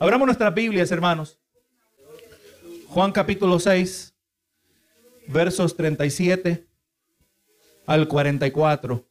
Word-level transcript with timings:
Abramos 0.00 0.26
nuestras 0.26 0.54
Biblias, 0.54 0.92
hermanos. 0.92 1.40
Juan 2.86 3.10
capítulo 3.10 3.58
6, 3.58 4.14
versos 5.26 5.76
37 5.76 6.64
al 7.84 8.06
44. 8.06 9.04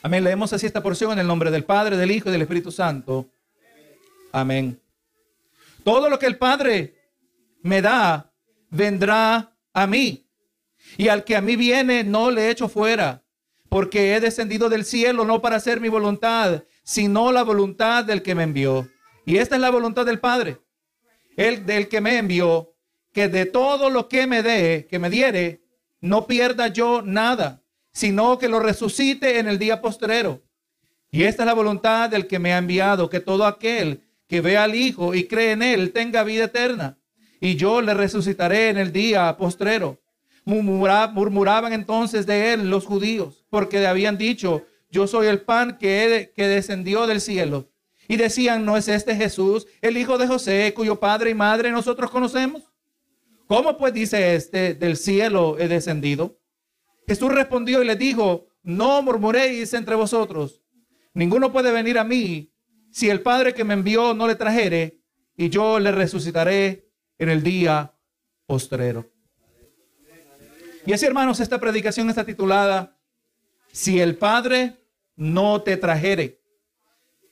Amén. 0.00 0.22
Leemos 0.22 0.52
así 0.52 0.66
esta 0.66 0.80
porción 0.80 1.10
en 1.10 1.18
el 1.18 1.26
nombre 1.26 1.50
del 1.50 1.64
Padre, 1.64 1.96
del 1.96 2.12
Hijo 2.12 2.28
y 2.28 2.32
del 2.32 2.42
Espíritu 2.42 2.70
Santo. 2.70 3.28
Amén. 4.30 4.80
Todo 5.82 6.08
lo 6.08 6.20
que 6.20 6.26
el 6.26 6.38
Padre 6.38 6.94
me 7.62 7.82
da, 7.82 8.32
vendrá 8.70 9.56
a 9.72 9.86
mí. 9.88 10.24
Y 10.96 11.08
al 11.08 11.24
que 11.24 11.34
a 11.34 11.40
mí 11.40 11.56
viene, 11.56 12.04
no 12.04 12.30
le 12.30 12.48
echo 12.48 12.68
fuera, 12.68 13.24
porque 13.68 14.14
he 14.14 14.20
descendido 14.20 14.68
del 14.68 14.84
cielo 14.84 15.24
no 15.24 15.42
para 15.42 15.56
hacer 15.56 15.80
mi 15.80 15.88
voluntad, 15.88 16.62
sino 16.84 17.32
la 17.32 17.42
voluntad 17.42 18.04
del 18.04 18.22
que 18.22 18.36
me 18.36 18.44
envió. 18.44 18.88
Y 19.26 19.38
esta 19.38 19.54
es 19.54 19.60
la 19.60 19.70
voluntad 19.70 20.04
del 20.04 20.20
Padre, 20.20 20.58
el 21.36 21.64
del 21.64 21.88
que 21.88 22.00
me 22.00 22.18
envió, 22.18 22.74
que 23.12 23.28
de 23.28 23.46
todo 23.46 23.90
lo 23.90 24.08
que 24.08 24.26
me 24.26 24.42
dé, 24.42 24.86
que 24.90 24.98
me 24.98 25.08
diere, 25.08 25.62
no 26.00 26.26
pierda 26.26 26.68
yo 26.68 27.00
nada, 27.00 27.62
sino 27.92 28.38
que 28.38 28.48
lo 28.48 28.60
resucite 28.60 29.38
en 29.38 29.48
el 29.48 29.58
día 29.58 29.80
postrero. 29.80 30.42
Y 31.10 31.22
esta 31.22 31.44
es 31.44 31.46
la 31.46 31.54
voluntad 31.54 32.10
del 32.10 32.26
que 32.26 32.38
me 32.38 32.52
ha 32.52 32.58
enviado, 32.58 33.08
que 33.08 33.20
todo 33.20 33.46
aquel 33.46 34.02
que 34.26 34.40
vea 34.40 34.64
al 34.64 34.74
Hijo 34.74 35.14
y 35.14 35.24
cree 35.24 35.52
en 35.52 35.62
él 35.62 35.92
tenga 35.92 36.24
vida 36.24 36.44
eterna. 36.44 36.98
Y 37.40 37.56
yo 37.56 37.80
le 37.80 37.94
resucitaré 37.94 38.68
en 38.68 38.78
el 38.78 38.92
día 38.92 39.36
postrero. 39.36 40.00
murmuraban 40.44 41.72
entonces 41.72 42.26
de 42.26 42.52
él 42.52 42.68
los 42.68 42.84
judíos, 42.84 43.46
porque 43.48 43.78
le 43.78 43.86
habían 43.86 44.18
dicho, 44.18 44.66
yo 44.90 45.06
soy 45.06 45.28
el 45.28 45.40
pan 45.40 45.78
que 45.78 46.30
descendió 46.36 47.06
del 47.06 47.20
cielo. 47.20 47.70
Y 48.08 48.16
decían, 48.16 48.64
¿no 48.64 48.76
es 48.76 48.88
este 48.88 49.16
Jesús, 49.16 49.66
el 49.80 49.96
hijo 49.96 50.18
de 50.18 50.26
José, 50.26 50.72
cuyo 50.74 51.00
padre 51.00 51.30
y 51.30 51.34
madre 51.34 51.70
nosotros 51.70 52.10
conocemos? 52.10 52.62
¿Cómo 53.46 53.76
pues 53.76 53.92
dice 53.92 54.34
este, 54.34 54.74
del 54.74 54.96
cielo 54.96 55.58
he 55.58 55.68
descendido? 55.68 56.38
Jesús 57.06 57.32
respondió 57.32 57.82
y 57.82 57.86
le 57.86 57.96
dijo, 57.96 58.48
no 58.62 59.02
murmuréis 59.02 59.74
entre 59.74 59.94
vosotros. 59.94 60.62
Ninguno 61.12 61.52
puede 61.52 61.70
venir 61.70 61.98
a 61.98 62.04
mí 62.04 62.52
si 62.90 63.10
el 63.10 63.22
Padre 63.22 63.54
que 63.54 63.64
me 63.64 63.74
envió 63.74 64.14
no 64.14 64.26
le 64.26 64.36
trajere, 64.36 65.00
y 65.36 65.48
yo 65.48 65.80
le 65.80 65.90
resucitaré 65.90 66.88
en 67.18 67.28
el 67.28 67.42
día 67.42 67.92
postrero. 68.46 69.10
Y 70.86 70.92
así, 70.92 71.04
hermanos, 71.04 71.40
esta 71.40 71.58
predicación 71.58 72.08
está 72.08 72.24
titulada, 72.24 72.96
Si 73.72 74.00
el 74.00 74.16
Padre 74.16 74.76
no 75.16 75.62
te 75.62 75.76
trajere. 75.76 76.40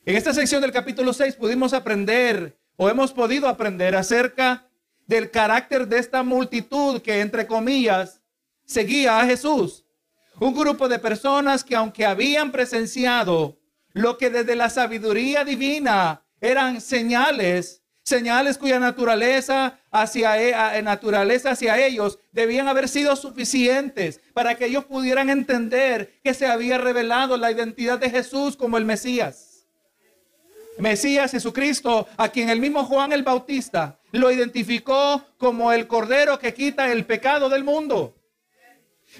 En 0.04 0.16
esta 0.16 0.34
sección 0.34 0.60
del 0.60 0.72
capítulo 0.72 1.12
6 1.12 1.36
pudimos 1.36 1.72
aprender 1.72 2.58
o 2.76 2.90
hemos 2.90 3.12
podido 3.12 3.46
aprender 3.46 3.94
acerca 3.94 4.66
del 5.06 5.30
carácter 5.30 5.86
de 5.86 5.98
esta 5.98 6.24
multitud 6.24 7.00
que, 7.00 7.20
entre 7.20 7.46
comillas, 7.46 8.20
seguía 8.64 9.20
a 9.20 9.26
Jesús. 9.26 9.84
Un 10.40 10.54
grupo 10.54 10.88
de 10.88 10.98
personas 10.98 11.62
que 11.62 11.76
aunque 11.76 12.04
habían 12.04 12.50
presenciado 12.50 13.60
lo 13.92 14.18
que 14.18 14.28
desde 14.28 14.56
la 14.56 14.70
sabiduría 14.70 15.44
divina 15.44 16.24
eran 16.40 16.80
señales, 16.80 17.84
señales 18.02 18.58
cuya 18.58 18.80
naturaleza 18.80 19.78
hacia, 19.92 20.76
e, 20.76 20.82
naturaleza 20.82 21.52
hacia 21.52 21.78
ellos 21.86 22.18
debían 22.32 22.66
haber 22.66 22.88
sido 22.88 23.14
suficientes 23.14 24.20
para 24.34 24.56
que 24.56 24.66
ellos 24.66 24.84
pudieran 24.84 25.30
entender 25.30 26.18
que 26.24 26.34
se 26.34 26.46
había 26.46 26.78
revelado 26.78 27.36
la 27.36 27.52
identidad 27.52 28.00
de 28.00 28.10
Jesús 28.10 28.56
como 28.56 28.78
el 28.78 28.84
Mesías. 28.84 29.51
Mesías 30.78 31.30
Jesucristo, 31.30 32.08
a 32.16 32.28
quien 32.28 32.48
el 32.48 32.60
mismo 32.60 32.84
Juan 32.84 33.12
el 33.12 33.22
Bautista 33.22 33.98
lo 34.12 34.30
identificó 34.30 35.22
como 35.38 35.72
el 35.72 35.86
Cordero 35.86 36.38
que 36.38 36.54
quita 36.54 36.90
el 36.92 37.04
pecado 37.04 37.48
del 37.48 37.64
mundo. 37.64 38.14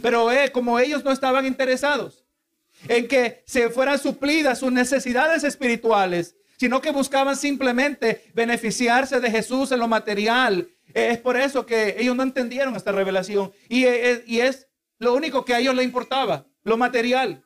Pero 0.00 0.30
eh, 0.30 0.50
como 0.50 0.78
ellos 0.78 1.04
no 1.04 1.12
estaban 1.12 1.46
interesados 1.46 2.24
en 2.88 3.06
que 3.06 3.42
se 3.46 3.68
fueran 3.70 3.98
suplidas 3.98 4.58
sus 4.58 4.72
necesidades 4.72 5.44
espirituales, 5.44 6.36
sino 6.56 6.80
que 6.80 6.90
buscaban 6.90 7.36
simplemente 7.36 8.24
beneficiarse 8.34 9.20
de 9.20 9.30
Jesús 9.30 9.72
en 9.72 9.78
lo 9.78 9.88
material, 9.88 10.68
eh, 10.94 11.08
es 11.10 11.18
por 11.18 11.36
eso 11.36 11.66
que 11.66 11.96
ellos 11.98 12.16
no 12.16 12.22
entendieron 12.22 12.74
esta 12.76 12.92
revelación. 12.92 13.52
Y, 13.68 13.84
eh, 13.84 14.24
y 14.26 14.40
es 14.40 14.68
lo 14.98 15.14
único 15.14 15.44
que 15.44 15.54
a 15.54 15.58
ellos 15.58 15.74
les 15.74 15.84
importaba, 15.84 16.46
lo 16.64 16.76
material. 16.76 17.44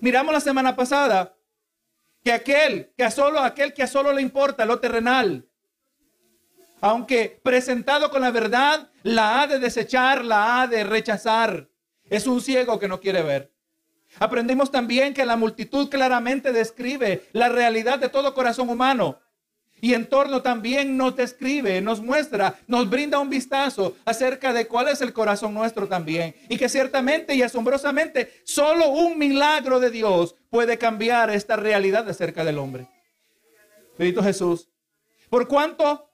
Miramos 0.00 0.32
la 0.32 0.40
semana 0.40 0.76
pasada 0.76 1.37
que 2.22 2.32
aquel 2.32 2.92
que 2.96 3.04
a 3.04 3.10
solo 3.10 3.40
aquel 3.40 3.72
que 3.72 3.82
a 3.82 3.86
solo 3.86 4.12
le 4.12 4.22
importa 4.22 4.64
lo 4.64 4.80
terrenal, 4.80 5.48
aunque 6.80 7.40
presentado 7.42 8.10
con 8.10 8.20
la 8.20 8.30
verdad, 8.30 8.90
la 9.02 9.40
ha 9.40 9.46
de 9.46 9.58
desechar, 9.58 10.24
la 10.24 10.60
ha 10.60 10.66
de 10.66 10.84
rechazar. 10.84 11.68
Es 12.08 12.26
un 12.26 12.40
ciego 12.40 12.78
que 12.78 12.88
no 12.88 13.00
quiere 13.00 13.22
ver. 13.22 13.52
Aprendimos 14.18 14.70
también 14.70 15.12
que 15.12 15.26
la 15.26 15.36
multitud 15.36 15.88
claramente 15.88 16.52
describe 16.52 17.28
la 17.32 17.48
realidad 17.48 17.98
de 17.98 18.08
todo 18.08 18.34
corazón 18.34 18.70
humano. 18.70 19.18
Y 19.80 19.94
en 19.94 20.06
torno 20.06 20.42
también 20.42 20.96
nos 20.96 21.14
describe, 21.16 21.80
nos 21.80 22.00
muestra, 22.00 22.58
nos 22.66 22.88
brinda 22.90 23.18
un 23.18 23.30
vistazo 23.30 23.96
acerca 24.04 24.52
de 24.52 24.66
cuál 24.66 24.88
es 24.88 25.00
el 25.00 25.12
corazón 25.12 25.54
nuestro 25.54 25.86
también. 25.86 26.34
Y 26.48 26.56
que 26.56 26.68
ciertamente 26.68 27.34
y 27.34 27.42
asombrosamente 27.42 28.42
solo 28.44 28.88
un 28.88 29.18
milagro 29.18 29.80
de 29.80 29.90
Dios 29.90 30.34
puede 30.50 30.78
cambiar 30.78 31.30
esta 31.30 31.56
realidad 31.56 32.08
acerca 32.08 32.44
del 32.44 32.58
hombre. 32.58 32.88
Bendito 33.96 34.22
Jesús. 34.22 34.68
Por 35.30 35.46
cuanto 35.46 36.10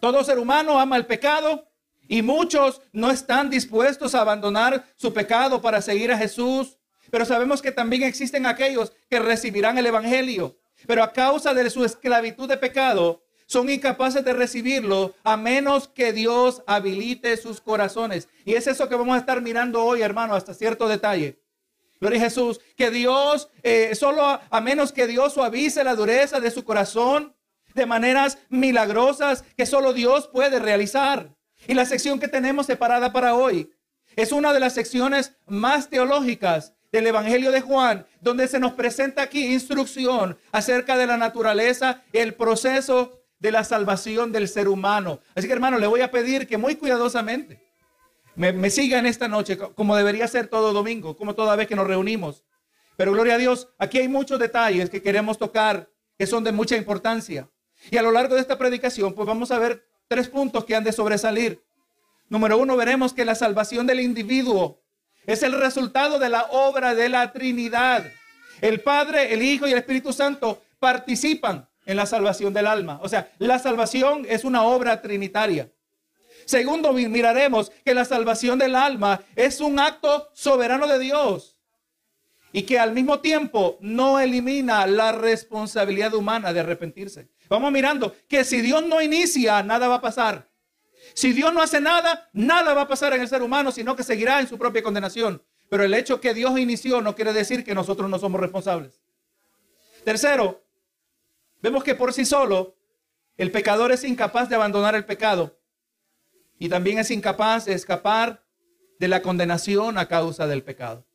todo 0.00 0.24
ser 0.24 0.38
humano 0.38 0.78
ama 0.78 0.96
el 0.96 1.06
pecado 1.06 1.68
y 2.08 2.22
muchos 2.22 2.82
no 2.92 3.10
están 3.10 3.50
dispuestos 3.50 4.14
a 4.14 4.22
abandonar 4.22 4.84
su 4.96 5.12
pecado 5.12 5.60
para 5.60 5.82
seguir 5.82 6.10
a 6.10 6.18
Jesús. 6.18 6.76
Pero 7.10 7.24
sabemos 7.24 7.60
que 7.60 7.72
también 7.72 8.04
existen 8.04 8.46
aquellos 8.46 8.92
que 9.08 9.18
recibirán 9.18 9.78
el 9.78 9.86
Evangelio 9.86 10.59
pero 10.86 11.02
a 11.02 11.12
causa 11.12 11.54
de 11.54 11.68
su 11.70 11.84
esclavitud 11.84 12.48
de 12.48 12.56
pecado, 12.56 13.22
son 13.50 13.68
incapaces 13.68 14.24
de 14.24 14.32
recibirlo 14.32 15.14
a 15.24 15.36
menos 15.36 15.88
que 15.88 16.12
Dios 16.12 16.62
habilite 16.68 17.36
sus 17.36 17.60
corazones. 17.60 18.28
Y 18.44 18.54
es 18.54 18.68
eso 18.68 18.88
que 18.88 18.94
vamos 18.94 19.16
a 19.16 19.18
estar 19.18 19.42
mirando 19.42 19.84
hoy, 19.84 20.02
hermano, 20.02 20.34
hasta 20.34 20.54
cierto 20.54 20.86
detalle. 20.86 21.40
Gloria 22.00 22.20
a 22.20 22.24
Jesús, 22.24 22.60
que 22.76 22.92
Dios, 22.92 23.50
eh, 23.64 23.96
solo 23.96 24.24
a, 24.24 24.60
menos 24.60 24.92
que 24.92 25.08
Dios 25.08 25.34
suavice 25.34 25.82
la 25.82 25.96
dureza 25.96 26.38
de 26.38 26.52
su 26.52 26.64
corazón 26.64 27.34
de 27.74 27.86
maneras 27.86 28.38
milagrosas 28.50 29.42
que 29.56 29.66
solo 29.66 29.92
Dios 29.92 30.28
puede 30.28 30.60
realizar. 30.60 31.34
Y 31.66 31.74
la 31.74 31.86
sección 31.86 32.20
que 32.20 32.28
tenemos 32.28 32.66
separada 32.66 33.12
para 33.12 33.34
hoy 33.34 33.72
es 34.14 34.30
una 34.30 34.52
de 34.52 34.60
las 34.60 34.74
secciones 34.74 35.34
más 35.46 35.90
teológicas 35.90 36.74
del 36.92 37.06
Evangelio 37.06 37.52
de 37.52 37.60
Juan, 37.60 38.06
donde 38.20 38.48
se 38.48 38.58
nos 38.58 38.72
presenta 38.72 39.22
aquí 39.22 39.52
instrucción 39.52 40.38
acerca 40.52 40.96
de 40.96 41.06
la 41.06 41.16
naturaleza, 41.16 42.02
el 42.12 42.34
proceso 42.34 43.22
de 43.38 43.52
la 43.52 43.64
salvación 43.64 44.32
del 44.32 44.48
ser 44.48 44.68
humano. 44.68 45.20
Así 45.34 45.46
que 45.46 45.52
hermano, 45.52 45.78
le 45.78 45.86
voy 45.86 46.00
a 46.00 46.10
pedir 46.10 46.46
que 46.46 46.58
muy 46.58 46.76
cuidadosamente 46.76 47.62
me, 48.34 48.52
me 48.52 48.70
sigan 48.70 49.06
esta 49.06 49.28
noche, 49.28 49.56
como 49.56 49.96
debería 49.96 50.26
ser 50.28 50.48
todo 50.48 50.72
domingo, 50.72 51.16
como 51.16 51.34
toda 51.34 51.56
vez 51.56 51.66
que 51.66 51.76
nos 51.76 51.86
reunimos. 51.86 52.44
Pero 52.96 53.12
gloria 53.12 53.34
a 53.34 53.38
Dios, 53.38 53.68
aquí 53.78 53.98
hay 53.98 54.08
muchos 54.08 54.38
detalles 54.38 54.90
que 54.90 55.02
queremos 55.02 55.38
tocar 55.38 55.88
que 56.18 56.26
son 56.26 56.44
de 56.44 56.52
mucha 56.52 56.76
importancia. 56.76 57.48
Y 57.90 57.96
a 57.96 58.02
lo 58.02 58.12
largo 58.12 58.34
de 58.34 58.42
esta 58.42 58.58
predicación, 58.58 59.14
pues 59.14 59.26
vamos 59.26 59.50
a 59.50 59.58
ver 59.58 59.86
tres 60.06 60.28
puntos 60.28 60.64
que 60.66 60.74
han 60.74 60.84
de 60.84 60.92
sobresalir. 60.92 61.62
Número 62.28 62.58
uno, 62.58 62.76
veremos 62.76 63.14
que 63.14 63.24
la 63.24 63.34
salvación 63.34 63.86
del 63.86 64.00
individuo 64.00 64.82
es 65.26 65.42
el 65.42 65.52
resultado 65.52 66.18
de 66.18 66.28
la 66.28 66.44
obra 66.50 66.94
de 66.94 67.08
la 67.08 67.32
Trinidad. 67.32 68.04
El 68.60 68.80
Padre, 68.80 69.32
el 69.32 69.42
Hijo 69.42 69.66
y 69.66 69.72
el 69.72 69.78
Espíritu 69.78 70.12
Santo 70.12 70.62
participan 70.78 71.68
en 71.86 71.96
la 71.96 72.06
salvación 72.06 72.52
del 72.52 72.66
alma. 72.66 73.00
O 73.02 73.08
sea, 73.08 73.30
la 73.38 73.58
salvación 73.58 74.26
es 74.28 74.44
una 74.44 74.62
obra 74.64 75.00
trinitaria. 75.02 75.70
Segundo, 76.44 76.92
miraremos 76.92 77.70
que 77.84 77.94
la 77.94 78.04
salvación 78.04 78.58
del 78.58 78.74
alma 78.74 79.20
es 79.36 79.60
un 79.60 79.78
acto 79.78 80.28
soberano 80.34 80.86
de 80.86 80.98
Dios 80.98 81.56
y 82.52 82.62
que 82.62 82.78
al 82.78 82.92
mismo 82.92 83.20
tiempo 83.20 83.78
no 83.80 84.18
elimina 84.18 84.86
la 84.86 85.12
responsabilidad 85.12 86.14
humana 86.14 86.52
de 86.52 86.60
arrepentirse. 86.60 87.28
Vamos 87.48 87.70
mirando 87.72 88.14
que 88.28 88.44
si 88.44 88.60
Dios 88.60 88.84
no 88.84 89.00
inicia, 89.00 89.62
nada 89.62 89.88
va 89.88 89.96
a 89.96 90.00
pasar. 90.00 90.49
Si 91.14 91.32
Dios 91.32 91.52
no 91.52 91.62
hace 91.62 91.80
nada, 91.80 92.28
nada 92.32 92.74
va 92.74 92.82
a 92.82 92.88
pasar 92.88 93.12
en 93.12 93.20
el 93.20 93.28
ser 93.28 93.42
humano, 93.42 93.72
sino 93.72 93.96
que 93.96 94.02
seguirá 94.02 94.40
en 94.40 94.48
su 94.48 94.58
propia 94.58 94.82
condenación. 94.82 95.42
Pero 95.68 95.84
el 95.84 95.94
hecho 95.94 96.20
que 96.20 96.34
Dios 96.34 96.58
inició 96.58 97.00
no 97.00 97.14
quiere 97.14 97.32
decir 97.32 97.64
que 97.64 97.74
nosotros 97.74 98.10
no 98.10 98.18
somos 98.18 98.40
responsables. 98.40 99.00
Tercero, 100.04 100.64
vemos 101.62 101.84
que 101.84 101.94
por 101.94 102.12
sí 102.12 102.24
solo 102.24 102.76
el 103.36 103.50
pecador 103.50 103.92
es 103.92 104.04
incapaz 104.04 104.48
de 104.48 104.56
abandonar 104.56 104.94
el 104.94 105.04
pecado 105.04 105.58
y 106.58 106.68
también 106.68 106.98
es 106.98 107.10
incapaz 107.10 107.64
de 107.64 107.74
escapar 107.74 108.44
de 108.98 109.08
la 109.08 109.22
condenación 109.22 109.96
a 109.96 110.08
causa 110.08 110.46
del 110.46 110.62
pecado. 110.62 111.06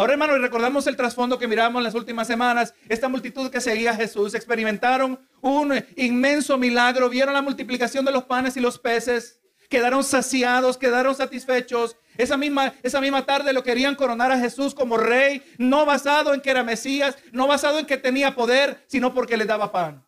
Ahora, 0.00 0.14
hermano, 0.14 0.38
recordamos 0.38 0.86
el 0.86 0.96
trasfondo 0.96 1.38
que 1.38 1.46
miramos 1.46 1.78
en 1.78 1.84
las 1.84 1.94
últimas 1.94 2.26
semanas. 2.26 2.72
Esta 2.88 3.10
multitud 3.10 3.50
que 3.50 3.60
seguía 3.60 3.90
a 3.90 3.94
Jesús 3.94 4.32
experimentaron 4.32 5.20
un 5.42 5.74
inmenso 5.94 6.56
milagro, 6.56 7.10
vieron 7.10 7.34
la 7.34 7.42
multiplicación 7.42 8.06
de 8.06 8.10
los 8.10 8.24
panes 8.24 8.56
y 8.56 8.60
los 8.60 8.78
peces, 8.78 9.42
quedaron 9.68 10.02
saciados, 10.02 10.78
quedaron 10.78 11.14
satisfechos. 11.14 11.98
Esa 12.16 12.38
misma, 12.38 12.72
esa 12.82 13.02
misma 13.02 13.26
tarde 13.26 13.52
lo 13.52 13.62
querían 13.62 13.94
coronar 13.94 14.32
a 14.32 14.38
Jesús 14.38 14.74
como 14.74 14.96
rey, 14.96 15.42
no 15.58 15.84
basado 15.84 16.32
en 16.32 16.40
que 16.40 16.50
era 16.50 16.64
Mesías, 16.64 17.18
no 17.32 17.46
basado 17.46 17.78
en 17.78 17.84
que 17.84 17.98
tenía 17.98 18.34
poder, 18.34 18.82
sino 18.86 19.12
porque 19.12 19.36
le 19.36 19.44
daba 19.44 19.70
pan. 19.70 20.02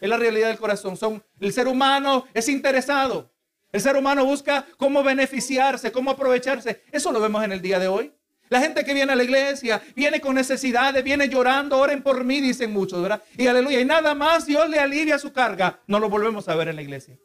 Es 0.00 0.08
la 0.08 0.16
realidad 0.16 0.48
del 0.48 0.58
corazón. 0.58 0.96
Son, 0.96 1.22
el 1.38 1.52
ser 1.52 1.68
humano 1.68 2.26
es 2.34 2.48
interesado. 2.48 3.32
El 3.70 3.80
ser 3.80 3.94
humano 3.94 4.24
busca 4.24 4.66
cómo 4.78 5.04
beneficiarse, 5.04 5.92
cómo 5.92 6.10
aprovecharse. 6.10 6.82
Eso 6.90 7.12
lo 7.12 7.20
vemos 7.20 7.44
en 7.44 7.52
el 7.52 7.62
día 7.62 7.78
de 7.78 7.86
hoy. 7.86 8.12
La 8.50 8.60
gente 8.60 8.84
que 8.84 8.92
viene 8.92 9.12
a 9.12 9.16
la 9.16 9.22
iglesia 9.22 9.80
viene 9.94 10.20
con 10.20 10.34
necesidades, 10.34 11.04
viene 11.04 11.28
llorando, 11.28 11.78
oren 11.78 12.02
por 12.02 12.24
mí, 12.24 12.40
dicen 12.40 12.72
muchos, 12.72 13.00
¿verdad? 13.00 13.22
Y 13.38 13.46
aleluya, 13.46 13.80
y 13.80 13.84
nada 13.84 14.12
más 14.12 14.44
Dios 14.44 14.68
le 14.68 14.80
alivia 14.80 15.20
su 15.20 15.32
carga. 15.32 15.80
No 15.86 16.00
lo 16.00 16.10
volvemos 16.10 16.48
a 16.48 16.56
ver 16.56 16.66
en 16.66 16.76
la 16.76 16.82
iglesia. 16.82 17.16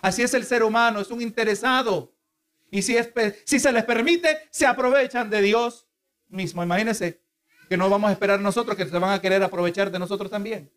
Así 0.00 0.22
es 0.22 0.32
el 0.34 0.44
ser 0.44 0.62
humano, 0.62 1.00
es 1.00 1.10
un 1.10 1.20
interesado. 1.20 2.14
Y 2.70 2.82
si, 2.82 2.96
si 3.44 3.58
se 3.58 3.72
les 3.72 3.84
permite, 3.84 4.38
se 4.50 4.66
aprovechan 4.66 5.28
de 5.28 5.42
Dios 5.42 5.88
mismo. 6.28 6.62
Imagínense 6.62 7.22
que 7.68 7.76
no 7.76 7.90
vamos 7.90 8.10
a 8.10 8.12
esperar 8.12 8.38
nosotros, 8.38 8.76
que 8.76 8.86
se 8.86 8.98
van 8.98 9.10
a 9.10 9.20
querer 9.20 9.42
aprovechar 9.42 9.90
de 9.90 9.98
nosotros 9.98 10.30
también. 10.30 10.70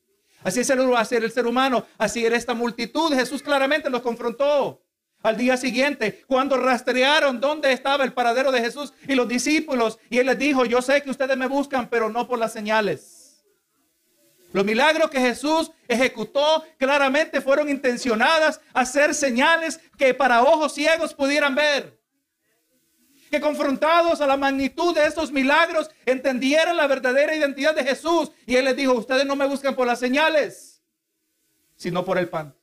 Así 0.43 0.61
es 0.61 0.69
el, 0.71 0.79
el 0.79 1.31
ser 1.31 1.45
humano, 1.45 1.85
así 1.99 2.25
era 2.25 2.35
esta 2.35 2.55
multitud. 2.55 3.13
Jesús 3.13 3.43
claramente 3.43 3.87
los 3.91 4.01
confrontó. 4.01 4.83
Al 5.23 5.37
día 5.37 5.55
siguiente, 5.55 6.23
cuando 6.25 6.57
rastrearon 6.57 7.39
dónde 7.39 7.71
estaba 7.71 8.03
el 8.03 8.13
paradero 8.13 8.51
de 8.51 8.61
Jesús 8.61 8.91
y 9.07 9.13
los 9.13 9.27
discípulos, 9.27 9.99
y 10.09 10.17
él 10.17 10.25
les 10.25 10.39
dijo, 10.39 10.65
yo 10.65 10.81
sé 10.81 11.03
que 11.03 11.11
ustedes 11.11 11.37
me 11.37 11.47
buscan, 11.47 11.89
pero 11.89 12.09
no 12.09 12.27
por 12.27 12.39
las 12.39 12.53
señales. 12.53 13.21
Los 14.51 14.65
milagros 14.65 15.09
que 15.09 15.19
Jesús 15.19 15.71
ejecutó 15.87 16.65
claramente 16.77 17.39
fueron 17.39 17.69
intencionadas 17.69 18.59
a 18.73 18.85
ser 18.85 19.15
señales 19.15 19.79
que 19.97 20.13
para 20.13 20.43
ojos 20.43 20.73
ciegos 20.73 21.13
pudieran 21.13 21.55
ver. 21.55 21.99
Que 23.29 23.39
confrontados 23.39 24.19
a 24.19 24.27
la 24.27 24.35
magnitud 24.35 24.93
de 24.93 25.05
estos 25.05 25.31
milagros 25.31 25.89
entendieran 26.05 26.75
la 26.75 26.87
verdadera 26.87 27.33
identidad 27.33 27.73
de 27.73 27.83
Jesús. 27.83 28.31
Y 28.45 28.57
él 28.57 28.65
les 28.65 28.75
dijo, 28.75 28.93
ustedes 28.93 29.25
no 29.25 29.37
me 29.37 29.47
buscan 29.47 29.73
por 29.73 29.87
las 29.87 29.99
señales, 29.99 30.81
sino 31.77 32.03
por 32.03 32.17
el 32.17 32.27
pan. 32.27 32.53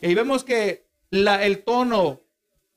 Y 0.00 0.14
vemos 0.14 0.44
que 0.44 0.85
el 1.10 1.64
tono 1.64 2.22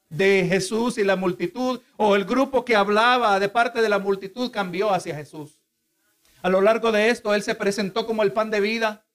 de 0.10 0.46
Jesús 0.50 0.98
y 0.98 1.04
la 1.04 1.16
multitud 1.16 1.82
o 1.98 2.16
el 2.16 2.26
grupo 2.26 2.66
que 2.66 2.76
hablaba 2.76 3.40
de 3.40 3.50
parte 3.50 3.82
de 3.82 3.90
la 3.90 4.00
multitud 4.00 4.52
cambió 4.52 4.92
hacia 4.92 5.16
Jesús. 5.16 5.60
A 6.42 6.50
lo 6.50 6.62
largo 6.62 6.92
de 6.92 7.10
esto, 7.10 7.34
Él 7.34 7.44
se 7.44 7.56
presentó 7.56 8.06
como 8.06 8.24
el 8.24 8.32
pan 8.32 8.50
de 8.50 8.60
vida. 8.60 9.06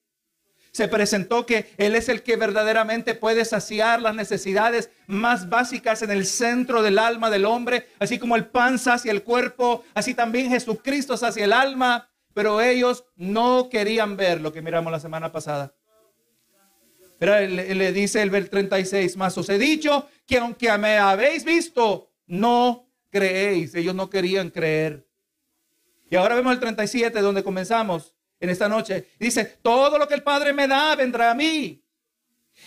Se 0.71 0.87
presentó 0.87 1.45
que 1.45 1.73
Él 1.77 1.95
es 1.95 2.09
el 2.09 2.21
que 2.21 2.35
verdaderamente 2.35 3.15
puede 3.15 3.45
saciar 3.45 4.01
las 4.01 4.13
necesidades 4.13 4.89
más 5.07 5.49
básicas 5.49 6.01
en 6.01 6.11
el 6.11 6.25
centro 6.25 6.81
del 6.81 6.99
alma 6.99 7.29
del 7.29 7.45
hombre, 7.45 7.87
así 7.99 8.19
como 8.19 8.35
el 8.35 8.47
pan 8.47 8.77
sacia 8.77 9.11
el 9.11 9.23
cuerpo, 9.23 9.83
así 9.93 10.13
también 10.13 10.49
Jesucristo 10.49 11.15
sacia 11.15 11.45
el 11.45 11.53
alma, 11.53 12.09
pero 12.33 12.59
ellos 12.59 13.05
no 13.15 13.69
querían 13.69 14.17
ver 14.17 14.41
lo 14.41 14.51
que 14.51 14.61
miramos 14.61 14.91
la 14.91 14.99
semana 14.99 15.31
pasada. 15.31 15.74
Pero 17.17 17.39
le, 17.39 17.91
dice 17.91 18.21
el 18.21 18.29
ver 18.29 18.49
36 18.49 19.15
más, 19.17 19.37
os 19.37 19.49
he 19.49 19.57
dicho 19.57 20.07
que 20.25 20.37
aunque 20.37 20.75
me 20.77 20.97
habéis 20.97 21.45
visto, 21.45 22.11
no 22.27 22.89
creéis. 23.09 23.73
Ellos 23.75 23.95
no 23.95 24.09
querían 24.09 24.49
creer. 24.49 25.07
Y 26.09 26.15
ahora 26.15 26.35
vemos 26.35 26.53
el 26.53 26.59
37 26.59 27.19
donde 27.21 27.43
comenzamos 27.43 28.13
en 28.39 28.49
esta 28.49 28.67
noche. 28.67 29.07
Dice, 29.19 29.45
todo 29.61 29.97
lo 29.97 30.07
que 30.07 30.13
el 30.13 30.23
Padre 30.23 30.53
me 30.53 30.67
da 30.67 30.95
vendrá 30.95 31.31
a 31.31 31.35
mí. 31.35 31.81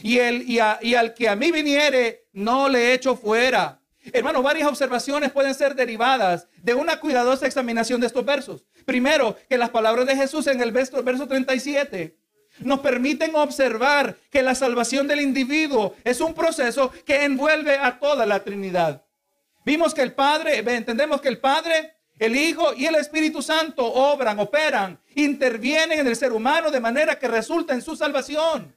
Y, 0.03 0.19
el, 0.19 0.43
y, 0.43 0.59
y 0.83 0.94
al 0.94 1.15
que 1.15 1.29
a 1.29 1.37
mí 1.37 1.51
viniere, 1.51 2.27
no 2.33 2.69
le 2.69 2.94
echo 2.94 3.17
fuera. 3.17 3.81
Hermano, 4.12 4.43
varias 4.43 4.69
observaciones 4.69 5.31
pueden 5.33 5.55
ser 5.55 5.75
derivadas 5.75 6.49
de 6.62 6.75
una 6.75 6.99
cuidadosa 7.01 7.47
examinación 7.47 8.01
de 8.01 8.06
estos 8.06 8.25
versos. 8.25 8.65
Primero, 8.85 9.37
que 9.49 9.59
las 9.59 9.71
palabras 9.71 10.06
de 10.06 10.17
Jesús 10.17 10.47
en 10.47 10.61
el 10.61 10.73
verso, 10.73 11.03
verso 11.03 11.27
37 11.27 12.17
nos 12.60 12.81
permiten 12.81 13.34
observar 13.34 14.16
que 14.31 14.43
la 14.43 14.55
salvación 14.55 15.06
del 15.06 15.20
individuo 15.20 15.94
es 16.05 16.20
un 16.20 16.34
proceso 16.34 16.90
que 17.05 17.25
envuelve 17.25 17.76
a 17.76 17.99
toda 17.99 18.26
la 18.26 18.43
Trinidad. 18.43 19.05
Vimos 19.64 19.94
que 19.94 20.02
el 20.02 20.14
Padre, 20.14 20.58
entendemos 20.58 21.20
que 21.20 21.28
el 21.28 21.38
Padre, 21.38 21.94
el 22.19 22.37
Hijo 22.37 22.75
y 22.75 22.87
el 22.87 22.94
Espíritu 22.96 23.43
Santo 23.43 23.84
obran, 23.84 24.38
operan, 24.38 24.99
intervienen 25.14 26.00
en 26.00 26.06
el 26.06 26.16
ser 26.16 26.32
humano 26.32 26.70
de 26.70 26.81
manera 26.81 27.19
que 27.19 27.28
resulta 27.28 27.75
en 27.75 27.82
su 27.82 27.94
salvación. 27.94 28.75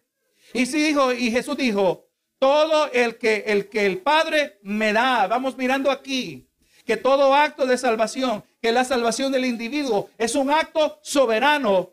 Y 0.53 0.65
sí 0.65 0.83
dijo, 0.83 1.13
y 1.13 1.31
Jesús 1.31 1.55
dijo, 1.57 2.07
todo 2.39 2.91
el 2.91 3.17
que 3.17 3.43
el 3.47 3.69
que 3.69 3.85
el 3.85 3.99
Padre 3.99 4.59
me 4.63 4.93
da, 4.93 5.27
vamos 5.27 5.57
mirando 5.57 5.91
aquí, 5.91 6.47
que 6.85 6.97
todo 6.97 7.33
acto 7.33 7.65
de 7.65 7.77
salvación, 7.77 8.43
que 8.61 8.71
la 8.71 8.83
salvación 8.83 9.31
del 9.31 9.45
individuo 9.45 10.09
es 10.17 10.35
un 10.35 10.51
acto 10.51 10.99
soberano 11.01 11.91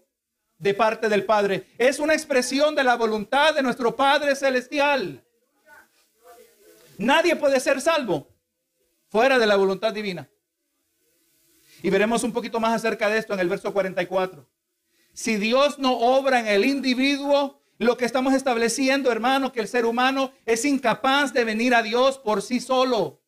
de 0.58 0.74
parte 0.74 1.08
del 1.08 1.24
Padre. 1.24 1.66
Es 1.78 1.98
una 1.98 2.14
expresión 2.14 2.74
de 2.74 2.84
la 2.84 2.96
voluntad 2.96 3.54
de 3.54 3.62
nuestro 3.62 3.94
Padre 3.94 4.34
Celestial. 4.34 5.24
Nadie 6.98 7.36
puede 7.36 7.60
ser 7.60 7.80
salvo 7.80 8.28
fuera 9.08 9.38
de 9.38 9.46
la 9.46 9.56
voluntad 9.56 9.92
divina. 9.92 10.28
Y 11.82 11.90
veremos 11.90 12.24
un 12.24 12.32
poquito 12.32 12.58
más 12.58 12.74
acerca 12.74 13.08
de 13.08 13.18
esto 13.18 13.34
en 13.34 13.40
el 13.40 13.48
verso 13.48 13.72
44. 13.72 14.48
Si 15.12 15.36
Dios 15.36 15.78
no 15.78 15.96
obra 15.96 16.40
en 16.40 16.48
el 16.48 16.64
individuo, 16.64 17.62
lo 17.78 17.96
que 17.96 18.04
estamos 18.04 18.34
estableciendo, 18.34 19.12
hermano, 19.12 19.52
que 19.52 19.60
el 19.60 19.68
ser 19.68 19.86
humano 19.86 20.32
es 20.44 20.64
incapaz 20.64 21.32
de 21.32 21.44
venir 21.44 21.74
a 21.74 21.82
Dios 21.82 22.18
por 22.18 22.42
sí 22.42 22.60
solo. 22.60 23.22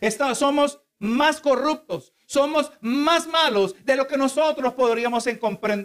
Estamos, 0.00 0.38
somos 0.38 0.80
más 0.98 1.40
corruptos, 1.40 2.13
somos 2.26 2.72
más 2.80 3.26
malos 3.26 3.74
de 3.84 3.96
lo 3.96 4.06
que 4.06 4.16
nosotros 4.16 4.72
podríamos 4.74 5.24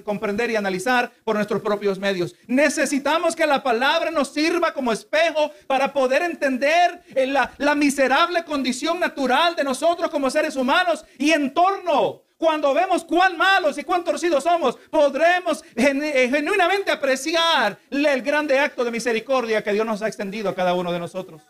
comprender 0.04 0.52
y 0.52 0.56
analizar 0.56 1.12
por 1.24 1.36
nuestros 1.36 1.62
propios 1.62 2.00
medios. 2.00 2.36
Necesitamos 2.48 3.36
que 3.36 3.46
la 3.46 3.64
palabra 3.64 4.12
nos 4.12 4.30
sirva 4.30 4.74
como 4.74 4.92
espejo 4.92 5.52
para 5.68 5.94
poder 5.94 6.22
entender 6.24 7.02
la, 7.16 7.52
la 7.58 7.76
miserable 7.76 8.44
condición 8.44 9.00
natural 9.00 9.56
de 9.56 9.64
nosotros 9.64 10.10
como 10.10 10.30
seres 10.30 10.56
humanos 10.56 11.06
y 11.18 11.32
en 11.32 11.54
torno 11.54 12.24
cuando 12.40 12.74
vemos 12.74 13.04
cuán 13.04 13.38
malos 13.38 13.78
y 13.78 13.84
cuán 13.84 14.02
torcidos 14.06 14.46
somos, 14.46 14.78
podremos 14.90 15.62
eh, 15.76 16.30
genuinamente 16.32 16.90
apreciar 16.90 17.78
el 17.92 18.22
grande 18.22 18.58
acto 18.58 18.86
de 18.86 18.92
misericordia 18.92 19.62
que 19.62 19.74
Dios 19.74 19.86
nos 19.86 20.02
ha 20.02 20.08
extendido 20.08 20.50
a 20.50 20.56
cada 20.56 20.74
uno 20.74 20.94
de 20.94 21.00
nosotros. 21.00 21.42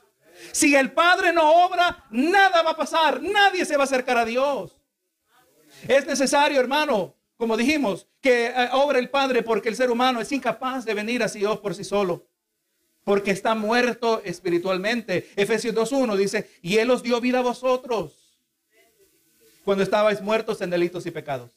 Si 0.52 0.76
el 0.76 0.92
Padre 0.92 1.32
no 1.32 1.66
obra, 1.66 2.06
nada 2.10 2.64
va 2.64 2.72
a 2.72 2.76
pasar, 2.76 3.22
nadie 3.22 3.66
se 3.66 3.78
va 3.78 3.84
a 3.84 3.86
acercar 3.86 4.18
a 4.18 4.26
Dios. 4.26 4.79
Es 5.88 6.06
necesario, 6.06 6.60
hermano, 6.60 7.16
como 7.38 7.56
dijimos, 7.56 8.08
que 8.22 8.48
eh, 8.48 8.70
obre 8.74 9.00
el 9.00 9.10
Padre 9.10 9.44
porque 9.44 9.70
el 9.70 9.76
ser 9.76 9.90
humano 9.90 10.20
es 10.20 10.32
incapaz 10.32 10.86
de 10.86 10.94
venir 10.94 11.24
a 11.24 11.28
Dios 11.28 11.60
por 11.60 11.74
sí 11.74 11.84
solo. 11.84 12.26
Porque 13.04 13.32
está 13.32 13.56
muerto 13.56 14.22
espiritualmente. 14.26 15.30
Efesios 15.36 15.74
2.1 15.74 16.16
dice, 16.18 16.50
y 16.62 16.78
Él 16.78 16.92
os 16.92 17.02
dio 17.02 17.20
vida 17.22 17.40
a 17.40 17.44
vosotros 17.44 18.38
cuando 19.64 19.84
estabais 19.84 20.22
muertos 20.22 20.62
en 20.62 20.70
delitos 20.70 21.06
y 21.06 21.12
pecados. 21.12 21.52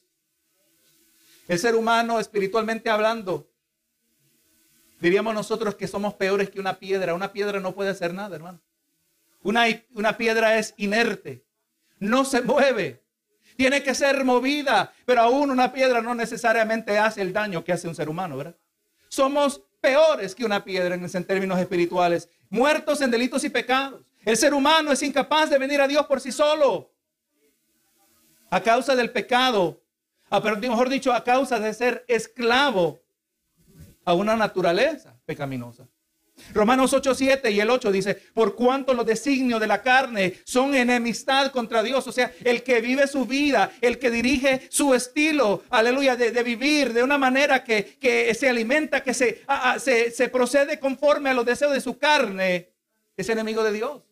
El 1.48 1.58
ser 1.58 1.74
humano 1.74 2.20
espiritualmente 2.20 2.88
hablando, 2.88 3.50
diríamos 5.00 5.34
nosotros 5.34 5.74
que 5.74 5.88
somos 5.88 6.14
peores 6.14 6.48
que 6.48 6.60
una 6.60 6.78
piedra. 6.78 7.14
Una 7.14 7.32
piedra 7.32 7.58
no 7.58 7.74
puede 7.74 7.90
hacer 7.90 8.14
nada, 8.14 8.36
hermano. 8.36 8.60
Una, 9.42 9.64
una 9.94 10.16
piedra 10.16 10.58
es 10.58 10.74
inerte, 10.76 11.44
no 11.98 12.24
se 12.24 12.40
mueve 12.42 13.01
tiene 13.56 13.82
que 13.82 13.94
ser 13.94 14.24
movida, 14.24 14.92
pero 15.04 15.22
aún 15.22 15.50
una 15.50 15.72
piedra 15.72 16.00
no 16.00 16.14
necesariamente 16.14 16.98
hace 16.98 17.22
el 17.22 17.32
daño 17.32 17.64
que 17.64 17.72
hace 17.72 17.88
un 17.88 17.94
ser 17.94 18.08
humano, 18.08 18.36
¿verdad? 18.36 18.56
Somos 19.08 19.62
peores 19.80 20.34
que 20.34 20.44
una 20.44 20.64
piedra 20.64 20.94
en 20.94 21.24
términos 21.24 21.58
espirituales, 21.58 22.28
muertos 22.48 23.00
en 23.00 23.10
delitos 23.10 23.44
y 23.44 23.50
pecados. 23.50 24.02
El 24.24 24.36
ser 24.36 24.54
humano 24.54 24.92
es 24.92 25.02
incapaz 25.02 25.50
de 25.50 25.58
venir 25.58 25.80
a 25.80 25.88
Dios 25.88 26.06
por 26.06 26.20
sí 26.20 26.30
solo. 26.30 26.92
A 28.50 28.60
causa 28.60 28.94
del 28.94 29.10
pecado, 29.10 29.82
pero 30.42 30.56
mejor 30.56 30.88
dicho, 30.88 31.12
a 31.12 31.24
causa 31.24 31.58
de 31.58 31.74
ser 31.74 32.04
esclavo 32.08 33.00
a 34.04 34.14
una 34.14 34.36
naturaleza 34.36 35.16
pecaminosa. 35.26 35.88
Romanos 36.54 36.92
8, 36.92 37.14
7 37.14 37.50
y 37.50 37.60
el 37.60 37.70
8 37.70 37.92
dice, 37.92 38.14
por 38.34 38.54
cuanto 38.54 38.94
los 38.94 39.06
designios 39.06 39.60
de 39.60 39.66
la 39.66 39.82
carne 39.82 40.34
son 40.44 40.74
enemistad 40.74 41.50
contra 41.50 41.82
Dios. 41.82 42.06
O 42.06 42.12
sea, 42.12 42.32
el 42.44 42.62
que 42.62 42.80
vive 42.80 43.06
su 43.06 43.24
vida, 43.24 43.72
el 43.80 43.98
que 43.98 44.10
dirige 44.10 44.66
su 44.70 44.94
estilo, 44.94 45.62
aleluya, 45.70 46.16
de, 46.16 46.42
vivir 46.42 46.92
de 46.92 47.02
una 47.02 47.18
manera 47.18 47.64
que, 47.64 48.36
se 48.38 48.48
alimenta, 48.48 49.02
que 49.02 49.14
se, 49.14 49.42
se, 49.78 50.10
se 50.10 50.28
procede 50.28 50.78
conforme 50.78 51.30
a 51.30 51.34
los 51.34 51.46
deseos 51.46 51.72
de 51.72 51.80
su 51.80 51.98
carne, 51.98 52.70
es 53.16 53.28
enemigo 53.28 53.62
de 53.62 53.72
Dios. 53.72 54.02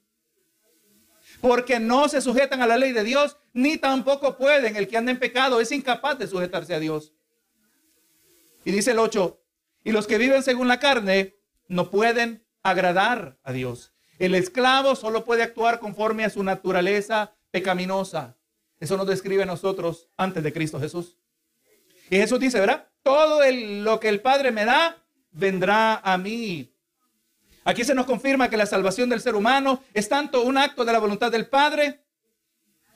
porque 1.40 1.80
no 1.80 2.06
se 2.08 2.20
sujetan 2.20 2.60
a 2.60 2.66
la 2.66 2.76
ley 2.76 2.92
de 2.92 3.02
Dios, 3.02 3.38
ni 3.54 3.78
tampoco 3.78 4.36
pueden. 4.36 4.76
El 4.76 4.88
que 4.88 4.98
anda 4.98 5.10
en 5.10 5.18
pecado 5.18 5.60
es 5.60 5.72
incapaz 5.72 6.18
de 6.18 6.26
sujetarse 6.26 6.74
a 6.74 6.78
Dios. 6.78 7.14
Y 8.64 8.72
dice 8.72 8.90
el 8.90 8.98
8, 8.98 9.40
y 9.84 9.92
los 9.92 10.06
que 10.06 10.18
viven 10.18 10.42
según 10.42 10.68
la 10.68 10.78
carne 10.78 11.39
no 11.70 11.88
pueden 11.88 12.44
agradar 12.62 13.38
a 13.44 13.52
Dios. 13.52 13.92
El 14.18 14.34
esclavo 14.34 14.96
solo 14.96 15.24
puede 15.24 15.44
actuar 15.44 15.78
conforme 15.78 16.24
a 16.24 16.30
su 16.30 16.42
naturaleza 16.42 17.32
pecaminosa. 17.50 18.36
Eso 18.80 18.96
nos 18.96 19.06
describe 19.06 19.44
a 19.44 19.46
nosotros 19.46 20.08
antes 20.16 20.42
de 20.42 20.52
Cristo 20.52 20.80
Jesús. 20.80 21.16
Y 22.10 22.16
Jesús 22.16 22.40
dice, 22.40 22.58
¿verdad? 22.58 22.88
Todo 23.02 23.40
lo 23.50 24.00
que 24.00 24.08
el 24.08 24.20
Padre 24.20 24.50
me 24.50 24.64
da, 24.64 24.98
vendrá 25.30 25.96
a 25.98 26.18
mí. 26.18 26.74
Aquí 27.64 27.84
se 27.84 27.94
nos 27.94 28.04
confirma 28.04 28.50
que 28.50 28.56
la 28.56 28.66
salvación 28.66 29.08
del 29.08 29.20
ser 29.20 29.36
humano 29.36 29.82
es 29.94 30.08
tanto 30.08 30.42
un 30.42 30.58
acto 30.58 30.84
de 30.84 30.92
la 30.92 30.98
voluntad 30.98 31.30
del 31.30 31.46
Padre, 31.46 32.00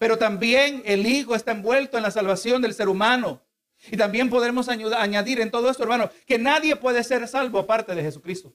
pero 0.00 0.19
también 0.19 0.83
el 0.85 1.07
Hijo 1.07 1.37
está 1.37 1.52
envuelto 1.52 1.97
en 1.97 2.02
la 2.02 2.11
salvación 2.11 2.61
del 2.61 2.75
ser 2.75 2.88
humano. 2.88 3.40
Y 3.90 3.97
también 3.97 4.31
podremos 4.31 4.69
añadir 4.69 5.40
en 5.40 5.50
todo 5.50 5.71
esto, 5.71 5.85
hermano, 5.85 6.11
que 6.26 6.38
nadie 6.38 6.75
puede 6.75 7.04
ser 7.04 7.28
salvo 7.28 7.61
aparte 7.61 7.95
de 7.95 8.02
Jesucristo. 8.02 8.52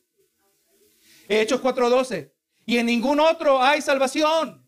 Hechos 1.29 1.61
4:12. 1.61 2.33
Y 2.65 2.77
en 2.77 2.87
ningún 2.87 3.19
otro 3.19 3.61
hay 3.61 3.81
salvación, 3.81 4.67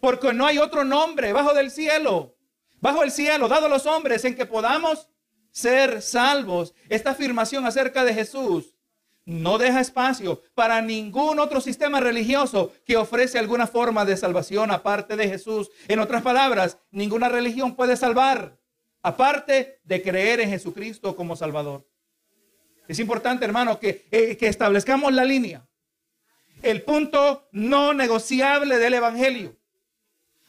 porque 0.00 0.32
no 0.32 0.46
hay 0.46 0.58
otro 0.58 0.84
nombre 0.84 1.32
bajo 1.32 1.52
del 1.54 1.70
cielo, 1.70 2.36
bajo 2.80 3.02
el 3.02 3.10
cielo, 3.10 3.48
dado 3.48 3.66
a 3.66 3.70
los 3.70 3.86
hombres 3.86 4.24
en 4.24 4.36
que 4.36 4.46
podamos 4.46 5.08
ser 5.50 6.02
salvos. 6.02 6.74
Esta 6.88 7.10
afirmación 7.10 7.66
acerca 7.66 8.04
de 8.04 8.14
Jesús 8.14 8.76
no 9.24 9.58
deja 9.58 9.80
espacio 9.80 10.40
para 10.54 10.80
ningún 10.80 11.40
otro 11.40 11.60
sistema 11.60 11.98
religioso 11.98 12.72
que 12.84 12.96
ofrece 12.96 13.38
alguna 13.38 13.66
forma 13.66 14.04
de 14.04 14.16
salvación 14.16 14.70
aparte 14.70 15.16
de 15.16 15.28
Jesús. 15.28 15.70
En 15.88 15.98
otras 15.98 16.22
palabras, 16.22 16.78
ninguna 16.90 17.28
religión 17.28 17.74
puede 17.74 17.96
salvar 17.96 18.56
aparte 19.02 19.80
de 19.84 20.02
creer 20.02 20.40
en 20.40 20.50
Jesucristo 20.50 21.16
como 21.16 21.36
Salvador. 21.36 21.88
Es 22.88 22.98
importante, 22.98 23.44
hermano, 23.44 23.80
que, 23.80 24.06
eh, 24.10 24.36
que 24.36 24.46
establezcamos 24.46 25.12
la 25.12 25.24
línea. 25.24 25.65
El 26.62 26.82
punto 26.82 27.48
no 27.52 27.94
negociable 27.94 28.78
del 28.78 28.94
Evangelio. 28.94 29.56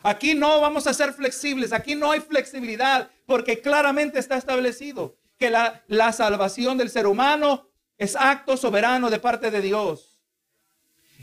Aquí 0.03 0.35
no 0.35 0.61
vamos 0.61 0.87
a 0.87 0.93
ser 0.93 1.13
flexibles, 1.13 1.73
aquí 1.73 1.95
no 1.95 2.11
hay 2.11 2.21
flexibilidad, 2.21 3.09
porque 3.25 3.61
claramente 3.61 4.19
está 4.19 4.37
establecido 4.37 5.17
que 5.37 5.49
la, 5.49 5.83
la 5.87 6.13
salvación 6.13 6.77
del 6.77 6.89
ser 6.89 7.07
humano 7.07 7.69
es 7.97 8.15
acto 8.15 8.57
soberano 8.57 9.09
de 9.09 9.19
parte 9.19 9.51
de 9.51 9.61
Dios. 9.61 10.21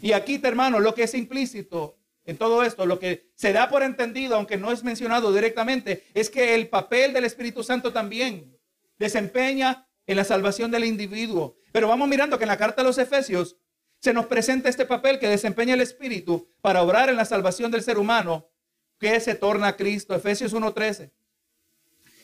Y 0.03 0.13
aquí, 0.13 0.41
hermano, 0.43 0.81
lo 0.81 0.95
que 0.95 1.05
es 1.05 1.15
implícito 1.15 1.97
en 2.27 2.37
todo 2.37 2.63
esto, 2.63 2.87
lo 2.87 2.99
que 2.99 3.31
se 3.35 3.53
da 3.53 3.69
por 3.69 3.83
entendido, 3.83 4.37
aunque 4.37 4.57
no 4.57 4.73
es 4.73 4.83
mencionado 4.83 5.33
directamente, 5.33 6.05
es 6.15 6.31
que 6.31 6.55
el 6.55 6.69
papel 6.69 7.13
del 7.13 7.25
Espíritu 7.25 7.63
Santo 7.63 7.93
también 7.93 8.59
desempeña 8.99 9.87
en 10.07 10.17
la 10.17 10.25
salvación 10.25 10.71
del 10.71 10.85
individuo. 10.85 11.57
Pero 11.73 11.89
vamos 11.89 12.09
mirando 12.09 12.39
que 12.39 12.45
en 12.45 12.49
la 12.49 12.57
carta 12.57 12.83
a 12.83 12.85
los 12.85 12.99
Efesios 12.99 13.57
se 14.05 14.13
nos 14.13 14.27
presenta 14.27 14.69
este 14.69 14.85
papel 14.85 15.19
que 15.19 15.31
desempeña 15.31 15.73
el 15.73 15.81
Espíritu 15.81 16.47
para 16.61 16.83
obrar 16.83 17.09
en 17.09 17.17
la 17.17 17.25
salvación 17.25 17.71
del 17.71 17.83
ser 17.83 17.97
humano, 17.97 18.51
que 19.01 19.19
se 19.19 19.35
torna 19.35 19.69
a 19.69 19.77
Cristo. 19.77 20.15
Efesios 20.15 20.53
1.13. 20.53 21.11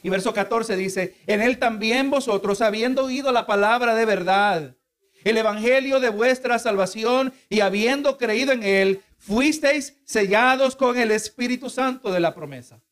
Y 0.03 0.11
verso 0.11 0.35
14 0.35 0.77
dice, 0.77 1.17
en 1.27 1.41
él 1.41 1.59
también 1.59 2.11
vosotros, 2.11 2.61
habiendo 2.61 3.07
oído 3.07 3.33
la 3.33 3.47
palabra 3.47 3.95
de 3.95 4.05
verdad, 4.05 4.77
el 5.25 5.39
evangelio 5.39 6.01
de 6.01 6.11
vuestra 6.11 6.59
salvación 6.59 7.33
y 7.49 7.61
habiendo 7.61 8.19
creído 8.19 8.53
en 8.53 8.63
él, 8.63 9.03
fuisteis 9.17 9.97
sellados 10.05 10.77
con 10.77 10.99
el 10.99 11.11
Espíritu 11.11 11.71
Santo 11.71 12.13
de 12.13 12.21
la 12.21 12.35
promesa, 12.35 12.83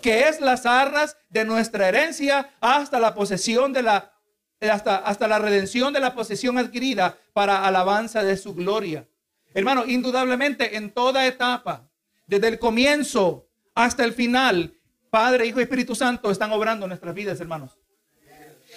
que 0.00 0.28
es 0.28 0.40
las 0.40 0.64
arras 0.64 1.18
de 1.28 1.44
nuestra 1.44 1.88
herencia 1.88 2.54
hasta 2.58 2.98
la 2.98 3.14
posesión 3.14 3.74
de 3.74 3.82
la 3.82 4.15
hasta, 4.60 4.96
hasta 4.96 5.28
la 5.28 5.38
redención 5.38 5.92
de 5.92 6.00
la 6.00 6.14
posesión 6.14 6.58
adquirida 6.58 7.18
para 7.32 7.66
alabanza 7.66 8.22
de 8.22 8.36
su 8.36 8.54
gloria. 8.54 9.06
Hermano, 9.54 9.86
indudablemente 9.86 10.76
en 10.76 10.90
toda 10.90 11.26
etapa, 11.26 11.88
desde 12.26 12.48
el 12.48 12.58
comienzo 12.58 13.48
hasta 13.74 14.04
el 14.04 14.12
final, 14.12 14.74
Padre, 15.10 15.46
Hijo 15.46 15.60
y 15.60 15.62
Espíritu 15.62 15.94
Santo 15.94 16.30
están 16.30 16.52
obrando 16.52 16.84
en 16.84 16.90
nuestras 16.90 17.14
vidas, 17.14 17.40
hermanos. 17.40 17.78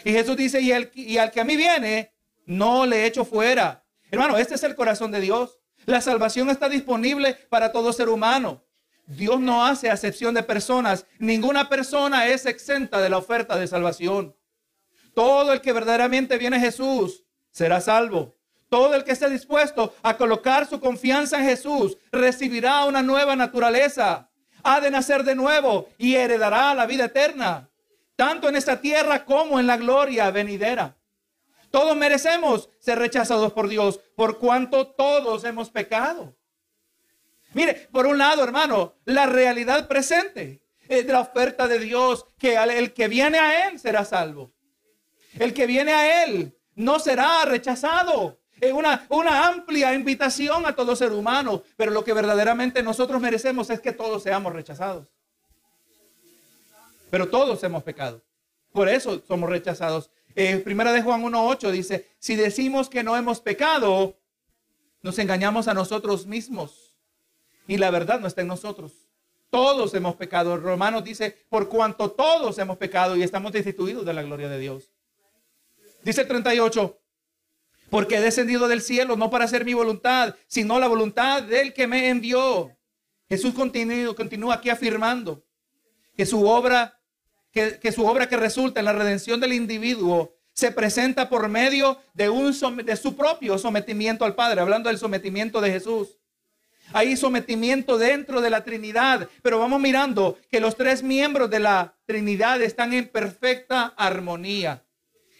Y 0.05 0.11
Jesús 0.11 0.37
dice, 0.37 0.61
y, 0.61 0.71
el, 0.71 0.91
y 0.93 1.17
al 1.17 1.31
que 1.31 1.41
a 1.41 1.43
mí 1.43 1.57
viene, 1.57 2.13
no 2.45 2.85
le 2.85 3.05
echo 3.05 3.25
fuera. 3.25 3.83
Hermano, 4.11 4.37
este 4.37 4.55
es 4.55 4.63
el 4.63 4.75
corazón 4.75 5.11
de 5.11 5.21
Dios. 5.21 5.59
La 5.85 6.01
salvación 6.01 6.49
está 6.49 6.69
disponible 6.69 7.33
para 7.49 7.71
todo 7.71 7.91
ser 7.91 8.09
humano. 8.09 8.63
Dios 9.05 9.39
no 9.39 9.65
hace 9.65 9.89
acepción 9.89 10.33
de 10.35 10.43
personas. 10.43 11.05
Ninguna 11.17 11.67
persona 11.67 12.27
es 12.27 12.45
exenta 12.45 13.01
de 13.01 13.09
la 13.09 13.17
oferta 13.17 13.57
de 13.57 13.67
salvación. 13.67 14.35
Todo 15.19 15.51
el 15.51 15.59
que 15.59 15.73
verdaderamente 15.73 16.37
viene 16.37 16.55
a 16.55 16.61
Jesús 16.61 17.25
será 17.51 17.81
salvo. 17.81 18.37
Todo 18.69 18.95
el 18.95 19.03
que 19.03 19.11
esté 19.11 19.29
dispuesto 19.29 19.93
a 20.01 20.15
colocar 20.15 20.65
su 20.65 20.79
confianza 20.79 21.39
en 21.39 21.43
Jesús 21.43 21.97
recibirá 22.09 22.85
una 22.85 23.03
nueva 23.03 23.35
naturaleza. 23.35 24.29
Ha 24.63 24.79
de 24.79 24.89
nacer 24.89 25.25
de 25.25 25.35
nuevo 25.35 25.89
y 25.97 26.15
heredará 26.15 26.73
la 26.73 26.85
vida 26.85 27.03
eterna, 27.03 27.69
tanto 28.15 28.47
en 28.47 28.55
esta 28.55 28.79
tierra 28.79 29.25
como 29.25 29.59
en 29.59 29.67
la 29.67 29.75
gloria 29.75 30.31
venidera. 30.31 30.95
Todos 31.69 31.97
merecemos 31.97 32.69
ser 32.79 32.97
rechazados 32.97 33.51
por 33.51 33.67
Dios 33.67 33.99
por 34.15 34.39
cuanto 34.39 34.87
todos 34.87 35.43
hemos 35.43 35.69
pecado. 35.69 36.33
Mire, 37.53 37.89
por 37.91 38.07
un 38.07 38.17
lado, 38.17 38.41
hermano, 38.41 38.95
la 39.03 39.25
realidad 39.25 39.85
presente 39.89 40.61
es 40.87 41.05
la 41.07 41.19
oferta 41.19 41.67
de 41.67 41.79
Dios, 41.79 42.25
que 42.37 42.55
el 42.55 42.93
que 42.93 43.09
viene 43.09 43.37
a 43.37 43.67
Él 43.67 43.79
será 43.79 44.05
salvo. 44.05 44.53
El 45.37 45.53
que 45.53 45.67
viene 45.67 45.93
a 45.93 46.23
Él 46.23 46.57
no 46.75 46.99
será 46.99 47.45
rechazado. 47.45 48.39
Es 48.59 48.73
una, 48.73 49.05
una 49.09 49.47
amplia 49.47 49.93
invitación 49.93 50.65
a 50.65 50.75
todo 50.75 50.95
ser 50.95 51.13
humano, 51.13 51.63
pero 51.77 51.91
lo 51.91 52.03
que 52.03 52.13
verdaderamente 52.13 52.83
nosotros 52.83 53.21
merecemos 53.21 53.69
es 53.69 53.79
que 53.79 53.93
todos 53.93 54.23
seamos 54.23 54.53
rechazados. 54.53 55.07
Pero 57.09 57.29
todos 57.29 57.63
hemos 57.63 57.83
pecado. 57.83 58.21
Por 58.71 58.89
eso 58.89 59.21
somos 59.27 59.49
rechazados. 59.49 60.11
Eh, 60.35 60.57
primera 60.57 60.91
de 60.91 61.01
Juan 61.01 61.23
1.8 61.23 61.71
dice, 61.71 62.09
si 62.19 62.35
decimos 62.35 62.89
que 62.89 63.03
no 63.03 63.15
hemos 63.17 63.39
pecado, 63.39 64.17
nos 65.01 65.17
engañamos 65.19 65.67
a 65.67 65.73
nosotros 65.73 66.27
mismos 66.27 66.93
y 67.67 67.77
la 67.77 67.91
verdad 67.91 68.19
no 68.19 68.27
está 68.27 68.41
en 68.41 68.47
nosotros. 68.47 68.93
Todos 69.49 69.93
hemos 69.95 70.15
pecado. 70.15 70.57
Romanos 70.57 71.03
dice, 71.03 71.35
por 71.49 71.69
cuanto 71.69 72.11
todos 72.11 72.57
hemos 72.59 72.77
pecado 72.77 73.15
y 73.15 73.23
estamos 73.23 73.51
destituidos 73.51 74.05
de 74.05 74.13
la 74.13 74.21
gloria 74.21 74.49
de 74.49 74.59
Dios. 74.59 74.91
Dice 76.03 76.21
el 76.21 76.27
38, 76.27 76.99
porque 77.89 78.15
he 78.15 78.21
descendido 78.21 78.67
del 78.67 78.81
cielo 78.81 79.15
no 79.15 79.29
para 79.29 79.45
hacer 79.45 79.65
mi 79.65 79.73
voluntad, 79.73 80.35
sino 80.47 80.79
la 80.79 80.87
voluntad 80.87 81.43
del 81.43 81.73
que 81.73 81.87
me 81.87 82.09
envió. 82.09 82.75
Jesús 83.27 83.53
continúa, 83.53 84.55
aquí 84.55 84.69
afirmando 84.69 85.43
que 86.15 86.25
su 86.25 86.47
obra 86.47 86.99
que, 87.51 87.91
su 87.91 88.05
obra 88.05 88.29
que 88.29 88.37
resulta 88.37 88.79
en 88.79 88.85
la 88.85 88.93
redención 88.93 89.39
del 89.39 89.53
individuo 89.53 90.35
se 90.53 90.71
presenta 90.71 91.29
por 91.29 91.47
medio 91.47 91.99
de, 92.13 92.29
un, 92.29 92.53
de 92.85 92.95
su 92.95 93.15
propio 93.15 93.57
sometimiento 93.57 94.25
al 94.25 94.35
Padre, 94.35 94.61
hablando 94.61 94.89
del 94.89 94.97
sometimiento 94.97 95.61
de 95.61 95.71
Jesús. 95.71 96.17
Hay 96.91 97.15
sometimiento 97.15 97.97
dentro 97.97 98.41
de 98.41 98.49
la 98.49 98.63
Trinidad, 98.63 99.29
pero 99.43 99.59
vamos 99.59 99.79
mirando 99.79 100.37
que 100.49 100.59
los 100.59 100.75
tres 100.75 101.03
miembros 101.03 101.49
de 101.49 101.59
la 101.59 101.95
Trinidad 102.05 102.61
están 102.61 102.93
en 102.93 103.07
perfecta 103.07 103.93
armonía. 103.95 104.83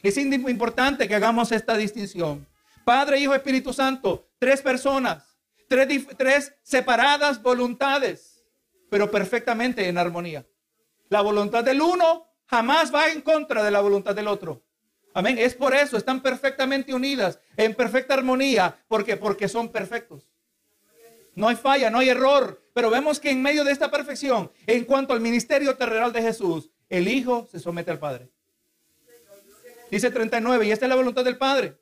Es 0.02 0.18
importante 0.18 1.08
que 1.08 1.16
hagamos 1.16 1.52
esta 1.52 1.76
distinción. 1.76 2.48
Padre, 2.86 3.20
Hijo, 3.20 3.36
Espíritu 3.36 3.74
Santo, 3.74 4.30
tres 4.40 4.62
personas, 4.62 5.38
tres, 5.68 6.54
separadas 6.64 7.42
voluntades, 7.42 8.44
pero 8.90 9.12
perfectamente 9.12 9.88
en 9.88 9.98
armonía. 9.98 10.46
La 11.10 11.22
voluntad 11.22 11.64
del 11.64 11.82
uno 11.82 12.28
jamás 12.46 12.94
va 12.94 13.10
en 13.10 13.22
contra 13.22 13.64
de 13.64 13.72
la 13.72 13.82
voluntad 13.82 14.16
del 14.16 14.28
otro. 14.28 14.64
Amén. 15.14 15.38
Es 15.38 15.56
por 15.56 15.76
eso, 15.76 15.98
están 15.98 16.22
perfectamente 16.22 16.94
unidas, 16.94 17.40
en 17.58 17.76
perfecta 17.76 18.14
armonía. 18.14 18.78
Porque 18.88 19.48
son 19.48 19.70
perfectos. 19.70 20.30
No 21.36 21.48
hay 21.48 21.56
falla, 21.56 21.90
no 21.90 22.00
hay 22.00 22.10
error. 22.10 22.64
Pero 22.74 22.90
vemos 22.90 23.20
que 23.20 23.32
en 23.32 23.42
medio 23.42 23.64
de 23.64 23.72
esta 23.72 23.92
perfección, 23.92 24.52
en 24.66 24.86
cuanto 24.86 25.14
al 25.14 25.22
ministerio 25.22 25.76
terrenal 25.76 26.14
de 26.14 26.22
Jesús, 26.22 26.72
el 26.90 27.08
Hijo 27.08 27.48
se 27.52 27.60
somete 27.60 27.92
al 27.92 28.00
Padre. 28.00 28.30
Dice 29.92 30.12
39, 30.12 30.68
y 30.68 30.72
esta 30.72 30.86
es 30.86 30.90
la 30.90 30.96
voluntad 30.96 31.24
del 31.24 31.38
Padre. 31.38 31.78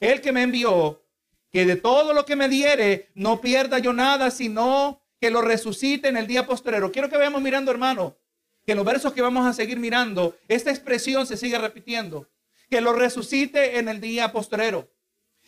El 0.00 0.20
que 0.20 0.32
me 0.32 0.42
envió, 0.42 1.02
que 1.50 1.66
de 1.66 1.76
todo 1.76 2.12
lo 2.12 2.24
que 2.24 2.36
me 2.36 2.48
diere, 2.48 3.10
no 3.14 3.40
pierda 3.40 3.78
yo 3.78 3.92
nada, 3.92 4.30
sino 4.30 5.02
que 5.20 5.30
lo 5.30 5.42
resucite 5.42 6.08
en 6.08 6.16
el 6.16 6.26
día 6.26 6.46
postrero. 6.46 6.92
Quiero 6.92 7.08
que 7.08 7.18
veamos 7.18 7.42
mirando, 7.42 7.70
hermano, 7.70 8.16
que 8.64 8.72
en 8.72 8.78
los 8.78 8.86
versos 8.86 9.12
que 9.12 9.22
vamos 9.22 9.46
a 9.46 9.52
seguir 9.52 9.78
mirando, 9.78 10.36
esta 10.46 10.70
expresión 10.70 11.26
se 11.26 11.36
sigue 11.36 11.58
repitiendo, 11.58 12.28
que 12.70 12.80
lo 12.80 12.92
resucite 12.92 13.78
en 13.78 13.88
el 13.88 14.00
día 14.00 14.32
postrero. 14.32 14.90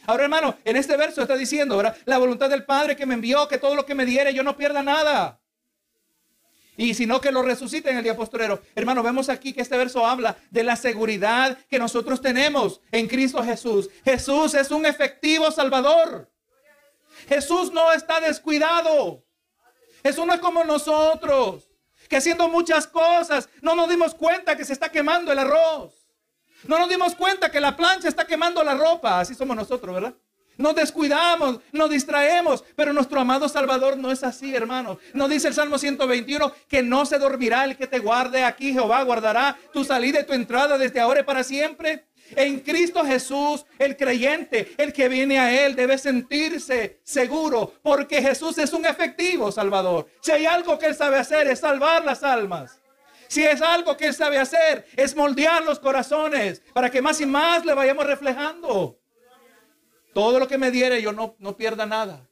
Ahora, 0.06 0.24
hermano, 0.24 0.56
en 0.64 0.76
este 0.76 0.96
verso 0.96 1.22
está 1.22 1.36
diciendo, 1.36 1.76
¿verdad? 1.76 1.96
La 2.06 2.18
voluntad 2.18 2.48
del 2.48 2.64
Padre 2.64 2.96
que 2.96 3.06
me 3.06 3.14
envió, 3.14 3.46
que 3.48 3.58
todo 3.58 3.74
lo 3.74 3.84
que 3.84 3.94
me 3.94 4.06
diere 4.06 4.32
yo 4.32 4.42
no 4.42 4.56
pierda 4.56 4.82
nada. 4.82 5.39
Y 6.80 6.94
sino 6.94 7.20
que 7.20 7.30
lo 7.30 7.42
resucite 7.42 7.90
en 7.90 7.98
el 7.98 8.02
día 8.02 8.16
postrero. 8.16 8.62
Hermano, 8.74 9.02
vemos 9.02 9.28
aquí 9.28 9.52
que 9.52 9.60
este 9.60 9.76
verso 9.76 10.06
habla 10.06 10.38
de 10.50 10.62
la 10.62 10.76
seguridad 10.76 11.58
que 11.68 11.78
nosotros 11.78 12.22
tenemos 12.22 12.80
en 12.90 13.06
Cristo 13.06 13.44
Jesús. 13.44 13.90
Jesús 14.02 14.54
es 14.54 14.70
un 14.70 14.86
efectivo 14.86 15.50
salvador. 15.50 16.32
Jesús 17.28 17.70
no 17.70 17.92
está 17.92 18.18
descuidado. 18.20 19.22
Jesús 20.02 20.24
no 20.24 20.32
es 20.32 20.40
como 20.40 20.64
nosotros, 20.64 21.68
que 22.08 22.16
haciendo 22.16 22.48
muchas 22.48 22.86
cosas 22.86 23.50
no 23.60 23.74
nos 23.74 23.86
dimos 23.86 24.14
cuenta 24.14 24.56
que 24.56 24.64
se 24.64 24.72
está 24.72 24.90
quemando 24.90 25.32
el 25.32 25.38
arroz. 25.38 25.92
No 26.64 26.78
nos 26.78 26.88
dimos 26.88 27.14
cuenta 27.14 27.50
que 27.50 27.60
la 27.60 27.76
plancha 27.76 28.08
está 28.08 28.26
quemando 28.26 28.64
la 28.64 28.74
ropa. 28.74 29.20
Así 29.20 29.34
somos 29.34 29.54
nosotros, 29.54 29.94
¿verdad? 29.94 30.14
Nos 30.56 30.74
descuidamos, 30.74 31.60
nos 31.72 31.88
distraemos, 31.88 32.64
pero 32.76 32.92
nuestro 32.92 33.20
amado 33.20 33.48
Salvador 33.48 33.96
no 33.96 34.10
es 34.10 34.22
así, 34.22 34.54
hermano. 34.54 34.98
No 35.14 35.28
dice 35.28 35.48
el 35.48 35.54
Salmo 35.54 35.78
121 35.78 36.52
que 36.68 36.82
no 36.82 37.06
se 37.06 37.18
dormirá 37.18 37.64
el 37.64 37.76
que 37.76 37.86
te 37.86 37.98
guarde 37.98 38.44
aquí, 38.44 38.72
Jehová 38.72 39.02
guardará 39.02 39.56
tu 39.72 39.84
salida 39.84 40.20
y 40.20 40.26
tu 40.26 40.32
entrada 40.34 40.76
desde 40.76 41.00
ahora 41.00 41.20
y 41.20 41.24
para 41.24 41.42
siempre. 41.42 42.04
En 42.36 42.60
Cristo 42.60 43.04
Jesús, 43.04 43.64
el 43.78 43.96
creyente, 43.96 44.74
el 44.76 44.92
que 44.92 45.08
viene 45.08 45.38
a 45.38 45.64
Él, 45.64 45.74
debe 45.74 45.98
sentirse 45.98 47.00
seguro, 47.02 47.74
porque 47.82 48.22
Jesús 48.22 48.58
es 48.58 48.72
un 48.72 48.86
efectivo 48.86 49.50
Salvador. 49.50 50.06
Si 50.20 50.30
hay 50.30 50.46
algo 50.46 50.78
que 50.78 50.86
Él 50.86 50.94
sabe 50.94 51.18
hacer 51.18 51.48
es 51.48 51.60
salvar 51.60 52.04
las 52.04 52.22
almas. 52.22 52.80
Si 53.28 53.42
es 53.42 53.62
algo 53.62 53.96
que 53.96 54.06
Él 54.06 54.14
sabe 54.14 54.38
hacer, 54.38 54.86
es 54.96 55.14
moldear 55.14 55.64
los 55.64 55.78
corazones 55.78 56.62
para 56.72 56.90
que 56.90 57.00
más 57.00 57.20
y 57.20 57.26
más 57.26 57.64
le 57.64 57.74
vayamos 57.74 58.06
reflejando. 58.06 58.99
Todo 60.12 60.38
lo 60.38 60.48
que 60.48 60.58
me 60.58 60.70
diere 60.70 61.00
yo 61.00 61.12
no, 61.12 61.36
no 61.38 61.56
pierda 61.56 61.86
nada. 61.86 62.26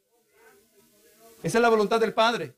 Esa 1.42 1.58
es 1.58 1.62
la 1.62 1.68
voluntad 1.68 2.00
del 2.00 2.14
Padre. 2.14 2.54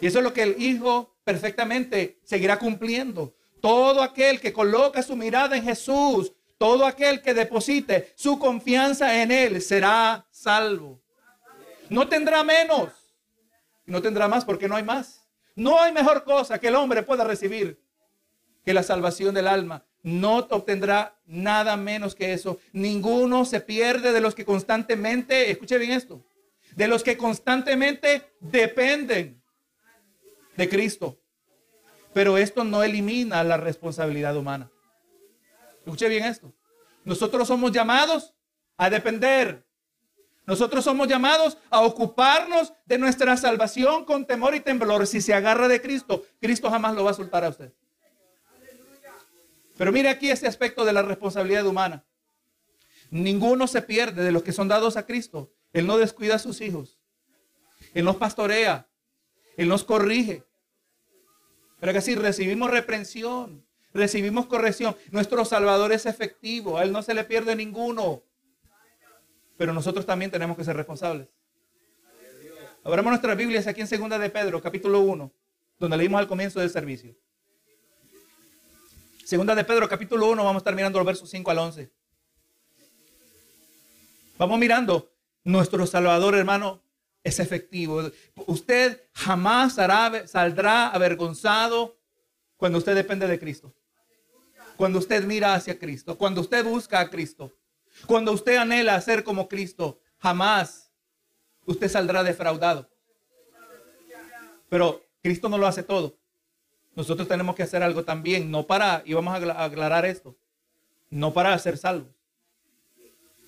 Y 0.00 0.06
eso 0.06 0.18
es 0.18 0.24
lo 0.24 0.32
que 0.32 0.42
el 0.42 0.60
Hijo 0.62 1.14
perfectamente 1.24 2.18
seguirá 2.24 2.58
cumpliendo. 2.58 3.34
Todo 3.60 4.02
aquel 4.02 4.40
que 4.40 4.52
coloca 4.52 5.02
su 5.02 5.14
mirada 5.16 5.56
en 5.56 5.64
Jesús, 5.64 6.32
todo 6.56 6.86
aquel 6.86 7.20
que 7.20 7.34
deposite 7.34 8.12
su 8.16 8.38
confianza 8.38 9.22
en 9.22 9.30
Él 9.30 9.60
será 9.60 10.26
salvo. 10.30 11.00
No 11.90 12.08
tendrá 12.08 12.42
menos. 12.42 12.92
No 13.84 14.00
tendrá 14.00 14.28
más 14.28 14.44
porque 14.44 14.68
no 14.68 14.76
hay 14.76 14.84
más. 14.84 15.28
No 15.54 15.80
hay 15.80 15.92
mejor 15.92 16.24
cosa 16.24 16.58
que 16.58 16.68
el 16.68 16.76
hombre 16.76 17.02
pueda 17.02 17.24
recibir 17.24 17.82
que 18.64 18.72
la 18.72 18.82
salvación 18.82 19.34
del 19.34 19.48
alma. 19.48 19.84
No 20.02 20.38
obtendrá 20.38 21.18
nada 21.26 21.76
menos 21.76 22.14
que 22.14 22.32
eso. 22.32 22.58
Ninguno 22.72 23.44
se 23.44 23.60
pierde 23.60 24.12
de 24.12 24.20
los 24.20 24.34
que 24.34 24.44
constantemente, 24.44 25.50
escuche 25.50 25.78
bien 25.78 25.92
esto, 25.92 26.22
de 26.74 26.88
los 26.88 27.02
que 27.02 27.16
constantemente 27.16 28.32
dependen 28.40 29.42
de 30.56 30.68
Cristo. 30.68 31.18
Pero 32.12 32.38
esto 32.38 32.64
no 32.64 32.82
elimina 32.82 33.44
la 33.44 33.56
responsabilidad 33.56 34.36
humana. 34.36 34.70
Escuche 35.84 36.08
bien 36.08 36.24
esto. 36.24 36.52
Nosotros 37.04 37.46
somos 37.46 37.72
llamados 37.72 38.34
a 38.76 38.90
depender 38.90 39.64
nosotros 40.50 40.82
somos 40.82 41.06
llamados 41.06 41.58
a 41.70 41.80
ocuparnos 41.82 42.72
de 42.84 42.98
nuestra 42.98 43.36
salvación 43.36 44.04
con 44.04 44.26
temor 44.26 44.56
y 44.56 44.58
temblor. 44.60 45.06
Si 45.06 45.20
se 45.20 45.32
agarra 45.32 45.68
de 45.68 45.80
Cristo, 45.80 46.24
Cristo 46.40 46.68
jamás 46.68 46.96
lo 46.96 47.04
va 47.04 47.12
a 47.12 47.14
soltar 47.14 47.44
a 47.44 47.50
usted. 47.50 47.72
Pero 49.80 49.92
mire 49.92 50.10
aquí 50.10 50.30
este 50.30 50.46
aspecto 50.46 50.84
de 50.84 50.92
la 50.92 51.00
responsabilidad 51.00 51.64
humana. 51.66 52.04
Ninguno 53.10 53.66
se 53.66 53.80
pierde 53.80 54.22
de 54.22 54.30
los 54.30 54.42
que 54.42 54.52
son 54.52 54.68
dados 54.68 54.98
a 54.98 55.06
Cristo. 55.06 55.54
Él 55.72 55.86
no 55.86 55.96
descuida 55.96 56.34
a 56.34 56.38
sus 56.38 56.60
hijos. 56.60 56.98
Él 57.94 58.04
nos 58.04 58.16
pastorea. 58.16 58.86
Él 59.56 59.68
nos 59.68 59.84
corrige. 59.84 60.44
Pero 61.80 61.94
que 61.94 62.02
si 62.02 62.14
recibimos 62.14 62.70
reprensión, 62.70 63.64
recibimos 63.94 64.44
corrección, 64.44 64.94
nuestro 65.12 65.46
Salvador 65.46 65.92
es 65.92 66.04
efectivo. 66.04 66.76
A 66.76 66.82
Él 66.82 66.92
no 66.92 67.02
se 67.02 67.14
le 67.14 67.24
pierde 67.24 67.56
ninguno 67.56 68.22
pero 69.56 69.72
nosotros 69.72 70.04
también 70.04 70.30
tenemos 70.30 70.56
que 70.56 70.64
ser 70.64 70.74
responsables. 70.74 71.28
Abramos 72.82 73.10
nuestras 73.10 73.36
Biblias 73.36 73.66
aquí 73.66 73.80
en 73.80 73.86
Segunda 73.86 74.18
de 74.18 74.30
Pedro, 74.30 74.58
capítulo 74.62 75.00
1, 75.00 75.30
donde 75.78 75.96
leímos 75.96 76.18
al 76.18 76.28
comienzo 76.28 76.60
del 76.60 76.70
servicio. 76.70 77.14
Segunda 79.30 79.54
de 79.54 79.62
Pedro, 79.62 79.88
capítulo 79.88 80.28
1, 80.28 80.42
vamos 80.42 80.56
a 80.56 80.58
estar 80.58 80.74
mirando 80.74 80.98
los 80.98 81.06
versos 81.06 81.30
5 81.30 81.52
al 81.52 81.58
11. 81.58 81.92
Vamos 84.36 84.58
mirando, 84.58 85.12
nuestro 85.44 85.86
Salvador, 85.86 86.34
hermano, 86.34 86.82
es 87.22 87.38
efectivo. 87.38 88.10
Usted 88.34 89.08
jamás 89.12 89.74
saldrá 89.74 90.88
avergonzado 90.88 91.96
cuando 92.56 92.78
usted 92.78 92.96
depende 92.96 93.28
de 93.28 93.38
Cristo. 93.38 93.72
Cuando 94.76 94.98
usted 94.98 95.22
mira 95.22 95.54
hacia 95.54 95.78
Cristo, 95.78 96.18
cuando 96.18 96.40
usted 96.40 96.64
busca 96.64 96.98
a 96.98 97.08
Cristo. 97.08 97.52
Cuando 98.06 98.32
usted 98.32 98.56
anhela 98.56 99.00
ser 99.00 99.22
como 99.22 99.48
Cristo, 99.48 100.00
jamás 100.18 100.90
usted 101.66 101.88
saldrá 101.88 102.24
defraudado. 102.24 102.90
Pero 104.68 105.04
Cristo 105.22 105.48
no 105.48 105.56
lo 105.56 105.68
hace 105.68 105.84
todo. 105.84 106.19
Nosotros 106.94 107.28
tenemos 107.28 107.54
que 107.54 107.62
hacer 107.62 107.82
algo 107.82 108.04
también, 108.04 108.50
no 108.50 108.66
para, 108.66 109.02
y 109.04 109.14
vamos 109.14 109.34
a 109.34 109.64
aclarar 109.64 110.04
esto, 110.04 110.36
no 111.08 111.32
para 111.32 111.58
ser 111.58 111.78
salvos. 111.78 112.08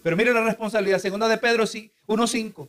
Pero 0.03 0.17
mire 0.17 0.33
la 0.33 0.45
responsabilidad, 0.45 0.99
segunda 0.99 1.29
de 1.29 1.39
Pedro 1.39 1.65
1.5. 1.65 2.69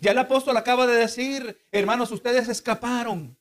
Ya 0.00 0.10
el 0.10 0.18
apóstol 0.18 0.56
acaba 0.56 0.86
de 0.86 0.96
decir, 0.96 1.58
hermanos, 1.72 2.10
ustedes 2.12 2.48
escaparon 2.48 3.36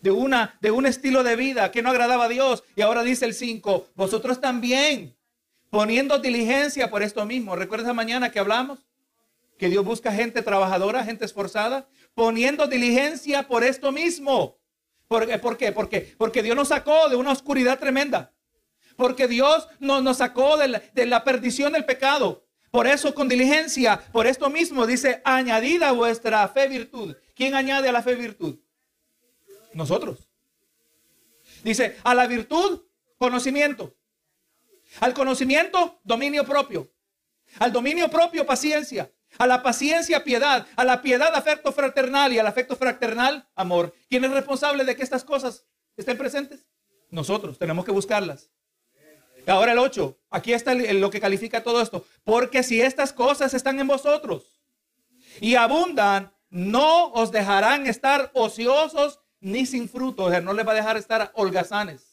de, 0.00 0.10
una, 0.10 0.58
de 0.60 0.70
un 0.70 0.86
estilo 0.86 1.22
de 1.22 1.36
vida 1.36 1.70
que 1.70 1.82
no 1.82 1.90
agradaba 1.90 2.24
a 2.24 2.28
Dios. 2.28 2.64
Y 2.76 2.82
ahora 2.82 3.02
dice 3.02 3.24
el 3.24 3.34
5, 3.34 3.88
vosotros 3.94 4.40
también 4.40 5.16
poniendo 5.70 6.18
diligencia 6.18 6.90
por 6.90 7.02
esto 7.02 7.24
mismo. 7.24 7.56
¿Recuerdas 7.56 7.94
mañana 7.94 8.30
que 8.30 8.40
hablamos? 8.40 8.80
Que 9.58 9.68
Dios 9.68 9.84
busca 9.84 10.12
gente 10.12 10.42
trabajadora, 10.42 11.04
gente 11.04 11.24
esforzada, 11.24 11.88
poniendo 12.14 12.66
diligencia 12.66 13.46
por 13.46 13.64
esto 13.64 13.92
mismo. 13.92 14.59
¿Por, 15.10 15.26
qué? 15.56 15.72
Porque, 15.72 16.14
porque 16.16 16.40
Dios 16.40 16.54
nos 16.54 16.68
sacó 16.68 17.08
de 17.08 17.16
una 17.16 17.32
oscuridad 17.32 17.80
tremenda. 17.80 18.32
Porque 18.94 19.26
Dios 19.26 19.66
nos, 19.80 20.04
nos 20.04 20.18
sacó 20.18 20.56
de 20.56 20.68
la, 20.68 20.82
de 20.94 21.04
la 21.04 21.24
perdición 21.24 21.72
del 21.72 21.84
pecado. 21.84 22.46
Por 22.70 22.86
eso 22.86 23.12
con 23.12 23.28
diligencia, 23.28 24.00
por 24.12 24.28
esto 24.28 24.48
mismo 24.50 24.86
dice, 24.86 25.20
añadida 25.24 25.90
vuestra 25.90 26.46
fe 26.46 26.68
virtud. 26.68 27.16
¿Quién 27.34 27.56
añade 27.56 27.88
a 27.88 27.92
la 27.92 28.04
fe 28.04 28.14
virtud? 28.14 28.60
Nosotros. 29.72 30.28
Dice, 31.64 31.96
a 32.04 32.14
la 32.14 32.28
virtud, 32.28 32.82
conocimiento. 33.18 33.92
Al 35.00 35.12
conocimiento, 35.12 35.98
dominio 36.04 36.44
propio. 36.44 36.88
Al 37.58 37.72
dominio 37.72 38.08
propio, 38.08 38.46
paciencia. 38.46 39.10
A 39.38 39.46
la 39.46 39.62
paciencia, 39.62 40.24
piedad. 40.24 40.66
A 40.76 40.84
la 40.84 41.02
piedad, 41.02 41.34
afecto 41.34 41.72
fraternal. 41.72 42.32
Y 42.32 42.38
al 42.38 42.46
afecto 42.46 42.76
fraternal, 42.76 43.48
amor. 43.54 43.94
¿Quién 44.08 44.24
es 44.24 44.30
responsable 44.30 44.84
de 44.84 44.96
que 44.96 45.02
estas 45.02 45.24
cosas 45.24 45.64
estén 45.96 46.18
presentes? 46.18 46.66
Nosotros. 47.10 47.58
Tenemos 47.58 47.84
que 47.84 47.92
buscarlas. 47.92 48.50
Ahora 49.46 49.72
el 49.72 49.78
8. 49.78 50.18
Aquí 50.30 50.52
está 50.52 50.74
lo 50.74 51.10
que 51.10 51.20
califica 51.20 51.62
todo 51.62 51.80
esto. 51.80 52.04
Porque 52.24 52.62
si 52.62 52.80
estas 52.80 53.12
cosas 53.12 53.54
están 53.54 53.80
en 53.80 53.86
vosotros 53.86 54.60
y 55.40 55.54
abundan, 55.54 56.32
no 56.50 57.12
os 57.12 57.30
dejarán 57.30 57.86
estar 57.86 58.30
ociosos 58.34 59.20
ni 59.40 59.66
sin 59.66 59.88
fruto. 59.88 60.24
O 60.24 60.30
sea, 60.30 60.40
no 60.40 60.52
les 60.52 60.66
va 60.66 60.72
a 60.72 60.76
dejar 60.76 60.96
estar 60.96 61.30
holgazanes 61.34 62.10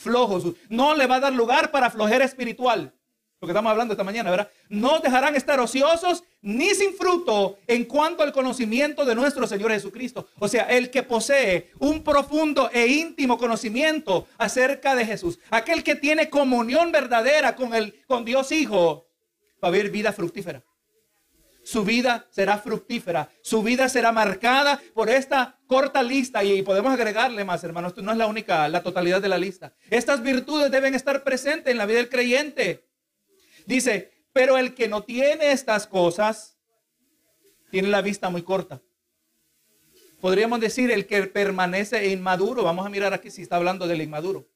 flojos. 0.00 0.44
No 0.68 0.94
le 0.94 1.06
va 1.06 1.16
a 1.16 1.20
dar 1.20 1.32
lugar 1.32 1.70
para 1.70 1.90
flojera 1.90 2.24
espiritual. 2.24 2.94
Lo 3.40 3.46
que 3.46 3.52
estamos 3.52 3.70
hablando 3.70 3.94
esta 3.94 4.04
mañana, 4.04 4.30
¿verdad? 4.30 4.50
No 4.68 4.98
dejarán 4.98 5.34
estar 5.36 5.60
ociosos 5.60 6.24
ni 6.42 6.74
sin 6.74 6.94
fruto 6.94 7.58
en 7.66 7.84
cuanto 7.84 8.22
al 8.22 8.32
conocimiento 8.32 9.04
de 9.04 9.14
nuestro 9.14 9.46
Señor 9.46 9.70
Jesucristo. 9.72 10.28
O 10.38 10.48
sea, 10.48 10.64
el 10.64 10.90
que 10.90 11.02
posee 11.02 11.70
un 11.78 12.02
profundo 12.02 12.70
e 12.72 12.86
íntimo 12.86 13.38
conocimiento 13.38 14.26
acerca 14.38 14.94
de 14.94 15.06
Jesús. 15.06 15.38
Aquel 15.50 15.82
que 15.82 15.96
tiene 15.96 16.30
comunión 16.30 16.92
verdadera 16.92 17.56
con, 17.56 17.74
el, 17.74 18.02
con 18.06 18.24
Dios 18.24 18.52
Hijo. 18.52 19.06
Va 19.62 19.68
a 19.68 19.70
haber 19.70 19.90
vida 19.90 20.12
fructífera 20.12 20.62
su 21.62 21.84
vida 21.84 22.26
será 22.30 22.58
fructífera, 22.58 23.30
su 23.42 23.62
vida 23.62 23.88
será 23.88 24.12
marcada 24.12 24.80
por 24.94 25.08
esta 25.08 25.58
corta 25.66 26.02
lista 26.02 26.42
y 26.42 26.62
podemos 26.62 26.92
agregarle 26.92 27.44
más, 27.44 27.62
hermanos, 27.62 27.96
no 27.96 28.12
es 28.12 28.18
la 28.18 28.26
única, 28.26 28.68
la 28.68 28.82
totalidad 28.82 29.20
de 29.20 29.28
la 29.28 29.38
lista. 29.38 29.72
Estas 29.88 30.22
virtudes 30.22 30.70
deben 30.70 30.94
estar 30.94 31.22
presentes 31.22 31.70
en 31.70 31.78
la 31.78 31.86
vida 31.86 31.98
del 31.98 32.08
creyente. 32.08 32.88
Dice, 33.66 34.09
pero 34.32 34.58
el 34.58 34.74
que 34.74 34.88
no 34.88 35.02
tiene 35.02 35.52
estas 35.52 35.86
cosas, 35.86 36.56
tiene 37.70 37.88
la 37.88 38.02
vista 38.02 38.30
muy 38.30 38.42
corta. 38.42 38.82
Podríamos 40.20 40.60
decir 40.60 40.90
el 40.90 41.06
que 41.06 41.22
permanece 41.24 42.08
inmaduro. 42.08 42.62
Vamos 42.62 42.84
a 42.84 42.90
mirar 42.90 43.14
aquí 43.14 43.30
si 43.30 43.42
está 43.42 43.56
hablando 43.56 43.86
del 43.86 44.02
inmaduro. 44.02 44.46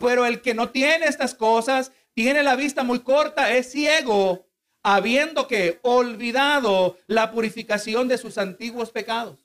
Pero 0.00 0.26
el 0.26 0.42
que 0.42 0.54
no 0.54 0.70
tiene 0.70 1.06
estas 1.06 1.34
cosas, 1.34 1.92
tiene 2.14 2.42
la 2.42 2.56
vista 2.56 2.82
muy 2.82 3.00
corta, 3.00 3.54
es 3.54 3.70
ciego 3.70 4.46
habiendo 4.82 5.46
que 5.46 5.78
olvidado 5.82 6.98
la 7.06 7.30
purificación 7.30 8.08
de 8.08 8.18
sus 8.18 8.36
antiguos 8.38 8.90
pecados. 8.90 9.38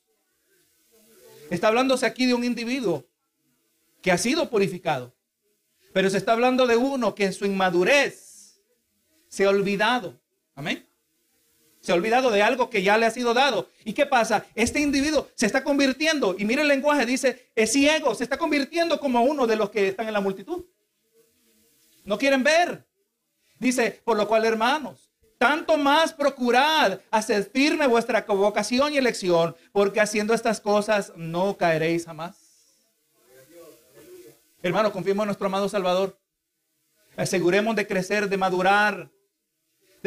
Está 1.52 1.68
hablándose 1.68 2.06
aquí 2.06 2.26
de 2.26 2.34
un 2.34 2.44
individuo 2.44 3.08
que 4.02 4.12
ha 4.12 4.18
sido 4.18 4.50
purificado. 4.50 5.16
Pero 5.94 6.10
se 6.10 6.18
está 6.18 6.34
hablando 6.34 6.68
de 6.68 6.76
uno 6.76 7.16
que 7.16 7.26
en 7.26 7.34
su 7.34 7.46
inmadurez 7.46 8.27
se 9.28 9.46
ha 9.46 9.50
olvidado. 9.50 10.20
Amén. 10.56 10.86
Se 11.82 11.92
ha 11.92 11.96
olvidado 11.96 12.32
de 12.32 12.42
algo 12.42 12.70
que 12.70 12.84
ya 12.84 12.98
le 12.98 13.06
ha 13.06 13.12
sido 13.12 13.34
dado. 13.34 13.70
¿Y 13.86 13.94
qué 13.94 14.06
pasa? 14.06 14.46
Este 14.56 14.80
individuo 14.80 15.30
se 15.36 15.46
está 15.46 15.64
convirtiendo, 15.64 16.36
y 16.38 16.44
mire 16.44 16.64
el 16.64 16.68
lenguaje, 16.68 17.06
dice, 17.06 17.50
es 17.56 17.72
ciego, 17.72 18.14
se 18.16 18.24
está 18.24 18.38
convirtiendo 18.38 19.00
como 19.00 19.22
uno 19.24 19.48
de 19.48 19.56
los 19.56 19.70
que 19.70 19.88
están 19.88 20.08
en 20.08 20.14
la 20.14 20.22
multitud. 20.22 20.66
No 22.04 22.18
quieren 22.18 22.44
ver. 22.44 22.86
Dice, 23.60 24.02
por 24.04 24.18
lo 24.18 24.28
cual, 24.28 24.46
hermanos, 24.46 25.12
tanto 25.38 25.78
más 25.78 26.14
procurad 26.14 27.00
hacer 27.12 27.50
firme 27.54 27.88
vuestra 27.88 28.22
vocación 28.22 28.94
y 28.94 28.98
elección, 28.98 29.56
porque 29.72 30.02
haciendo 30.02 30.34
estas 30.34 30.60
cosas 30.60 31.14
no 31.16 31.58
caeréis 31.58 32.06
jamás. 32.06 32.38
Hermano, 34.62 34.92
confiemos 34.92 35.24
en 35.24 35.28
nuestro 35.28 35.48
amado 35.48 35.70
Salvador. 35.70 36.20
Aseguremos 37.16 37.76
de 37.76 37.88
crecer, 37.88 38.28
de 38.28 38.38
madurar, 38.38 39.10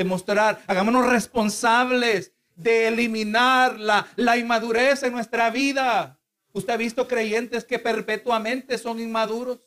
de 0.01 0.05
mostrar. 0.05 0.63
Hagámonos 0.67 1.07
responsables 1.07 2.33
de 2.57 2.89
eliminar 2.89 3.79
la, 3.79 4.07
la 4.17 4.39
inmadurez 4.39 5.03
en 5.03 5.13
nuestra 5.13 5.51
vida. 5.51 6.19
Usted 6.55 6.73
ha 6.73 6.79
visto 6.79 7.07
creyentes 7.07 7.67
que 7.67 7.79
perpetuamente 7.79 8.79
son 8.79 8.99
inmaduros. 8.99 9.59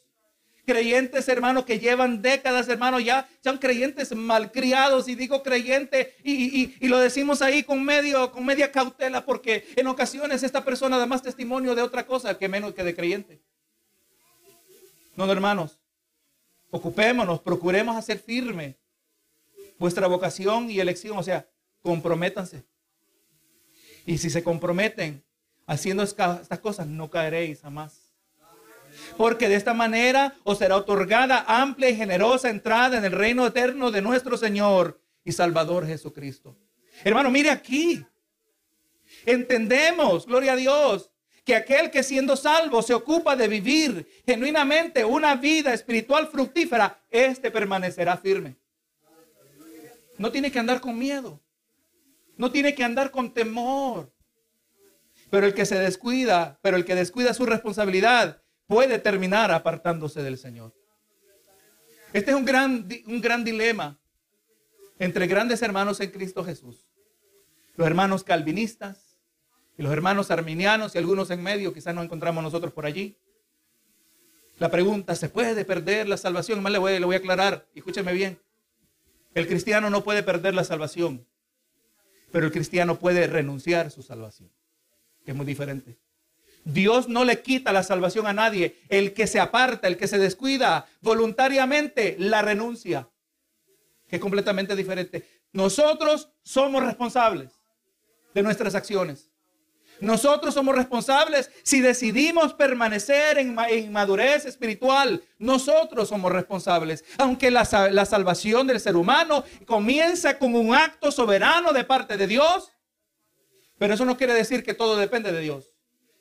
Creyentes, 0.66 1.30
hermano, 1.30 1.66
que 1.66 1.78
llevan 1.78 2.24
décadas, 2.24 2.68
hermano, 2.68 3.00
ya 3.00 3.30
son 3.44 3.60
creyentes 3.60 4.16
malcriados. 4.16 5.08
Y 5.08 5.14
digo 5.14 5.44
creyente, 5.44 6.16
y, 6.24 6.74
y, 6.84 6.88
lo 6.88 6.98
decimos 6.98 7.44
ahí 7.44 7.62
con, 7.62 7.84
medio, 7.84 8.32
con 8.32 8.44
media 8.44 8.72
cautela, 8.72 9.26
porque 9.26 9.68
en 9.76 9.86
ocasiones 9.86 10.42
esta 10.42 10.66
persona 10.66 10.98
da 10.98 11.06
más 11.06 11.22
testimonio 11.22 11.76
de 11.76 11.84
otra 11.84 12.08
cosa 12.08 12.40
que 12.40 12.50
menos 12.50 12.74
que 12.74 12.84
de 12.84 12.96
creyente. 12.96 13.40
No, 15.16 15.32
hermanos, 15.32 15.78
ocupémonos, 16.72 17.40
procuremos 17.40 17.96
hacer 17.96 18.18
firme 18.18 18.83
vuestra 19.84 20.08
vocación 20.08 20.72
y 20.72 20.80
elección, 20.80 21.18
o 21.18 21.24
sea, 21.24 21.46
comprométanse. 21.82 22.64
Y 24.06 24.18
si 24.18 24.30
se 24.30 24.42
comprometen 24.42 25.22
haciendo 25.68 26.04
estas 26.04 26.60
cosas, 26.60 26.88
no 26.88 27.10
caeréis 27.10 27.60
jamás. 27.60 28.14
Porque 29.18 29.50
de 29.50 29.56
esta 29.56 29.74
manera 29.74 30.36
os 30.46 30.60
será 30.60 30.78
otorgada 30.78 31.44
amplia 31.50 31.90
y 31.90 31.98
generosa 31.98 32.50
entrada 32.50 32.98
en 32.98 33.04
el 33.04 33.12
reino 33.12 33.46
eterno 33.46 33.92
de 33.92 34.02
nuestro 34.02 34.38
Señor 34.38 35.02
y 35.26 35.34
Salvador 35.34 35.86
Jesucristo. 35.86 36.56
Hermano, 37.04 37.30
mire 37.30 37.50
aquí. 37.50 38.06
Entendemos, 39.26 40.26
gloria 40.26 40.54
a 40.54 40.56
Dios, 40.56 41.12
que 41.44 41.58
aquel 41.58 41.92
que 41.92 42.04
siendo 42.04 42.38
salvo 42.38 42.82
se 42.82 42.94
ocupa 42.94 43.36
de 43.36 43.50
vivir 43.50 44.08
genuinamente 44.26 45.04
una 45.04 45.36
vida 45.36 45.74
espiritual 45.74 46.28
fructífera, 46.28 47.04
éste 47.12 47.52
permanecerá 47.52 48.16
firme. 48.16 48.63
No 50.18 50.32
tiene 50.32 50.52
que 50.52 50.60
andar 50.60 50.82
con 50.82 50.98
miedo. 50.98 51.42
No 52.38 52.52
tiene 52.52 52.76
que 52.76 52.84
andar 52.84 53.12
con 53.12 53.34
temor. 53.34 54.12
Pero 55.30 55.46
el 55.46 55.54
que 55.54 55.66
se 55.66 55.80
descuida, 55.80 56.60
pero 56.62 56.78
el 56.78 56.86
que 56.86 56.96
descuida 56.96 57.34
su 57.34 57.46
responsabilidad, 57.46 58.42
puede 58.68 59.00
terminar 59.00 59.52
apartándose 59.52 60.22
del 60.24 60.38
Señor. 60.38 60.74
Este 62.14 62.32
es 62.32 62.38
un 62.38 62.46
gran, 62.46 62.88
un 63.08 63.22
gran 63.22 63.44
dilema 63.44 64.00
entre 65.00 65.28
grandes 65.28 65.62
hermanos 65.62 66.00
en 66.00 66.12
Cristo 66.12 66.44
Jesús. 66.44 66.88
Los 67.76 67.88
hermanos 67.88 68.24
calvinistas 68.24 69.18
y 69.78 69.82
los 69.82 69.92
hermanos 69.92 70.30
arminianos 70.30 70.94
y 70.94 71.00
algunos 71.00 71.32
en 71.32 71.42
medio, 71.42 71.74
quizás 71.74 71.96
nos 71.96 72.06
encontramos 72.06 72.44
nosotros 72.44 72.72
por 72.72 72.86
allí. 72.86 73.18
La 74.60 74.70
pregunta, 74.70 75.16
¿se 75.16 75.30
puede 75.30 75.66
perder 75.66 76.08
la 76.08 76.18
salvación? 76.18 76.62
Más 76.62 76.72
le 76.72 76.78
voy, 76.78 77.00
le 77.00 77.06
voy 77.06 77.16
a 77.16 77.20
aclarar, 77.20 77.68
escúcheme 77.74 78.14
bien. 78.14 78.40
El 79.34 79.48
cristiano 79.48 79.90
no 79.90 80.04
puede 80.04 80.24
perder 80.24 80.54
la 80.54 80.64
salvación, 80.64 81.26
pero 82.32 82.46
el 82.46 82.52
cristiano 82.52 83.00
puede 83.00 83.28
renunciar 83.28 83.88
a 83.88 83.90
su 83.90 84.04
salvación, 84.04 84.52
que 85.26 85.32
es 85.32 85.38
muy 85.38 85.46
diferente. 85.46 85.98
Dios 86.66 87.10
no 87.10 87.26
le 87.26 87.42
quita 87.42 87.74
la 87.74 87.84
salvación 87.84 88.28
a 88.28 88.34
nadie. 88.34 88.78
El 88.90 89.14
que 89.14 89.28
se 89.28 89.40
aparta, 89.40 89.88
el 89.88 89.98
que 89.98 90.08
se 90.08 90.18
descuida 90.18 90.86
voluntariamente, 91.02 92.16
la 92.18 92.42
renuncia, 92.42 93.10
que 94.08 94.16
es 94.18 94.22
completamente 94.22 94.76
diferente. 94.76 95.28
Nosotros 95.52 96.30
somos 96.42 96.84
responsables 96.84 97.52
de 98.34 98.44
nuestras 98.44 98.76
acciones. 98.76 99.30
Nosotros 100.04 100.54
somos 100.54 100.76
responsables 100.76 101.50
si 101.64 101.80
decidimos 101.80 102.54
permanecer 102.54 103.38
en, 103.38 103.56
inmadurez 103.74 104.46
espiritual. 104.46 105.24
Nosotros 105.38 106.10
somos 106.10 106.30
responsables. 106.30 107.06
Aunque 107.18 107.50
la, 107.50 107.66
la 107.90 108.06
salvación 108.06 108.68
del 108.68 108.82
ser 108.82 108.98
humano 108.98 109.46
comienza 109.66 110.38
con 110.38 110.56
un 110.56 110.76
acto 110.76 111.10
soberano 111.10 111.72
de 111.72 111.86
parte 111.86 112.18
de 112.18 112.28
Dios, 112.28 112.74
pero 113.78 113.94
eso 113.94 114.04
no 114.04 114.18
quiere 114.18 114.34
decir 114.34 114.62
que 114.64 114.74
todo 114.74 114.98
depende 114.98 115.32
de 115.32 115.40
Dios. 115.40 115.74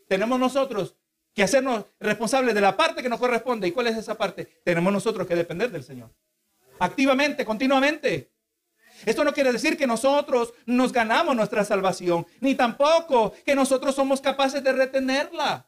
Tenemos 0.08 0.38
nosotros 0.38 0.94
que 1.34 1.42
hacernos 1.42 1.86
responsables 1.98 2.54
de 2.54 2.60
la 2.60 2.76
parte 2.76 3.02
que 3.02 3.08
nos 3.08 3.18
corresponde. 3.18 3.66
¿Y 3.66 3.72
cuál 3.72 3.88
es 3.88 3.96
esa 3.96 4.16
parte? 4.16 4.44
Tenemos 4.64 4.92
nosotros 4.92 5.26
que 5.26 5.34
depender 5.34 5.72
del 5.72 5.82
Señor. 5.82 6.10
Activamente, 6.78 7.44
continuamente. 7.44 8.31
Esto 9.04 9.24
no 9.24 9.32
quiere 9.32 9.52
decir 9.52 9.76
que 9.76 9.86
nosotros 9.86 10.54
nos 10.66 10.92
ganamos 10.92 11.34
nuestra 11.34 11.64
salvación, 11.64 12.26
ni 12.40 12.54
tampoco 12.54 13.32
que 13.44 13.54
nosotros 13.54 13.94
somos 13.94 14.20
capaces 14.20 14.62
de 14.62 14.72
retenerla. 14.72 15.66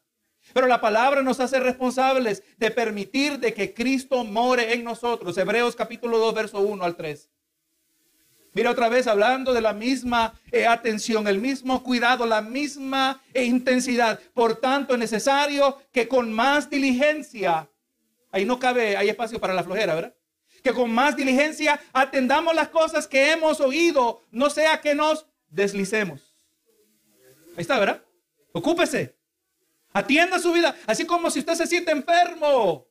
Pero 0.53 0.66
la 0.66 0.81
palabra 0.81 1.23
nos 1.23 1.40
hace 1.40 1.59
responsables 1.59 2.42
de 2.59 2.70
permitir 2.70 3.38
de 3.38 3.55
que 3.55 3.73
Cristo 3.73 4.25
more 4.25 4.75
en 4.75 4.85
nosotros. 4.85 5.37
Hebreos 5.38 5.75
capítulo 5.75 6.18
2, 6.18 6.35
verso 6.35 6.61
1 6.61 6.85
al 6.85 6.97
3. 6.97 7.31
Mira 8.53 8.70
otra 8.70 8.88
vez 8.88 9.09
hablando 9.09 9.53
de 9.53 9.61
la 9.61 9.73
misma 9.73 10.40
eh, 10.53 10.64
atención, 10.64 11.27
el 11.27 11.40
mismo 11.40 11.83
cuidado, 11.83 12.25
la 12.25 12.40
misma 12.40 13.20
eh, 13.33 13.42
intensidad. 13.44 14.20
Por 14.33 14.57
tanto, 14.57 14.94
es 14.94 15.01
necesario 15.01 15.77
que 15.90 16.07
con 16.07 16.33
más 16.33 16.70
diligencia, 16.70 17.68
ahí 18.31 18.44
no 18.44 18.61
cabe, 18.61 18.97
hay 18.97 19.09
espacio 19.09 19.40
para 19.40 19.55
la 19.55 19.64
flojera, 19.64 19.97
¿verdad? 19.97 20.14
Que 20.64 20.72
con 20.72 20.90
más 20.90 21.14
diligencia 21.14 21.79
atendamos 21.92 22.55
las 22.55 22.70
cosas 22.70 23.07
que 23.07 23.33
hemos 23.33 23.61
oído, 23.61 24.22
no 24.31 24.48
sea 24.48 24.81
que 24.81 24.94
nos 24.94 25.27
deslicemos. 25.50 26.35
Ahí 27.50 27.61
está, 27.61 27.79
¿verdad? 27.79 28.03
Ocúpese. 28.50 29.14
Atienda 29.92 30.38
su 30.38 30.55
vida, 30.55 30.74
así 30.87 31.05
como 31.05 31.31
si 31.31 31.40
usted 31.40 31.55
se 31.55 31.66
siente 31.66 31.92
enfermo. 31.92 32.87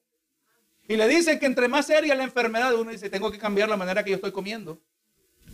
Y 0.88 0.96
le 0.96 1.08
dicen 1.08 1.40
que 1.40 1.48
entre 1.48 1.68
más 1.68 1.88
seria 1.88 2.14
la 2.14 2.24
enfermedad, 2.24 2.76
uno 2.76 2.92
dice, 2.92 3.10
tengo 3.10 3.32
que 3.32 3.40
cambiar 3.40 3.68
la 3.68 3.76
manera 3.76 4.04
que 4.04 4.12
yo 4.12 4.18
estoy 4.18 4.32
comiendo. 4.32 4.80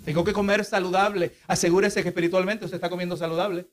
Tengo 0.04 0.26
que 0.26 0.34
comer 0.34 0.66
saludable. 0.66 1.38
Asegúrese 1.48 2.04
que 2.04 2.10
espiritualmente 2.10 2.66
usted 2.66 2.76
está 2.76 2.90
comiendo 2.90 3.16
saludable. 3.16 3.66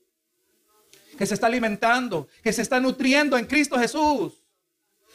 Que 1.17 1.25
se 1.25 1.33
está 1.33 1.47
alimentando, 1.47 2.29
que 2.41 2.53
se 2.53 2.61
está 2.61 2.79
nutriendo 2.79 3.37
en 3.37 3.45
Cristo 3.45 3.77
Jesús. 3.77 4.36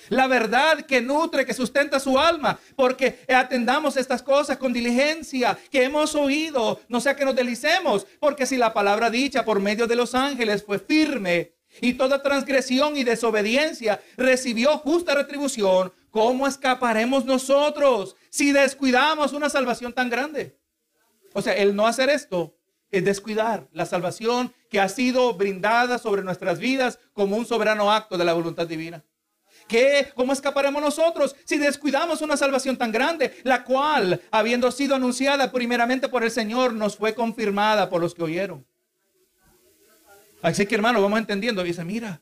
La 0.08 0.26
verdad 0.26 0.84
que 0.86 1.00
nutre, 1.00 1.46
que 1.46 1.54
sustenta 1.54 2.00
su 2.00 2.18
alma, 2.18 2.58
porque 2.76 3.20
atendamos 3.28 3.96
estas 3.96 4.22
cosas 4.22 4.58
con 4.58 4.72
diligencia 4.72 5.58
que 5.70 5.84
hemos 5.84 6.14
oído, 6.14 6.80
no 6.88 7.00
sea 7.00 7.16
que 7.16 7.24
nos 7.24 7.36
delicemos, 7.36 8.06
porque 8.20 8.46
si 8.46 8.56
la 8.56 8.72
palabra 8.72 9.10
dicha 9.10 9.44
por 9.44 9.60
medio 9.60 9.86
de 9.86 9.96
los 9.96 10.14
ángeles 10.14 10.64
fue 10.64 10.78
firme 10.78 11.52
y 11.80 11.94
toda 11.94 12.22
transgresión 12.22 12.96
y 12.96 13.04
desobediencia 13.04 14.00
recibió 14.16 14.78
justa 14.78 15.14
retribución, 15.14 15.92
¿cómo 16.10 16.46
escaparemos 16.46 17.24
nosotros 17.24 18.16
si 18.30 18.52
descuidamos 18.52 19.32
una 19.32 19.48
salvación 19.48 19.92
tan 19.92 20.10
grande? 20.10 20.58
O 21.32 21.40
sea, 21.40 21.54
el 21.54 21.74
no 21.74 21.86
hacer 21.86 22.10
esto 22.10 22.54
es 22.90 23.04
descuidar 23.04 23.68
la 23.72 23.86
salvación 23.86 24.52
que 24.68 24.80
ha 24.80 24.88
sido 24.88 25.32
brindada 25.34 25.98
sobre 25.98 26.22
nuestras 26.22 26.58
vidas 26.58 26.98
como 27.14 27.36
un 27.36 27.46
soberano 27.46 27.90
acto 27.90 28.18
de 28.18 28.24
la 28.24 28.34
voluntad 28.34 28.66
divina. 28.66 29.02
¿Qué? 29.68 30.12
¿Cómo 30.14 30.32
escaparemos 30.32 30.82
nosotros 30.82 31.34
si 31.44 31.58
descuidamos 31.58 32.20
una 32.22 32.36
salvación 32.36 32.76
tan 32.76 32.92
grande, 32.92 33.36
la 33.42 33.64
cual, 33.64 34.20
habiendo 34.30 34.70
sido 34.70 34.94
anunciada 34.94 35.50
primeramente 35.50 36.08
por 36.08 36.22
el 36.24 36.30
Señor, 36.30 36.72
nos 36.72 36.96
fue 36.96 37.14
confirmada 37.14 37.88
por 37.88 38.00
los 38.00 38.14
que 38.14 38.22
oyeron? 38.22 38.66
Así 40.42 40.66
que 40.66 40.74
hermano, 40.74 41.00
vamos 41.00 41.18
entendiendo. 41.18 41.62
Dice, 41.62 41.84
mira, 41.84 42.20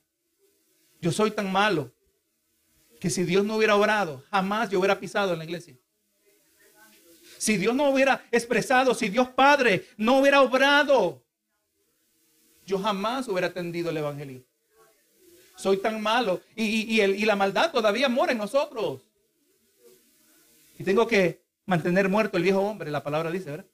yo 1.01 1.11
soy 1.11 1.31
tan 1.31 1.51
malo 1.51 1.93
que 3.01 3.09
si 3.09 3.25
Dios 3.25 3.45
no 3.45 3.57
hubiera 3.57 3.77
obrado, 3.77 4.23
jamás 4.31 4.69
yo 4.71 4.79
hubiera 4.79 5.01
pisado 5.01 5.33
en 5.33 5.39
la 5.39 5.45
iglesia. 5.45 5.77
Si 7.39 7.57
Dios 7.57 7.75
no 7.75 7.89
hubiera 7.89 8.23
expresado, 8.31 8.95
si 8.95 9.09
Dios 9.09 9.31
Padre 9.31 9.87
no 9.97 10.19
hubiera 10.19 10.43
obrado, 10.43 11.25
yo 12.67 12.79
jamás 12.79 13.27
hubiera 13.29 13.47
atendido 13.47 13.89
el 13.89 13.97
Evangelio 13.97 14.45
soy 15.61 15.77
tan 15.77 16.01
malo 16.01 16.41
y, 16.57 17.01
y 17.01 17.25
la 17.25 17.37
maldad 17.37 17.71
todavía 17.71 18.09
mora 18.09 18.33
en 18.33 18.39
nosotros. 18.39 19.03
Y 20.79 20.85
tengo 20.85 21.07
que 21.07 21.45
mantener 21.67 22.09
muerto 22.09 22.37
el 22.37 22.43
viejo 22.43 22.61
hombre, 22.61 22.91
la 22.91 23.03
palabra 23.03 23.31
dice, 23.31 23.51
¿verdad? 23.51 23.67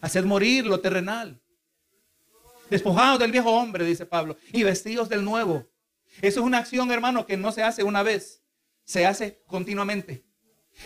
Haced 0.00 0.24
morir 0.24 0.66
lo 0.66 0.80
terrenal. 0.80 1.40
Despojados 2.68 3.20
del 3.20 3.30
viejo 3.30 3.50
hombre, 3.50 3.84
dice 3.84 4.04
Pablo, 4.04 4.36
y 4.52 4.64
vestidos 4.64 5.08
del 5.08 5.24
nuevo. 5.24 5.64
Eso 6.20 6.40
es 6.40 6.46
una 6.46 6.58
acción, 6.58 6.90
hermano, 6.90 7.24
que 7.24 7.36
no 7.36 7.52
se 7.52 7.62
hace 7.62 7.84
una 7.84 8.02
vez, 8.02 8.42
se 8.84 9.06
hace 9.06 9.42
continuamente. 9.46 10.25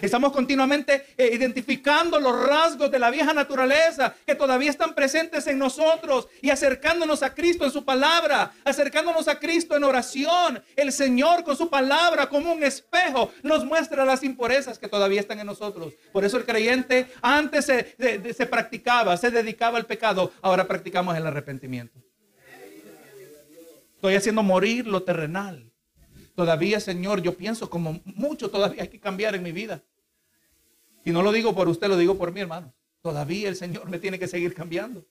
Estamos 0.00 0.32
continuamente 0.32 1.04
eh, 1.16 1.30
identificando 1.32 2.18
los 2.18 2.46
rasgos 2.46 2.90
de 2.90 2.98
la 2.98 3.10
vieja 3.10 3.34
naturaleza 3.34 4.14
que 4.24 4.34
todavía 4.34 4.70
están 4.70 4.94
presentes 4.94 5.46
en 5.46 5.58
nosotros 5.58 6.28
y 6.40 6.50
acercándonos 6.50 7.22
a 7.22 7.34
Cristo 7.34 7.64
en 7.64 7.70
su 7.70 7.84
palabra, 7.84 8.52
acercándonos 8.64 9.28
a 9.28 9.38
Cristo 9.38 9.76
en 9.76 9.84
oración. 9.84 10.62
El 10.76 10.92
Señor 10.92 11.44
con 11.44 11.56
su 11.56 11.68
palabra 11.68 12.28
como 12.28 12.52
un 12.52 12.62
espejo 12.62 13.32
nos 13.42 13.64
muestra 13.64 14.04
las 14.04 14.22
impurezas 14.22 14.78
que 14.78 14.88
todavía 14.88 15.20
están 15.20 15.40
en 15.40 15.46
nosotros. 15.46 15.92
Por 16.12 16.24
eso 16.24 16.38
el 16.38 16.46
creyente 16.46 17.08
antes 17.20 17.66
se, 17.66 17.94
se 18.32 18.46
practicaba, 18.46 19.16
se 19.16 19.30
dedicaba 19.30 19.76
al 19.76 19.86
pecado, 19.86 20.32
ahora 20.40 20.66
practicamos 20.66 21.16
el 21.16 21.26
arrepentimiento. 21.26 21.98
Estoy 23.96 24.14
haciendo 24.14 24.42
morir 24.42 24.86
lo 24.86 25.02
terrenal. 25.02 25.69
Todavía, 26.40 26.80
Señor, 26.80 27.20
yo 27.20 27.36
pienso 27.36 27.68
como 27.68 28.00
mucho 28.02 28.48
todavía 28.48 28.84
hay 28.84 28.88
que 28.88 28.98
cambiar 28.98 29.34
en 29.34 29.42
mi 29.42 29.52
vida. 29.52 29.82
Y 31.04 31.10
no 31.10 31.22
lo 31.22 31.32
digo 31.32 31.54
por 31.54 31.68
usted, 31.68 31.86
lo 31.86 31.98
digo 31.98 32.16
por 32.16 32.32
mi 32.32 32.40
hermano. 32.40 32.72
Todavía 33.02 33.46
el 33.46 33.56
Señor 33.56 33.90
me 33.90 33.98
tiene 33.98 34.18
que 34.18 34.26
seguir 34.26 34.54
cambiando. 34.54 35.04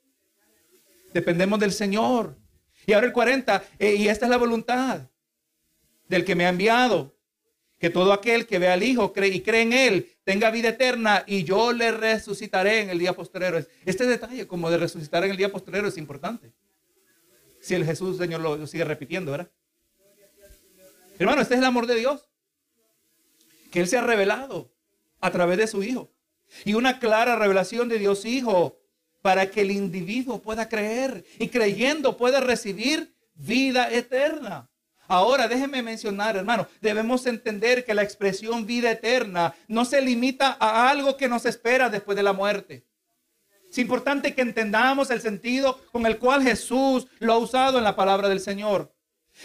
Dependemos 1.13 1.59
del 1.59 1.71
Señor. 1.71 2.35
Y 2.87 2.93
ahora 2.93 3.05
el 3.05 3.13
40, 3.13 3.63
eh, 3.77 3.93
y 3.93 4.07
esta 4.07 4.25
es 4.25 4.31
la 4.31 4.37
voluntad 4.37 5.01
del 6.07 6.25
que 6.25 6.33
me 6.33 6.47
ha 6.47 6.49
enviado. 6.49 7.15
Que 7.77 7.91
todo 7.91 8.11
aquel 8.11 8.47
que 8.47 8.57
vea 8.57 8.73
al 8.73 8.81
Hijo 8.81 9.13
cree, 9.13 9.29
y 9.29 9.41
cree 9.41 9.61
en 9.61 9.73
Él 9.73 10.11
tenga 10.23 10.49
vida 10.49 10.69
eterna 10.69 11.23
y 11.27 11.43
yo 11.43 11.73
le 11.73 11.91
resucitaré 11.91 12.81
en 12.81 12.89
el 12.89 12.97
día 12.97 13.13
posterior. 13.13 13.67
Este 13.85 14.07
detalle 14.07 14.47
como 14.47 14.71
de 14.71 14.77
resucitar 14.77 15.23
en 15.25 15.29
el 15.29 15.37
día 15.37 15.51
posterior 15.51 15.85
es 15.85 15.97
importante. 15.99 16.51
Si 17.61 17.75
el 17.75 17.85
Jesús, 17.85 18.17
Señor, 18.17 18.41
lo 18.41 18.65
sigue 18.65 18.83
repitiendo, 18.83 19.29
¿verdad? 19.29 19.51
Hermano, 21.19 21.41
este 21.41 21.53
es 21.53 21.59
el 21.59 21.65
amor 21.65 21.85
de 21.85 21.95
Dios. 21.95 22.27
Que 23.71 23.81
Él 23.81 23.87
se 23.87 23.97
ha 23.97 24.01
revelado 24.01 24.71
a 25.19 25.29
través 25.29 25.57
de 25.57 25.67
su 25.67 25.83
Hijo. 25.83 26.11
Y 26.65 26.73
una 26.73 26.97
clara 26.97 27.35
revelación 27.35 27.89
de 27.89 27.99
Dios 27.99 28.25
Hijo 28.25 28.79
para 29.21 29.51
que 29.51 29.61
el 29.61 29.71
individuo 29.71 30.41
pueda 30.41 30.69
creer 30.69 31.25
y 31.37 31.49
creyendo 31.49 32.17
pueda 32.17 32.39
recibir 32.39 33.13
vida 33.35 33.91
eterna. 33.91 34.69
Ahora 35.07 35.47
déjeme 35.47 35.81
mencionar, 35.81 36.37
hermano, 36.37 36.67
debemos 36.81 37.25
entender 37.25 37.83
que 37.83 37.93
la 37.93 38.03
expresión 38.03 38.65
vida 38.65 38.91
eterna 38.91 39.55
no 39.67 39.83
se 39.83 40.01
limita 40.01 40.55
a 40.59 40.89
algo 40.89 41.17
que 41.17 41.27
nos 41.27 41.45
espera 41.45 41.89
después 41.89 42.15
de 42.15 42.23
la 42.23 42.31
muerte. 42.31 42.85
Es 43.69 43.77
importante 43.77 44.33
que 44.33 44.41
entendamos 44.41 45.11
el 45.11 45.19
sentido 45.19 45.79
con 45.91 46.05
el 46.05 46.17
cual 46.17 46.43
Jesús 46.43 47.07
lo 47.19 47.33
ha 47.33 47.37
usado 47.37 47.77
en 47.77 47.83
la 47.83 47.95
palabra 47.95 48.29
del 48.29 48.39
Señor. 48.39 48.93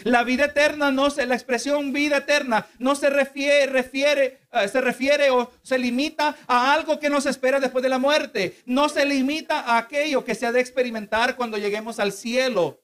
La 0.03 0.23
vida 0.23 0.45
eterna 0.45 0.91
no 0.91 1.09
se, 1.09 1.25
la 1.25 1.35
expresión 1.35 1.93
vida 1.93 2.17
eterna 2.17 2.67
no 2.79 2.95
se 2.95 3.09
refiere, 3.09 4.39
eh, 4.51 4.67
se 4.67 4.81
refiere 4.81 5.29
o 5.29 5.51
se 5.61 5.77
limita 5.77 6.35
a 6.47 6.73
algo 6.73 6.99
que 6.99 7.09
nos 7.09 7.25
espera 7.25 7.59
después 7.59 7.81
de 7.81 7.89
la 7.89 7.97
muerte. 7.97 8.57
No 8.65 8.89
se 8.89 9.05
limita 9.05 9.61
a 9.61 9.77
aquello 9.77 10.25
que 10.25 10.35
se 10.35 10.45
ha 10.45 10.51
de 10.51 10.59
experimentar 10.59 11.35
cuando 11.37 11.57
lleguemos 11.57 11.99
al 11.99 12.11
cielo. 12.11 12.81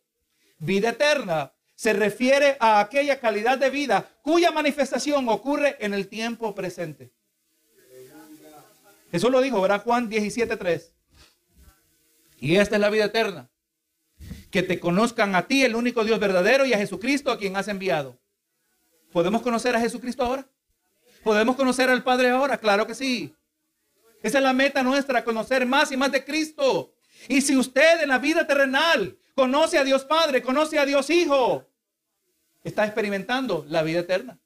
Vida 0.60 0.90
eterna 0.90 1.52
se 1.76 1.94
refiere 1.94 2.56
a 2.60 2.80
aquella 2.80 3.20
calidad 3.20 3.58
de 3.58 3.70
vida 3.70 4.08
cuya 4.22 4.52
manifestación 4.52 5.28
ocurre 5.28 5.76
en 5.80 5.94
el 5.94 6.08
tiempo 6.08 6.56
presente. 6.56 7.12
Eso 9.12 9.30
lo 9.30 9.42
dijo, 9.42 9.60
¿verdad? 9.60 9.84
Juan 9.84 10.10
17:3. 10.10 10.94
Y 12.40 12.56
esta 12.56 12.76
es 12.76 12.82
la 12.82 12.90
vida 12.90 13.06
eterna 13.06 13.51
que 14.50 14.64
te 14.64 14.80
conozcan 14.80 15.36
a 15.36 15.48
ti, 15.48 15.64
el 15.64 15.76
único 15.76 16.04
Dios 16.04 16.20
verdadero, 16.20 16.66
y 16.66 16.74
a 16.74 16.78
Jesucristo 16.78 17.32
a 17.32 17.38
quien 17.38 17.56
has 17.56 17.68
enviado. 17.68 18.20
¿Podemos 19.12 19.42
conocer 19.42 19.76
a 19.76 19.80
Jesucristo 19.80 20.24
ahora? 20.24 20.48
¿Podemos 21.24 21.56
conocer 21.56 21.90
al 21.90 22.04
Padre 22.04 22.30
ahora? 22.30 22.58
Claro 22.58 22.88
que 22.88 22.96
sí. 22.96 23.34
Esa 24.24 24.38
es 24.38 24.44
la 24.44 24.54
meta 24.54 24.84
nuestra, 24.84 25.24
conocer 25.24 25.66
más 25.66 25.92
y 25.92 25.98
más 25.98 26.12
de 26.12 26.24
Cristo. 26.24 26.94
Y 27.28 27.42
si 27.42 27.56
usted 27.56 28.02
en 28.02 28.10
la 28.10 28.20
vida 28.20 28.48
terrenal 28.48 29.18
conoce 29.36 29.78
a 29.78 29.84
Dios 29.84 30.06
Padre, 30.06 30.42
conoce 30.42 30.80
a 30.80 30.86
Dios 30.86 31.10
Hijo, 31.10 31.68
está 32.64 32.86
experimentando 32.86 33.66
la 33.68 33.84
vida 33.84 34.00
eterna. 34.00 34.40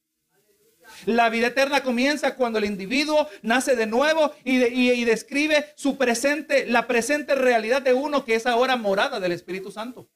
La 1.06 1.30
vida 1.30 1.48
eterna 1.48 1.84
comienza 1.84 2.36
cuando 2.36 2.60
el 2.60 2.66
individuo 2.66 3.28
nace 3.42 3.76
de 3.76 3.86
nuevo 3.86 4.34
y, 4.44 5.04
describe 5.06 5.74
su 5.76 5.98
presente, 5.98 6.66
la 6.66 6.88
presente 6.88 7.36
realidad 7.36 7.82
de 7.82 7.94
uno 7.94 8.26
que 8.26 8.36
es 8.36 8.46
ahora 8.46 8.76
morada 8.76 9.20
del 9.20 9.32
Espíritu 9.32 9.72
Santo. 9.72 10.08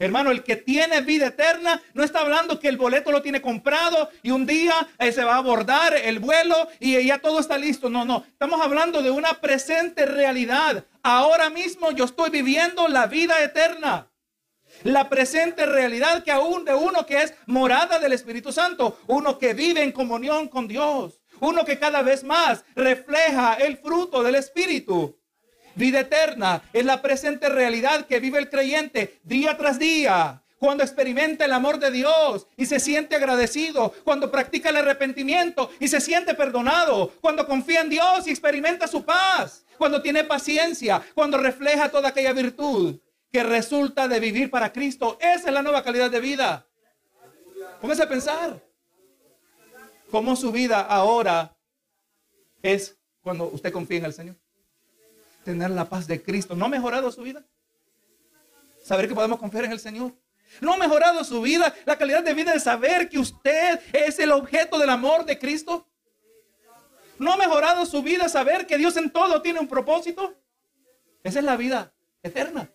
Hermano, 0.00 0.30
el 0.30 0.44
que 0.44 0.54
tiene 0.54 1.00
vida 1.00 1.26
eterna 1.26 1.82
no 1.92 2.04
está 2.04 2.20
hablando 2.20 2.60
que 2.60 2.68
el 2.68 2.76
boleto 2.76 3.10
lo 3.10 3.20
tiene 3.20 3.42
comprado 3.42 4.10
y 4.22 4.30
un 4.30 4.46
día 4.46 4.86
eh, 4.98 5.10
se 5.10 5.24
va 5.24 5.34
a 5.34 5.38
abordar 5.38 5.92
el 5.96 6.20
vuelo 6.20 6.68
y 6.78 7.04
ya 7.04 7.18
todo 7.18 7.40
está 7.40 7.58
listo. 7.58 7.90
No, 7.90 8.04
no. 8.04 8.24
Estamos 8.28 8.60
hablando 8.60 9.02
de 9.02 9.10
una 9.10 9.40
presente 9.40 10.06
realidad. 10.06 10.84
Ahora 11.02 11.50
mismo 11.50 11.90
yo 11.90 12.04
estoy 12.04 12.30
viviendo 12.30 12.86
la 12.86 13.06
vida 13.06 13.42
eterna 13.42 14.07
la 14.84 15.08
presente 15.08 15.66
realidad 15.66 16.22
que 16.22 16.30
aún 16.30 16.64
de 16.64 16.74
uno 16.74 17.06
que 17.06 17.22
es 17.22 17.34
morada 17.46 17.98
del 17.98 18.12
Espíritu 18.12 18.52
Santo, 18.52 18.98
uno 19.06 19.38
que 19.38 19.54
vive 19.54 19.82
en 19.82 19.92
comunión 19.92 20.48
con 20.48 20.68
Dios, 20.68 21.20
uno 21.40 21.64
que 21.64 21.78
cada 21.78 22.02
vez 22.02 22.24
más 22.24 22.64
refleja 22.74 23.54
el 23.54 23.78
fruto 23.78 24.22
del 24.22 24.36
Espíritu. 24.36 25.18
Vida 25.74 26.00
eterna 26.00 26.62
es 26.72 26.84
la 26.84 27.00
presente 27.02 27.48
realidad 27.48 28.06
que 28.06 28.20
vive 28.20 28.38
el 28.38 28.50
creyente 28.50 29.20
día 29.22 29.56
tras 29.56 29.78
día, 29.78 30.42
cuando 30.58 30.82
experimenta 30.82 31.44
el 31.44 31.52
amor 31.52 31.78
de 31.78 31.92
Dios 31.92 32.48
y 32.56 32.66
se 32.66 32.80
siente 32.80 33.14
agradecido, 33.14 33.94
cuando 34.02 34.30
practica 34.30 34.70
el 34.70 34.76
arrepentimiento 34.78 35.70
y 35.78 35.86
se 35.86 36.00
siente 36.00 36.34
perdonado, 36.34 37.12
cuando 37.20 37.46
confía 37.46 37.80
en 37.80 37.90
Dios 37.90 38.26
y 38.26 38.30
experimenta 38.30 38.88
su 38.88 39.04
paz, 39.04 39.64
cuando 39.76 40.02
tiene 40.02 40.24
paciencia, 40.24 41.00
cuando 41.14 41.38
refleja 41.38 41.88
toda 41.90 42.08
aquella 42.08 42.32
virtud 42.32 42.98
que 43.30 43.42
resulta 43.42 44.08
de 44.08 44.20
vivir 44.20 44.50
para 44.50 44.72
Cristo. 44.72 45.18
Esa 45.20 45.48
es 45.48 45.52
la 45.52 45.62
nueva 45.62 45.82
calidad 45.82 46.10
de 46.10 46.20
vida. 46.20 46.66
Póngase 47.80 48.02
a 48.02 48.08
pensar 48.08 48.62
cómo 50.10 50.34
su 50.34 50.50
vida 50.50 50.80
ahora 50.80 51.56
es 52.62 52.96
cuando 53.22 53.44
usted 53.46 53.72
confía 53.72 53.98
en 53.98 54.04
el 54.06 54.12
Señor. 54.12 54.36
Tener 55.44 55.70
la 55.70 55.88
paz 55.88 56.06
de 56.06 56.22
Cristo. 56.22 56.54
¿No 56.54 56.66
ha 56.66 56.68
mejorado 56.68 57.10
su 57.12 57.22
vida? 57.22 57.44
Saber 58.82 59.08
que 59.08 59.14
podemos 59.14 59.38
confiar 59.38 59.64
en 59.64 59.72
el 59.72 59.80
Señor. 59.80 60.14
¿No 60.60 60.72
ha 60.72 60.76
mejorado 60.78 61.22
su 61.24 61.42
vida? 61.42 61.74
La 61.84 61.96
calidad 61.96 62.22
de 62.22 62.34
vida 62.34 62.52
de 62.52 62.60
saber 62.60 63.08
que 63.08 63.18
usted 63.18 63.80
es 63.92 64.18
el 64.18 64.32
objeto 64.32 64.78
del 64.78 64.90
amor 64.90 65.24
de 65.24 65.38
Cristo. 65.38 65.86
¿No 67.18 67.32
ha 67.32 67.36
mejorado 67.36 67.84
su 67.84 68.02
vida 68.02 68.28
saber 68.28 68.66
que 68.66 68.78
Dios 68.78 68.96
en 68.96 69.10
todo 69.10 69.42
tiene 69.42 69.60
un 69.60 69.68
propósito? 69.68 70.34
Esa 71.22 71.40
es 71.40 71.44
la 71.44 71.56
vida 71.56 71.92
eterna. 72.22 72.70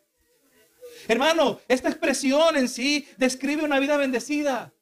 Hermano, 1.08 1.60
esta 1.68 1.90
expresión 1.90 2.56
en 2.56 2.70
sí 2.70 3.08
describe 3.18 3.64
una 3.64 3.80
vida 3.80 3.98
bendecida. 3.98 4.74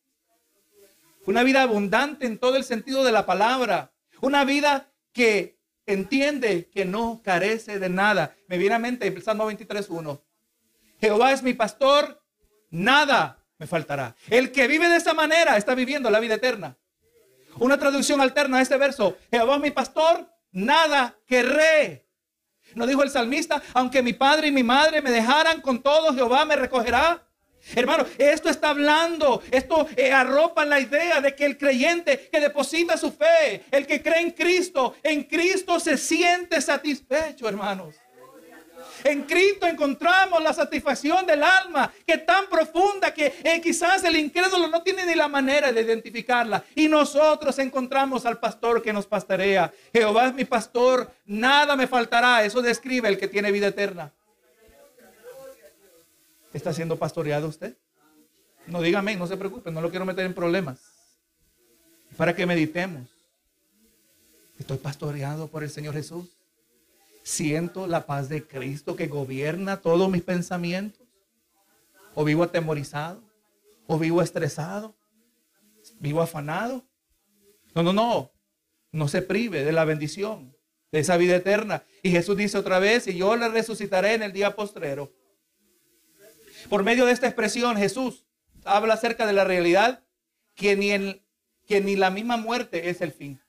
Una 1.25 1.43
vida 1.43 1.61
abundante 1.61 2.25
en 2.25 2.37
todo 2.37 2.55
el 2.57 2.63
sentido 2.63 3.03
de 3.03 3.11
la 3.11 3.25
palabra. 3.25 3.91
Una 4.21 4.43
vida 4.45 4.91
que 5.13 5.59
entiende 5.85 6.69
que 6.69 6.85
no 6.85 7.21
carece 7.23 7.79
de 7.79 7.89
nada. 7.89 8.35
Me 8.47 8.57
viene 8.57 8.75
a 8.75 8.79
mente 8.79 9.07
el 9.07 9.21
Salmo 9.21 9.49
23.1. 9.51 10.21
Jehová 10.99 11.31
es 11.31 11.41
mi 11.41 11.53
pastor, 11.53 12.23
nada 12.69 13.43
me 13.57 13.67
faltará. 13.67 14.15
El 14.29 14.51
que 14.51 14.67
vive 14.67 14.89
de 14.89 14.97
esa 14.97 15.13
manera 15.13 15.57
está 15.57 15.75
viviendo 15.75 16.09
la 16.09 16.19
vida 16.19 16.35
eterna. 16.35 16.77
Una 17.57 17.77
traducción 17.77 18.21
alterna 18.21 18.59
a 18.59 18.61
este 18.61 18.77
verso. 18.77 19.17
Jehová 19.31 19.55
es 19.55 19.61
mi 19.61 19.71
pastor, 19.71 20.31
nada 20.51 21.17
querré. 21.25 22.07
¿No 22.75 22.87
dijo 22.87 23.03
el 23.03 23.09
salmista? 23.09 23.61
Aunque 23.73 24.01
mi 24.01 24.13
padre 24.13 24.47
y 24.47 24.51
mi 24.51 24.63
madre 24.63 25.01
me 25.01 25.11
dejaran 25.11 25.61
con 25.61 25.81
todo, 25.81 26.13
Jehová 26.13 26.45
me 26.45 26.55
recogerá. 26.55 27.21
Hermano, 27.75 28.05
esto 28.17 28.49
está 28.49 28.69
hablando, 28.69 29.41
esto 29.51 29.87
eh, 29.95 30.11
arropa 30.11 30.65
la 30.65 30.79
idea 30.79 31.21
de 31.21 31.35
que 31.35 31.45
el 31.45 31.57
creyente 31.57 32.29
que 32.31 32.39
deposita 32.39 32.97
su 32.97 33.11
fe, 33.11 33.63
el 33.69 33.85
que 33.85 34.01
cree 34.01 34.21
en 34.21 34.31
Cristo, 34.31 34.95
en 35.03 35.23
Cristo 35.23 35.79
se 35.79 35.97
siente 35.97 36.59
satisfecho, 36.59 37.47
hermanos. 37.47 37.95
En 39.03 39.23
Cristo 39.23 39.65
encontramos 39.65 40.41
la 40.41 40.53
satisfacción 40.53 41.25
del 41.25 41.43
alma, 41.43 41.91
que 42.05 42.13
es 42.13 42.25
tan 42.25 42.47
profunda 42.47 43.13
que 43.13 43.33
eh, 43.43 43.61
quizás 43.61 44.03
el 44.03 44.15
incrédulo 44.15 44.67
no 44.67 44.81
tiene 44.81 45.05
ni 45.05 45.15
la 45.15 45.27
manera 45.27 45.71
de 45.71 45.81
identificarla. 45.81 46.63
Y 46.75 46.87
nosotros 46.87 47.57
encontramos 47.59 48.25
al 48.25 48.39
pastor 48.39 48.81
que 48.81 48.93
nos 48.93 49.07
pastorea. 49.07 49.73
Jehová 49.93 50.27
es 50.27 50.33
mi 50.33 50.45
pastor, 50.45 51.11
nada 51.25 51.75
me 51.75 51.87
faltará. 51.87 52.43
Eso 52.43 52.61
describe 52.61 53.09
el 53.09 53.17
que 53.17 53.27
tiene 53.27 53.51
vida 53.51 53.67
eterna. 53.67 54.11
¿Está 56.53 56.73
siendo 56.73 56.97
pastoreado 56.97 57.47
usted? 57.47 57.75
No 58.67 58.81
dígame, 58.81 59.15
no 59.15 59.25
se 59.25 59.37
preocupe, 59.37 59.71
no 59.71 59.81
lo 59.81 59.89
quiero 59.89 60.05
meter 60.05 60.25
en 60.25 60.33
problemas. 60.33 60.79
Para 62.17 62.35
que 62.35 62.45
meditemos. 62.45 63.07
Estoy 64.59 64.77
pastoreado 64.77 65.47
por 65.47 65.63
el 65.63 65.69
Señor 65.69 65.93
Jesús. 65.93 66.29
Siento 67.23 67.87
la 67.87 68.05
paz 68.05 68.29
de 68.29 68.47
Cristo 68.47 68.95
que 68.95 69.07
gobierna 69.07 69.81
todos 69.81 70.09
mis 70.09 70.23
pensamientos. 70.23 71.07
O 72.15 72.23
vivo 72.23 72.43
atemorizado. 72.43 73.23
O 73.87 73.99
vivo 73.99 74.21
estresado. 74.21 74.95
Vivo 75.99 76.21
afanado. 76.21 76.85
No, 77.73 77.83
no, 77.83 77.93
no. 77.93 78.31
No 78.91 79.07
se 79.07 79.21
prive 79.21 79.63
de 79.63 79.71
la 79.71 79.85
bendición, 79.85 80.55
de 80.91 80.99
esa 80.99 81.15
vida 81.17 81.35
eterna. 81.35 81.85
Y 82.03 82.11
Jesús 82.11 82.35
dice 82.35 82.57
otra 82.57 82.79
vez, 82.79 83.07
y 83.07 83.15
yo 83.17 83.35
le 83.37 83.47
resucitaré 83.47 84.13
en 84.13 84.23
el 84.23 84.33
día 84.33 84.55
postrero. 84.55 85.13
Por 86.69 86.83
medio 86.83 87.05
de 87.05 87.13
esta 87.13 87.27
expresión, 87.27 87.77
Jesús 87.77 88.25
habla 88.65 88.95
acerca 88.95 89.25
de 89.25 89.33
la 89.33 89.45
realidad 89.45 90.03
que 90.55 90.75
ni, 90.75 90.91
el, 90.91 91.23
que 91.65 91.81
ni 91.81 91.95
la 91.95 92.11
misma 92.11 92.37
muerte 92.37 92.89
es 92.89 93.01
el 93.01 93.13
fin. 93.13 93.40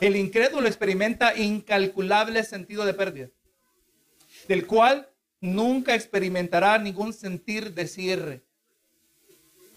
El 0.00 0.16
incrédulo 0.16 0.66
experimenta 0.66 1.36
incalculable 1.36 2.42
sentido 2.42 2.86
de 2.86 2.94
pérdida, 2.94 3.28
del 4.48 4.66
cual 4.66 5.08
nunca 5.40 5.94
experimentará 5.94 6.78
ningún 6.78 7.12
sentir 7.12 7.74
de 7.74 7.86
cierre. 7.86 8.42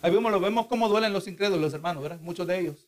Ahí 0.02 0.12
vemos, 0.12 0.32
lo 0.32 0.40
vemos 0.40 0.68
cómo 0.68 0.88
duelen 0.88 1.14
los 1.14 1.28
incrédulos, 1.28 1.74
hermanos, 1.74 2.04
¿verdad? 2.04 2.20
Muchos 2.22 2.48
de 2.48 2.60
ellos. 2.60 2.88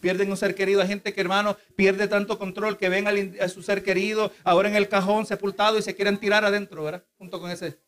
Pierden 0.00 0.30
un 0.30 0.36
ser 0.36 0.54
querido. 0.54 0.82
Hay 0.82 0.88
gente 0.88 1.14
que, 1.14 1.20
hermano, 1.20 1.56
pierde 1.76 2.08
tanto 2.08 2.38
control 2.38 2.76
que 2.76 2.90
ven 2.90 3.06
a 3.40 3.48
su 3.48 3.62
ser 3.62 3.82
querido 3.82 4.30
ahora 4.42 4.68
en 4.68 4.76
el 4.76 4.88
cajón 4.88 5.24
sepultado 5.24 5.78
y 5.78 5.82
se 5.82 5.94
quieren 5.94 6.18
tirar 6.18 6.44
adentro, 6.44 6.84
¿verdad? 6.84 7.04
Junto 7.16 7.40
con 7.40 7.50
ese. 7.50 7.78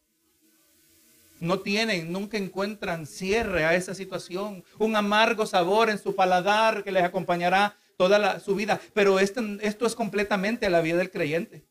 No 1.40 1.61
tienen, 1.61 2.11
nunca 2.11 2.38
encuentran 2.38 3.07
cierre 3.07 3.66
a 3.66 3.75
esa 3.75 3.95
situación. 3.95 4.64
Un 4.79 4.97
amargo 4.97 5.45
sabor 5.45 5.90
en 5.90 5.99
su 5.99 6.14
paladar 6.14 6.83
que 6.83 6.92
les 6.92 7.05
acompañará 7.05 7.77
toda 7.96 8.40
su 8.40 8.54
vida. 8.54 8.80
Pero 8.94 9.18
esto, 9.18 9.42
esto 9.61 9.87
es 9.87 9.94
completamente 9.94 10.70
la 10.70 10.80
vida 10.80 10.96
del 10.96 11.11
creyente. 11.11 11.64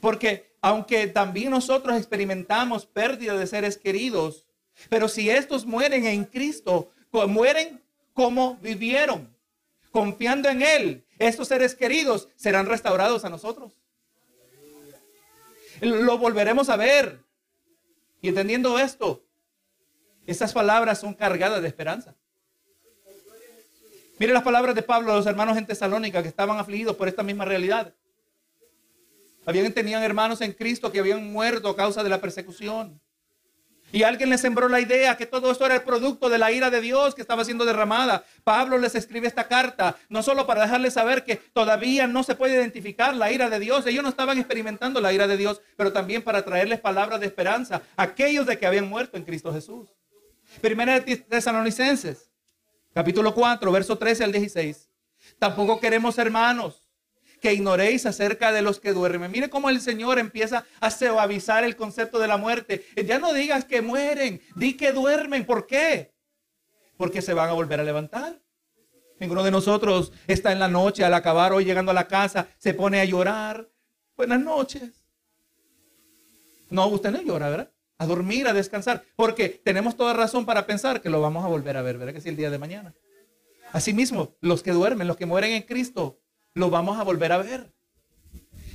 Porque 0.00 0.56
aunque 0.60 1.06
también 1.06 1.50
nosotros 1.50 1.96
experimentamos 1.96 2.86
pérdida 2.86 3.36
de 3.36 3.46
seres 3.46 3.76
queridos, 3.76 4.46
pero 4.88 5.08
si 5.08 5.30
estos 5.30 5.64
mueren 5.64 6.06
en 6.06 6.24
Cristo, 6.24 6.90
mueren 7.28 7.82
como 8.12 8.56
vivieron, 8.56 9.34
confiando 9.90 10.48
en 10.48 10.62
Él, 10.62 11.06
estos 11.18 11.48
seres 11.48 11.74
queridos 11.74 12.28
serán 12.36 12.66
restaurados 12.66 13.24
a 13.24 13.30
nosotros. 13.30 13.80
Lo 15.80 16.18
volveremos 16.18 16.68
a 16.68 16.76
ver. 16.76 17.20
Y 18.20 18.28
entendiendo 18.28 18.78
esto, 18.78 19.22
estas 20.26 20.52
palabras 20.52 20.98
son 20.98 21.14
cargadas 21.14 21.62
de 21.62 21.68
esperanza. 21.68 22.16
Mire 24.18 24.32
las 24.32 24.42
palabras 24.42 24.74
de 24.74 24.82
Pablo 24.82 25.12
a 25.12 25.16
los 25.16 25.26
hermanos 25.26 25.58
en 25.58 25.66
Tesalónica 25.66 26.22
que 26.22 26.28
estaban 26.28 26.58
afligidos 26.58 26.96
por 26.96 27.06
esta 27.06 27.22
misma 27.22 27.44
realidad. 27.44 27.92
Habían, 29.44 29.72
tenían 29.72 30.02
hermanos 30.02 30.40
en 30.40 30.52
Cristo 30.52 30.90
que 30.90 30.98
habían 30.98 31.30
muerto 31.30 31.68
a 31.68 31.76
causa 31.76 32.02
de 32.02 32.08
la 32.08 32.20
persecución. 32.20 33.00
Y 33.92 34.02
alguien 34.02 34.30
les 34.30 34.40
sembró 34.40 34.68
la 34.68 34.80
idea 34.80 35.16
que 35.16 35.26
todo 35.26 35.50
esto 35.50 35.64
era 35.64 35.76
el 35.76 35.82
producto 35.82 36.28
de 36.28 36.38
la 36.38 36.50
ira 36.50 36.70
de 36.70 36.80
Dios 36.80 37.14
que 37.14 37.20
estaba 37.20 37.44
siendo 37.44 37.64
derramada. 37.64 38.24
Pablo 38.42 38.78
les 38.78 38.96
escribe 38.96 39.28
esta 39.28 39.46
carta, 39.46 39.96
no 40.08 40.22
solo 40.22 40.46
para 40.46 40.62
dejarles 40.62 40.94
saber 40.94 41.22
que 41.22 41.36
todavía 41.36 42.08
no 42.08 42.24
se 42.24 42.34
puede 42.34 42.54
identificar 42.54 43.14
la 43.14 43.30
ira 43.30 43.48
de 43.48 43.60
Dios. 43.60 43.86
Ellos 43.86 44.02
no 44.02 44.08
estaban 44.08 44.38
experimentando 44.38 45.00
la 45.00 45.12
ira 45.12 45.28
de 45.28 45.36
Dios, 45.36 45.60
pero 45.76 45.92
también 45.92 46.22
para 46.22 46.44
traerles 46.44 46.80
palabras 46.80 47.20
de 47.20 47.26
esperanza 47.26 47.82
a 47.96 48.02
aquellos 48.02 48.46
de 48.46 48.58
que 48.58 48.66
habían 48.66 48.88
muerto 48.88 49.16
en 49.16 49.24
Cristo 49.24 49.52
Jesús. 49.52 49.88
Primera 50.60 50.98
de 50.98 51.16
Tesalonicenses, 51.16 52.30
capítulo 52.96 53.34
4, 53.34 53.70
verso 53.70 53.98
13 53.98 54.24
al 54.24 54.32
16. 54.32 54.88
Tampoco 55.38 55.78
queremos, 55.78 56.16
hermanos, 56.16 56.88
que 57.42 57.52
ignoréis 57.52 58.06
acerca 58.06 58.52
de 58.52 58.62
los 58.62 58.80
que 58.80 58.94
duermen. 58.94 59.30
Mire 59.30 59.50
cómo 59.50 59.68
el 59.68 59.82
Señor 59.82 60.18
empieza 60.18 60.64
a 60.80 60.90
suavizar 60.90 61.62
el 61.62 61.76
concepto 61.76 62.18
de 62.18 62.26
la 62.26 62.38
muerte. 62.38 62.86
Ya 62.96 63.18
no 63.18 63.34
digas 63.34 63.66
que 63.66 63.82
mueren, 63.82 64.40
di 64.54 64.78
que 64.78 64.92
duermen. 64.92 65.44
¿Por 65.44 65.66
qué? 65.66 66.14
Porque 66.96 67.20
se 67.20 67.34
van 67.34 67.50
a 67.50 67.52
volver 67.52 67.80
a 67.80 67.84
levantar. 67.84 68.40
Ninguno 69.20 69.44
de 69.44 69.50
nosotros 69.50 70.10
está 70.26 70.52
en 70.52 70.58
la 70.58 70.68
noche 70.68 71.04
al 71.04 71.12
acabar 71.12 71.52
hoy 71.52 71.66
llegando 71.66 71.90
a 71.90 71.94
la 71.94 72.08
casa, 72.08 72.48
se 72.56 72.72
pone 72.72 72.98
a 72.98 73.04
llorar. 73.04 73.68
Buenas 74.16 74.40
noches. 74.40 75.04
No, 76.70 76.86
usted 76.86 77.10
no 77.10 77.20
llora, 77.20 77.50
¿verdad? 77.50 77.75
A 77.98 78.06
dormir, 78.06 78.46
a 78.46 78.52
descansar, 78.52 79.04
porque 79.16 79.48
tenemos 79.48 79.96
toda 79.96 80.12
razón 80.12 80.44
para 80.44 80.66
pensar 80.66 81.00
que 81.00 81.10
lo 81.10 81.20
vamos 81.20 81.44
a 81.44 81.48
volver 81.48 81.76
a 81.76 81.82
ver, 81.82 81.98
¿verdad? 81.98 82.14
Que 82.14 82.20
si 82.20 82.28
el 82.28 82.36
día 82.36 82.50
de 82.50 82.58
mañana. 82.58 82.94
Asimismo, 83.72 84.36
los 84.40 84.62
que 84.62 84.72
duermen, 84.72 85.08
los 85.08 85.16
que 85.16 85.26
mueren 85.26 85.52
en 85.52 85.62
Cristo, 85.62 86.20
lo 86.54 86.70
vamos 86.70 86.98
a 86.98 87.02
volver 87.02 87.32
a 87.32 87.38
ver. 87.38 87.72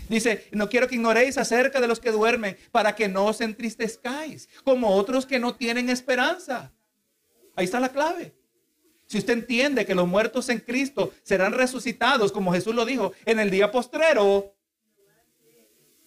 Dice, 0.10 0.48
no 0.52 0.68
quiero 0.68 0.88
que 0.88 0.96
ignoréis 0.96 1.38
acerca 1.38 1.80
de 1.80 1.88
los 1.88 2.00
que 2.00 2.12
duermen, 2.12 2.58
para 2.72 2.96
que 2.96 3.08
no 3.08 3.26
os 3.26 3.40
entristezcáis, 3.40 4.50
como 4.64 4.96
otros 4.96 5.26
que 5.26 5.40
no 5.40 5.56
tienen 5.56 5.90
esperanza. 5.90 6.74
Ahí 7.56 7.66
está 7.66 7.80
la 7.80 7.90
clave. 7.90 8.36
Si 9.08 9.18
usted 9.18 9.34
entiende 9.34 9.86
que 9.86 9.96
los 9.96 10.08
muertos 10.08 10.50
en 10.50 10.60
Cristo 10.60 11.14
serán 11.24 11.54
resucitados, 11.54 12.32
como 12.32 12.54
Jesús 12.54 12.76
lo 12.76 12.86
dijo, 12.86 13.14
en 13.26 13.40
el 13.40 13.50
día 13.50 13.72
postrero, 13.72 14.54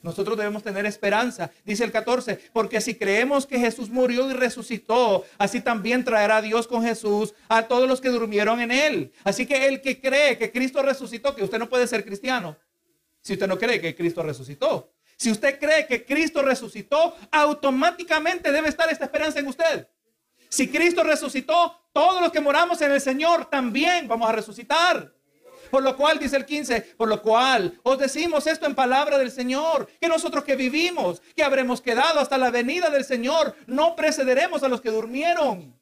nosotros 0.05 0.37
debemos 0.37 0.63
tener 0.63 0.85
esperanza. 0.85 1.51
Dice 1.65 1.83
el 1.83 1.91
14, 1.91 2.39
porque 2.53 2.83
si 2.83 2.95
creemos 2.95 3.47
que 3.47 3.59
Jesús 3.59 3.89
murió 3.89 4.31
y 4.31 4.35
resucitó, 4.35 5.25
así 5.39 5.63
también 5.63 6.05
traerá 6.05 6.43
Dios 6.43 6.67
con 6.67 6.85
Jesús 6.85 7.33
a 7.49 7.63
todos 7.63 7.89
los 7.89 8.03
que 8.03 8.11
durmieron 8.11 8.61
en 8.61 8.71
él. 8.71 9.13
Así 9.25 9.47
que 9.47 9.67
el 9.67 9.81
que 9.81 10.03
cree 10.03 10.37
que 10.37 10.53
Cristo 10.53 10.83
resucitó, 10.83 11.35
que 11.35 11.43
usted 11.43 11.59
no 11.59 11.71
puede 11.71 11.87
ser 11.87 12.05
cristiano, 12.05 12.55
si 13.23 13.33
usted 13.33 13.49
no 13.49 13.59
cree 13.59 13.81
que 13.81 13.97
Cristo 13.97 14.23
resucitó. 14.23 14.93
Si 15.17 15.31
usted 15.31 15.59
cree 15.59 15.87
que 15.87 16.05
Cristo 16.05 16.43
resucitó, 16.43 17.17
automáticamente 17.31 18.53
debe 18.53 18.69
estar 18.69 18.91
esta 18.91 19.07
esperanza 19.07 19.39
en 19.39 19.47
usted. 19.47 19.89
Si 20.51 20.69
Cristo 20.69 21.03
resucitó, 21.03 21.81
todos 21.95 22.21
los 22.21 22.31
que 22.31 22.43
moramos 22.43 22.83
en 22.83 22.93
el 22.93 23.01
Señor 23.01 23.47
también 23.47 24.07
vamos 24.07 24.29
a 24.29 24.33
resucitar. 24.33 25.15
Por 25.75 25.83
lo 25.83 25.97
cual, 25.97 26.21
dice 26.21 26.37
el 26.37 26.47
15, 26.47 26.95
por 26.97 27.09
lo 27.09 27.21
cual 27.21 27.81
os 27.83 27.99
decimos 27.99 28.47
esto 28.47 28.65
en 28.65 28.77
palabra 28.77 29.19
del 29.19 29.33
Señor, 29.33 29.89
que 30.01 30.07
nosotros 30.07 30.45
que 30.45 30.55
vivimos, 30.55 31.21
que 31.35 31.43
habremos 31.43 31.81
quedado 31.81 32.21
hasta 32.21 32.39
la 32.39 32.53
venida 32.53 32.91
del 32.91 33.03
Señor, 33.03 33.57
no 33.67 33.97
precederemos 33.97 34.63
a 34.63 34.69
los 34.69 34.81
que 34.81 34.93
durmieron. 34.93 35.77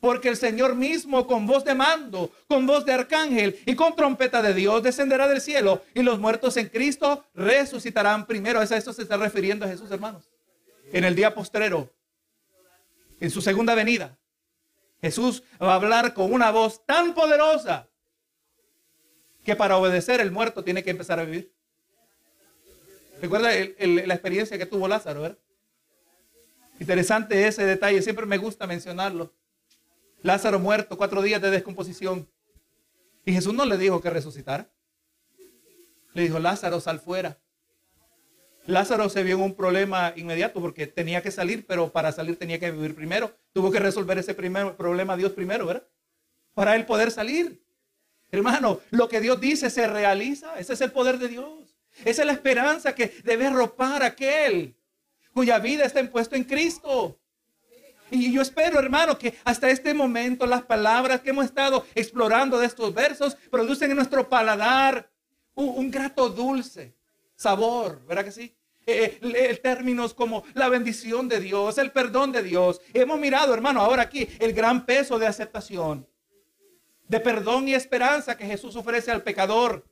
Porque 0.00 0.28
el 0.28 0.36
Señor 0.36 0.74
mismo 0.74 1.24
con 1.28 1.46
voz 1.46 1.64
de 1.64 1.76
mando, 1.76 2.32
con 2.48 2.66
voz 2.66 2.84
de 2.84 2.94
arcángel 2.94 3.60
y 3.64 3.76
con 3.76 3.94
trompeta 3.94 4.42
de 4.42 4.54
Dios 4.54 4.82
descenderá 4.82 5.28
del 5.28 5.40
cielo 5.40 5.82
y 5.94 6.02
los 6.02 6.18
muertos 6.18 6.56
en 6.56 6.68
Cristo 6.68 7.24
resucitarán 7.32 8.26
primero. 8.26 8.58
A 8.58 8.64
esto 8.64 8.92
se 8.92 9.02
está 9.02 9.16
refiriendo 9.18 9.66
a 9.66 9.68
Jesús, 9.68 9.88
hermanos. 9.92 10.32
En 10.92 11.04
el 11.04 11.14
día 11.14 11.32
postrero, 11.32 11.88
en 13.20 13.30
su 13.30 13.40
segunda 13.40 13.76
venida, 13.76 14.18
Jesús 15.00 15.44
va 15.62 15.74
a 15.74 15.76
hablar 15.76 16.12
con 16.12 16.32
una 16.32 16.50
voz 16.50 16.84
tan 16.84 17.14
poderosa 17.14 17.88
que 19.44 19.56
para 19.56 19.76
obedecer 19.76 20.20
el 20.20 20.30
muerto 20.30 20.64
tiene 20.64 20.82
que 20.82 20.90
empezar 20.90 21.18
a 21.18 21.24
vivir. 21.24 21.52
Recuerda 23.20 23.50
la 23.50 24.14
experiencia 24.14 24.58
que 24.58 24.66
tuvo 24.66 24.88
Lázaro, 24.88 25.22
¿verdad? 25.22 25.38
Interesante 26.80 27.46
ese 27.46 27.64
detalle, 27.64 28.02
siempre 28.02 28.26
me 28.26 28.38
gusta 28.38 28.66
mencionarlo. 28.66 29.32
Lázaro 30.22 30.58
muerto, 30.58 30.96
cuatro 30.96 31.22
días 31.22 31.40
de 31.40 31.50
descomposición. 31.50 32.28
Y 33.24 33.32
Jesús 33.32 33.54
no 33.54 33.64
le 33.64 33.78
dijo 33.78 34.00
que 34.00 34.10
resucitara. 34.10 34.68
Le 36.14 36.22
dijo, 36.22 36.38
Lázaro, 36.38 36.80
sal 36.80 36.98
fuera. 36.98 37.38
Lázaro 38.66 39.08
se 39.08 39.22
vio 39.22 39.36
en 39.36 39.42
un 39.42 39.54
problema 39.54 40.12
inmediato 40.16 40.60
porque 40.60 40.86
tenía 40.86 41.22
que 41.22 41.30
salir, 41.30 41.66
pero 41.66 41.92
para 41.92 42.12
salir 42.12 42.38
tenía 42.38 42.58
que 42.60 42.70
vivir 42.70 42.94
primero. 42.94 43.36
Tuvo 43.52 43.70
que 43.70 43.80
resolver 43.80 44.18
ese 44.18 44.34
primer 44.34 44.76
problema 44.76 45.16
Dios 45.16 45.32
primero, 45.32 45.66
¿verdad? 45.66 45.86
Para 46.54 46.76
él 46.76 46.86
poder 46.86 47.10
salir. 47.10 47.61
Hermano, 48.32 48.80
lo 48.90 49.10
que 49.10 49.20
Dios 49.20 49.38
dice 49.38 49.68
se 49.68 49.86
realiza. 49.86 50.58
Ese 50.58 50.72
es 50.72 50.80
el 50.80 50.90
poder 50.90 51.18
de 51.18 51.28
Dios. 51.28 51.76
Esa 52.02 52.22
es 52.22 52.26
la 52.26 52.32
esperanza 52.32 52.94
que 52.94 53.14
debe 53.22 53.50
ropar 53.50 54.02
aquel 54.02 54.74
cuya 55.34 55.58
vida 55.58 55.84
está 55.84 56.00
impuesto 56.00 56.34
en 56.34 56.44
Cristo. 56.44 57.18
Y 58.10 58.32
yo 58.32 58.40
espero, 58.40 58.78
hermano, 58.78 59.18
que 59.18 59.34
hasta 59.44 59.70
este 59.70 59.92
momento 59.92 60.46
las 60.46 60.62
palabras 60.62 61.20
que 61.20 61.30
hemos 61.30 61.44
estado 61.44 61.86
explorando 61.94 62.58
de 62.58 62.66
estos 62.66 62.92
versos 62.94 63.36
producen 63.50 63.90
en 63.90 63.96
nuestro 63.96 64.28
paladar 64.28 65.10
un, 65.54 65.90
grato 65.90 66.30
dulce 66.30 66.94
sabor, 67.36 68.02
¿verdad 68.06 68.24
que 68.24 68.32
sí? 68.32 68.54
Eh, 68.86 69.18
eh 69.22 69.60
términos 69.62 70.14
como 70.14 70.44
la 70.54 70.68
bendición 70.70 71.28
de 71.28 71.40
Dios, 71.40 71.76
el 71.76 71.92
perdón 71.92 72.32
de 72.32 72.42
Dios. 72.42 72.80
Hemos 72.94 73.18
mirado, 73.18 73.52
hermano, 73.52 73.80
ahora 73.80 74.02
aquí 74.02 74.26
el 74.38 74.54
gran 74.54 74.86
peso 74.86 75.18
de 75.18 75.26
aceptación 75.26 76.06
de 77.12 77.20
perdón 77.20 77.68
y 77.68 77.74
esperanza 77.74 78.38
que 78.38 78.46
Jesús 78.46 78.74
ofrece 78.74 79.10
al 79.10 79.22
pecador. 79.22 79.84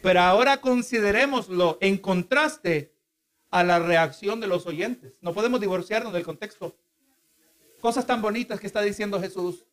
Pero 0.00 0.20
ahora 0.20 0.60
considerémoslo 0.60 1.76
en 1.80 1.98
contraste 1.98 2.94
a 3.50 3.64
la 3.64 3.80
reacción 3.80 4.38
de 4.40 4.46
los 4.46 4.64
oyentes. 4.64 5.14
No 5.22 5.34
podemos 5.34 5.60
divorciarnos 5.60 6.12
del 6.12 6.22
contexto. 6.22 6.76
Cosas 7.80 8.06
tan 8.06 8.22
bonitas 8.22 8.60
que 8.60 8.68
está 8.68 8.80
diciendo 8.80 9.20
Jesús. 9.20 9.66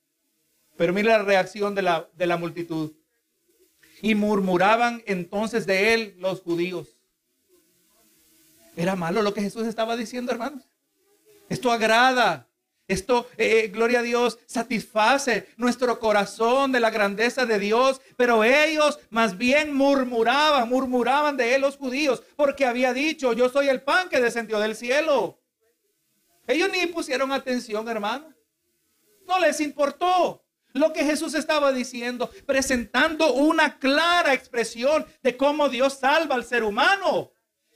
Pero 0.78 0.93
mira 0.93 1.20
la 1.20 1.24
reacción 1.24 1.76
de 1.76 1.84
la, 1.84 2.10
de 2.16 2.26
la 2.26 2.38
multitud. 2.38 2.93
Y 4.01 4.16
murmuraban 4.16 5.03
entonces 5.05 5.68
de 5.68 5.93
él 5.93 6.16
los 6.18 6.41
judíos. 6.41 6.97
Era 8.76 8.95
malo 8.95 9.22
lo 9.22 9.36
que 9.36 9.41
Jesús 9.41 9.68
estaba 9.68 9.95
diciendo, 9.95 10.32
hermanos. 10.32 10.64
Esto 11.49 11.72
agrada. 11.72 12.47
Esto, 12.88 13.27
eh, 13.38 13.63
eh, 13.63 13.67
gloria 13.67 13.99
a 13.99 14.03
Dios, 14.03 14.39
satisface 14.45 15.49
nuestro 15.57 15.99
corazón 15.99 16.71
de 16.71 16.79
la 16.79 16.89
grandeza 16.89 17.45
de 17.45 17.59
Dios. 17.59 17.99
Pero 18.15 18.43
ellos 18.43 18.99
más 19.09 19.38
bien 19.38 19.73
murmuraban, 19.73 20.69
murmuraban 20.69 21.35
de 21.35 21.55
él 21.55 21.61
los 21.61 21.75
judíos, 21.75 22.23
porque 22.35 22.65
había 22.65 22.93
dicho, 22.93 23.33
yo 23.33 23.49
soy 23.49 23.67
el 23.67 23.81
pan 23.81 24.07
que 24.07 24.21
descendió 24.21 24.59
del 24.59 24.75
cielo. 24.75 25.38
Ellos 26.47 26.69
ni 26.71 26.88
pusieron 26.88 27.33
atención, 27.33 27.88
hermano. 27.89 28.33
No 29.27 29.38
les 29.39 29.59
importó 29.59 30.45
lo 30.71 30.93
que 30.93 31.03
Jesús 31.03 31.33
estaba 31.33 31.73
diciendo, 31.73 32.31
presentando 32.45 33.33
una 33.33 33.79
clara 33.79 34.33
expresión 34.33 35.05
de 35.21 35.35
cómo 35.35 35.67
Dios 35.67 35.95
salva 35.99 36.35
al 36.35 36.45
ser 36.45 36.63
humano. 36.63 37.31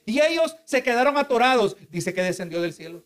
Y 0.06 0.20
ellos 0.20 0.56
se 0.64 0.82
quedaron 0.82 1.18
atorados. 1.18 1.76
Dice 1.90 2.14
que 2.14 2.22
descendió 2.22 2.62
del 2.62 2.72
cielo. 2.72 3.04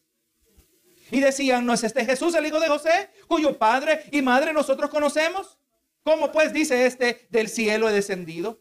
Y 1.11 1.21
decían, 1.21 1.65
¿no 1.65 1.75
es 1.75 1.85
este 1.85 2.05
Jesús 2.05 2.35
el 2.35 2.47
hijo 2.47 2.61
de 2.61 2.69
José, 2.69 3.11
cuyo 3.29 3.57
padre 3.57 4.05
y 4.11 4.23
madre 4.23 4.53
nosotros 4.53 4.91
conocemos? 4.91 5.59
¿Cómo 6.03 6.33
pues 6.33 6.53
dice 6.53 6.87
este 6.87 7.27
del 7.31 7.49
cielo 7.49 7.89
he 7.89 7.93
descendido? 7.93 8.61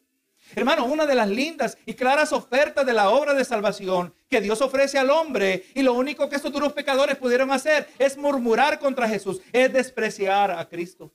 Hermano, 0.55 0.85
una 0.85 1.07
de 1.07 1.15
las 1.15 1.27
lindas 1.27 1.77
y 1.85 1.95
claras 1.95 2.31
ofertas 2.31 2.85
de 2.85 2.93
la 2.93 3.09
obra 3.09 3.33
de 3.33 3.43
salvación 3.43 4.13
que 4.29 4.41
Dios 4.41 4.61
ofrece 4.61 4.99
al 4.99 5.09
hombre 5.09 5.65
y 5.73 5.81
lo 5.81 5.93
único 5.93 6.29
que 6.29 6.35
estos 6.35 6.51
duros 6.51 6.73
pecadores 6.73 7.17
pudieron 7.17 7.51
hacer 7.51 7.87
es 7.97 8.15
murmurar 8.15 8.77
contra 8.79 9.09
Jesús, 9.09 9.41
es 9.51 9.73
despreciar 9.73 10.51
a 10.51 10.69
Cristo. 10.69 11.11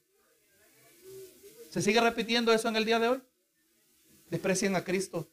¿Se 1.70 1.81
sigue 1.81 2.01
repitiendo 2.01 2.53
eso 2.53 2.68
en 2.68 2.76
el 2.76 2.85
día 2.85 2.99
de 2.99 3.09
hoy? 3.09 3.20
Desprecian 4.28 4.74
a 4.74 4.83
Cristo 4.83 5.28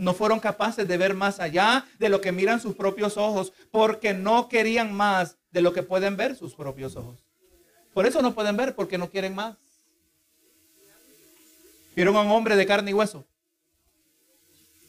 no 0.00 0.14
fueron 0.14 0.40
capaces 0.40 0.88
de 0.88 0.96
ver 0.96 1.12
más 1.12 1.40
allá 1.40 1.84
de 1.98 2.08
lo 2.08 2.22
que 2.22 2.32
miran 2.32 2.58
sus 2.58 2.74
propios 2.74 3.18
ojos, 3.18 3.52
porque 3.70 4.14
no 4.14 4.48
querían 4.48 4.94
más 4.94 5.36
de 5.50 5.60
lo 5.60 5.74
que 5.74 5.82
pueden 5.82 6.16
ver 6.16 6.34
sus 6.36 6.54
propios 6.54 6.96
ojos. 6.96 7.18
Por 7.92 8.06
eso 8.06 8.22
no 8.22 8.34
pueden 8.34 8.56
ver, 8.56 8.74
porque 8.74 8.96
no 8.96 9.10
quieren 9.10 9.34
más. 9.34 9.58
Vieron 11.94 12.16
a 12.16 12.22
un 12.22 12.30
hombre 12.30 12.56
de 12.56 12.64
carne 12.64 12.92
y 12.92 12.94
hueso, 12.94 13.26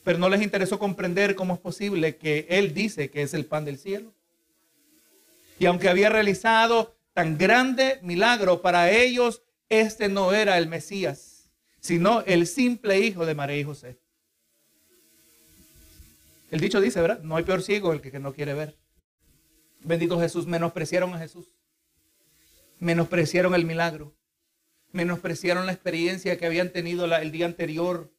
pero 0.06 0.18
no 0.18 0.30
les 0.30 0.42
interesó 0.42 0.80
comprender 0.80 1.36
cómo 1.36 1.56
es 1.56 1.60
posible 1.60 2.16
que 2.16 2.48
Él 2.50 2.74
dice 2.74 3.10
que 3.10 3.24
es 3.24 3.34
el 3.34 3.46
pan 3.46 3.66
del 3.66 3.78
cielo. 3.78 4.14
Y 5.60 5.66
aunque 5.66 5.90
había 5.90 6.10
realizado 6.10 6.96
tan 7.14 7.38
grande 7.38 8.00
milagro 8.02 8.62
para 8.62 8.90
ellos, 8.90 9.42
este 9.68 10.08
no 10.08 10.32
era 10.32 10.58
el 10.58 10.68
Mesías, 10.68 11.52
sino 11.82 12.22
el 12.22 12.48
simple 12.48 13.00
hijo 13.00 13.26
de 13.26 13.36
María 13.36 13.58
y 13.58 13.66
José. 13.66 14.01
El 16.52 16.60
dicho 16.60 16.82
dice, 16.82 17.00
¿verdad? 17.00 17.22
No 17.24 17.38
hay 17.38 17.46
peor 17.46 17.64
ciego 17.64 17.94
el 17.94 18.02
que, 18.02 18.20
no 18.20 18.34
quiere 18.34 18.54
ver. 18.54 18.78
Bendito 19.80 20.20
Jesús, 20.20 20.46
menospreciaron 20.46 21.14
a 21.14 21.18
Jesús. 21.18 21.48
Menospreciaron 22.78 23.56
el 23.56 23.66
milagro. 23.66 24.14
Menospreciaron 24.92 25.66
la 25.66 25.72
experiencia 25.72 26.38
que 26.38 26.46
habían 26.46 26.72
tenido 26.72 27.06
el 27.06 27.32
día 27.32 27.46
anterior. 27.46 28.12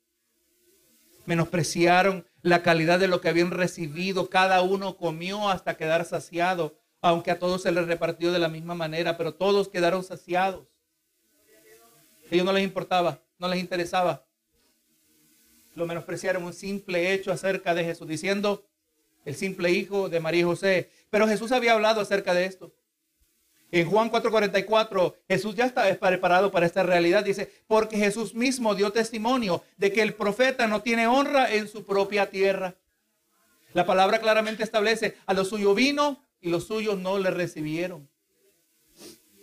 Menospreciaron 1.26 2.26
la 2.40 2.62
calidad 2.62 2.98
de 2.98 3.06
lo 3.06 3.20
que 3.20 3.28
habían 3.28 3.50
recibido. 3.50 4.30
Cada 4.30 4.62
uno 4.62 4.96
comió 4.96 5.50
hasta 5.50 5.76
quedar 5.76 6.06
saciado, 6.06 6.78
aunque 7.02 7.32
a 7.32 7.38
todos 7.38 7.60
se 7.60 7.70
les 7.70 7.86
repartió 7.86 8.32
de 8.32 8.38
la 8.38 8.48
misma 8.48 8.74
manera, 8.74 9.18
pero 9.18 9.34
todos 9.34 9.68
quedaron 9.68 10.04
saciados. 10.04 10.66
A 12.30 12.34
ellos 12.34 12.46
no 12.46 12.52
les 12.54 12.64
importaba, 12.64 13.22
no 13.38 13.46
les 13.48 13.60
interesaba 13.60 14.24
lo 15.74 15.86
menospreciaron 15.86 16.44
un 16.44 16.52
simple 16.52 17.12
hecho 17.12 17.32
acerca 17.32 17.74
de 17.74 17.84
Jesús, 17.84 18.06
diciendo 18.06 18.64
el 19.24 19.34
simple 19.34 19.70
hijo 19.70 20.08
de 20.08 20.20
María 20.20 20.40
y 20.40 20.44
José. 20.44 20.90
Pero 21.10 21.28
Jesús 21.28 21.52
había 21.52 21.72
hablado 21.72 22.00
acerca 22.00 22.34
de 22.34 22.44
esto. 22.44 22.72
En 23.70 23.88
Juan 23.88 24.10
4:44, 24.10 25.14
Jesús 25.28 25.54
ya 25.54 25.64
está 25.64 25.98
preparado 25.98 26.50
para 26.50 26.66
esta 26.66 26.82
realidad. 26.82 27.24
Dice, 27.24 27.50
porque 27.66 27.96
Jesús 27.96 28.34
mismo 28.34 28.74
dio 28.74 28.92
testimonio 28.92 29.64
de 29.78 29.92
que 29.92 30.02
el 30.02 30.14
profeta 30.14 30.66
no 30.66 30.82
tiene 30.82 31.06
honra 31.06 31.52
en 31.54 31.68
su 31.68 31.84
propia 31.84 32.28
tierra. 32.28 32.76
La 33.72 33.86
palabra 33.86 34.20
claramente 34.20 34.62
establece, 34.62 35.16
a 35.24 35.32
los 35.32 35.48
suyos 35.48 35.74
vino 35.74 36.22
y 36.42 36.50
los 36.50 36.66
suyos 36.66 36.98
no 36.98 37.18
le 37.18 37.30
recibieron. 37.30 38.10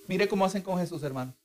Mire 0.08 0.28
cómo 0.28 0.46
hacen 0.46 0.62
con 0.62 0.78
Jesús, 0.78 1.02
hermano. 1.02 1.36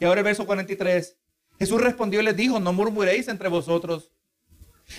Y 0.00 0.04
ahora 0.04 0.20
el 0.20 0.24
verso 0.24 0.46
43. 0.46 1.16
Jesús 1.62 1.80
respondió 1.80 2.20
y 2.20 2.24
les 2.24 2.36
dijo, 2.36 2.58
no 2.58 2.72
murmuréis 2.72 3.28
entre 3.28 3.48
vosotros. 3.48 4.10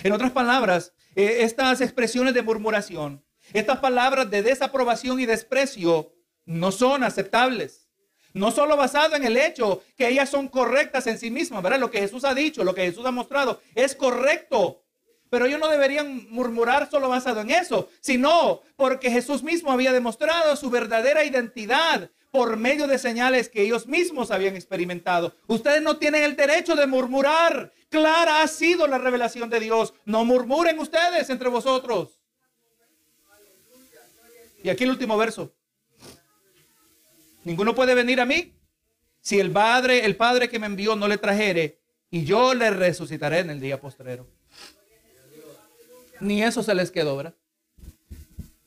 En 0.02 0.12
otras 0.12 0.30
palabras, 0.30 0.94
eh, 1.14 1.40
estas 1.40 1.82
expresiones 1.82 2.32
de 2.32 2.40
murmuración, 2.40 3.22
estas 3.52 3.80
palabras 3.80 4.30
de 4.30 4.42
desaprobación 4.42 5.20
y 5.20 5.26
desprecio 5.26 6.14
no 6.46 6.72
son 6.72 7.04
aceptables. 7.04 7.90
No 8.32 8.50
solo 8.50 8.78
basado 8.78 9.14
en 9.14 9.24
el 9.24 9.36
hecho 9.36 9.82
que 9.94 10.08
ellas 10.08 10.30
son 10.30 10.48
correctas 10.48 11.06
en 11.06 11.18
sí 11.18 11.30
mismas, 11.30 11.62
¿verdad? 11.62 11.80
Lo 11.80 11.90
que 11.90 12.00
Jesús 12.00 12.24
ha 12.24 12.32
dicho, 12.32 12.64
lo 12.64 12.74
que 12.74 12.86
Jesús 12.86 13.04
ha 13.04 13.10
mostrado 13.10 13.60
es 13.74 13.94
correcto. 13.94 14.82
Pero 15.28 15.44
ellos 15.44 15.60
no 15.60 15.68
deberían 15.68 16.30
murmurar 16.30 16.88
solo 16.90 17.10
basado 17.10 17.42
en 17.42 17.50
eso, 17.50 17.90
sino 18.00 18.62
porque 18.76 19.10
Jesús 19.10 19.42
mismo 19.42 19.70
había 19.70 19.92
demostrado 19.92 20.56
su 20.56 20.70
verdadera 20.70 21.26
identidad, 21.26 22.10
por 22.34 22.56
medio 22.56 22.88
de 22.88 22.98
señales 22.98 23.48
que 23.48 23.62
ellos 23.62 23.86
mismos 23.86 24.32
habían 24.32 24.56
experimentado. 24.56 25.36
Ustedes 25.46 25.80
no 25.80 25.98
tienen 25.98 26.24
el 26.24 26.34
derecho 26.34 26.74
de 26.74 26.84
murmurar. 26.88 27.72
Clara 27.88 28.42
ha 28.42 28.48
sido 28.48 28.88
la 28.88 28.98
revelación 28.98 29.48
de 29.48 29.60
Dios. 29.60 29.94
No 30.04 30.24
murmuren 30.24 30.76
ustedes 30.80 31.30
entre 31.30 31.48
vosotros. 31.48 32.20
Y 34.64 34.68
aquí 34.68 34.82
el 34.82 34.90
último 34.90 35.16
verso. 35.16 35.54
Ninguno 37.44 37.72
puede 37.72 37.94
venir 37.94 38.20
a 38.20 38.26
mí 38.26 38.52
si 39.20 39.38
el 39.38 39.52
Padre, 39.52 40.04
el 40.04 40.16
Padre 40.16 40.48
que 40.48 40.58
me 40.58 40.66
envió 40.66 40.96
no 40.96 41.06
le 41.06 41.18
trajere 41.18 41.78
y 42.10 42.24
yo 42.24 42.52
le 42.52 42.70
resucitaré 42.70 43.38
en 43.38 43.50
el 43.50 43.60
día 43.60 43.80
postrero. 43.80 44.28
Ni 46.18 46.42
eso 46.42 46.64
se 46.64 46.74
les 46.74 46.90
quedó, 46.90 47.16
¿verdad? 47.16 47.36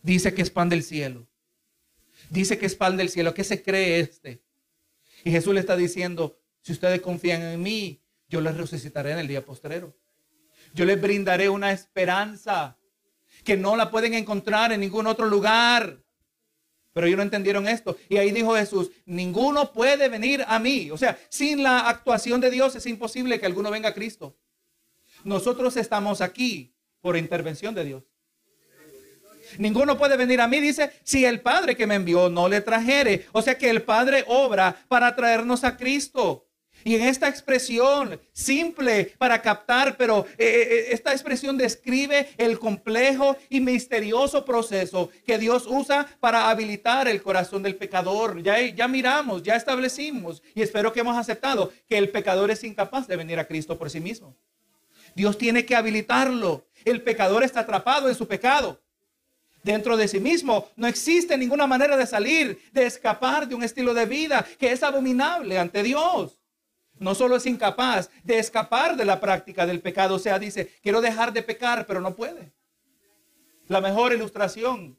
Dice 0.03 0.33
que 0.33 0.41
es 0.41 0.51
pan 0.51 0.69
del 0.69 0.83
cielo. 0.83 1.27
Dice 2.29 2.57
que 2.57 2.65
es 2.65 2.75
pan 2.75 2.97
del 2.97 3.09
cielo. 3.09 3.33
¿Qué 3.33 3.43
se 3.43 3.61
cree 3.61 3.99
este? 3.99 4.41
Y 5.23 5.31
Jesús 5.31 5.53
le 5.53 5.59
está 5.59 5.75
diciendo, 5.75 6.39
si 6.61 6.73
ustedes 6.73 7.01
confían 7.01 7.41
en 7.41 7.61
mí, 7.61 8.01
yo 8.29 8.41
les 8.41 8.55
resucitaré 8.55 9.11
en 9.11 9.19
el 9.19 9.27
día 9.27 9.45
postrero. 9.45 9.95
Yo 10.73 10.85
les 10.85 10.99
brindaré 10.99 11.49
una 11.49 11.71
esperanza 11.71 12.77
que 13.43 13.55
no 13.55 13.75
la 13.75 13.89
pueden 13.89 14.13
encontrar 14.13 14.71
en 14.71 14.81
ningún 14.81 15.07
otro 15.07 15.25
lugar. 15.25 16.03
Pero 16.93 17.07
ellos 17.07 17.17
no 17.17 17.23
entendieron 17.23 17.67
esto. 17.67 17.95
Y 18.09 18.17
ahí 18.17 18.31
dijo 18.31 18.55
Jesús, 18.55 18.91
ninguno 19.05 19.71
puede 19.71 20.09
venir 20.09 20.43
a 20.47 20.59
mí. 20.59 20.91
O 20.91 20.97
sea, 20.97 21.17
sin 21.29 21.63
la 21.63 21.87
actuación 21.87 22.41
de 22.41 22.51
Dios 22.51 22.75
es 22.75 22.85
imposible 22.85 23.39
que 23.39 23.45
alguno 23.45 23.71
venga 23.71 23.89
a 23.89 23.93
Cristo. 23.93 24.35
Nosotros 25.23 25.77
estamos 25.77 26.21
aquí 26.21 26.73
por 27.01 27.15
intervención 27.15 27.75
de 27.75 27.85
Dios. 27.85 28.03
Ninguno 29.57 29.97
puede 29.97 30.17
venir 30.17 30.41
a 30.41 30.47
mí, 30.47 30.59
dice, 30.59 30.91
si 31.03 31.25
el 31.25 31.41
Padre 31.41 31.75
que 31.75 31.87
me 31.87 31.95
envió 31.95 32.29
no 32.29 32.47
le 32.47 32.61
trajere. 32.61 33.25
O 33.31 33.41
sea 33.41 33.57
que 33.57 33.69
el 33.69 33.81
Padre 33.81 34.23
obra 34.27 34.75
para 34.87 35.15
traernos 35.15 35.63
a 35.63 35.77
Cristo. 35.77 36.47
Y 36.83 36.95
en 36.95 37.01
esta 37.01 37.27
expresión 37.27 38.19
simple 38.31 39.13
para 39.17 39.41
captar, 39.41 39.97
pero 39.97 40.25
eh, 40.37 40.45
eh, 40.45 40.67
eh, 40.69 40.85
esta 40.91 41.11
expresión 41.11 41.57
describe 41.57 42.29
el 42.37 42.59
complejo 42.59 43.35
y 43.49 43.59
misterioso 43.59 44.45
proceso 44.45 45.09
que 45.25 45.37
Dios 45.37 45.65
usa 45.67 46.07
para 46.19 46.49
habilitar 46.49 47.07
el 47.07 47.21
corazón 47.21 47.63
del 47.63 47.75
pecador. 47.75 48.41
Ya, 48.41 48.61
ya 48.61 48.87
miramos, 48.87 49.43
ya 49.43 49.55
establecimos 49.55 50.41
y 50.55 50.61
espero 50.61 50.93
que 50.93 51.01
hemos 51.01 51.17
aceptado 51.17 51.73
que 51.89 51.97
el 51.97 52.09
pecador 52.09 52.51
es 52.51 52.63
incapaz 52.63 53.07
de 53.07 53.17
venir 53.17 53.39
a 53.39 53.47
Cristo 53.47 53.77
por 53.77 53.89
sí 53.89 53.99
mismo. 53.99 54.35
Dios 55.15 55.37
tiene 55.37 55.65
que 55.65 55.75
habilitarlo. 55.75 56.67
El 56.85 57.01
pecador 57.01 57.43
está 57.43 57.61
atrapado 57.61 58.07
en 58.07 58.15
su 58.15 58.27
pecado 58.27 58.79
dentro 59.67 59.97
de 59.97 60.07
sí 60.07 60.19
mismo. 60.19 60.69
No 60.75 60.87
existe 60.87 61.37
ninguna 61.37 61.67
manera 61.67 61.97
de 61.97 62.07
salir, 62.07 62.59
de 62.71 62.85
escapar 62.85 63.47
de 63.47 63.53
un 63.53 63.63
estilo 63.63 63.93
de 63.93 64.05
vida 64.05 64.45
que 64.57 64.71
es 64.71 64.81
abominable 64.81 65.59
ante 65.59 65.83
Dios. 65.83 66.41
No 66.99 67.13
solo 67.13 67.35
es 67.35 67.45
incapaz 67.45 68.09
de 68.23 68.39
escapar 68.39 68.95
de 68.95 69.05
la 69.05 69.19
práctica 69.19 69.67
del 69.67 69.81
pecado, 69.81 70.15
o 70.15 70.19
sea, 70.19 70.39
dice, 70.39 70.79
quiero 70.81 71.01
dejar 71.01 71.31
de 71.31 71.43
pecar, 71.43 71.85
pero 71.85 72.01
no 72.01 72.15
puede. 72.15 72.53
La 73.67 73.81
mejor 73.81 74.13
ilustración 74.13 74.97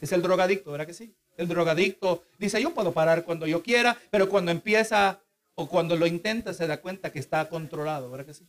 es 0.00 0.12
el 0.12 0.22
drogadicto, 0.22 0.70
¿verdad 0.70 0.86
que 0.86 0.94
sí? 0.94 1.16
El 1.36 1.48
drogadicto 1.48 2.24
dice, 2.38 2.62
yo 2.62 2.72
puedo 2.72 2.92
parar 2.92 3.24
cuando 3.24 3.46
yo 3.46 3.62
quiera, 3.62 3.96
pero 4.10 4.28
cuando 4.28 4.52
empieza 4.52 5.18
o 5.56 5.66
cuando 5.66 5.96
lo 5.96 6.06
intenta 6.06 6.52
se 6.52 6.66
da 6.66 6.76
cuenta 6.80 7.10
que 7.10 7.18
está 7.18 7.48
controlado, 7.48 8.10
¿verdad 8.10 8.26
que 8.26 8.34
sí? 8.34 8.46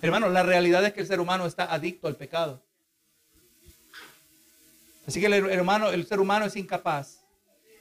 Hermano, 0.00 0.28
la 0.30 0.42
realidad 0.42 0.84
es 0.84 0.94
que 0.94 1.02
el 1.02 1.06
ser 1.06 1.20
humano 1.20 1.46
está 1.46 1.72
adicto 1.72 2.08
al 2.08 2.16
pecado. 2.16 2.64
Así 5.06 5.20
que 5.20 5.26
el 5.26 5.34
hermano, 5.50 5.90
el 5.90 6.06
ser 6.06 6.20
humano 6.20 6.46
es 6.46 6.56
incapaz 6.56 7.24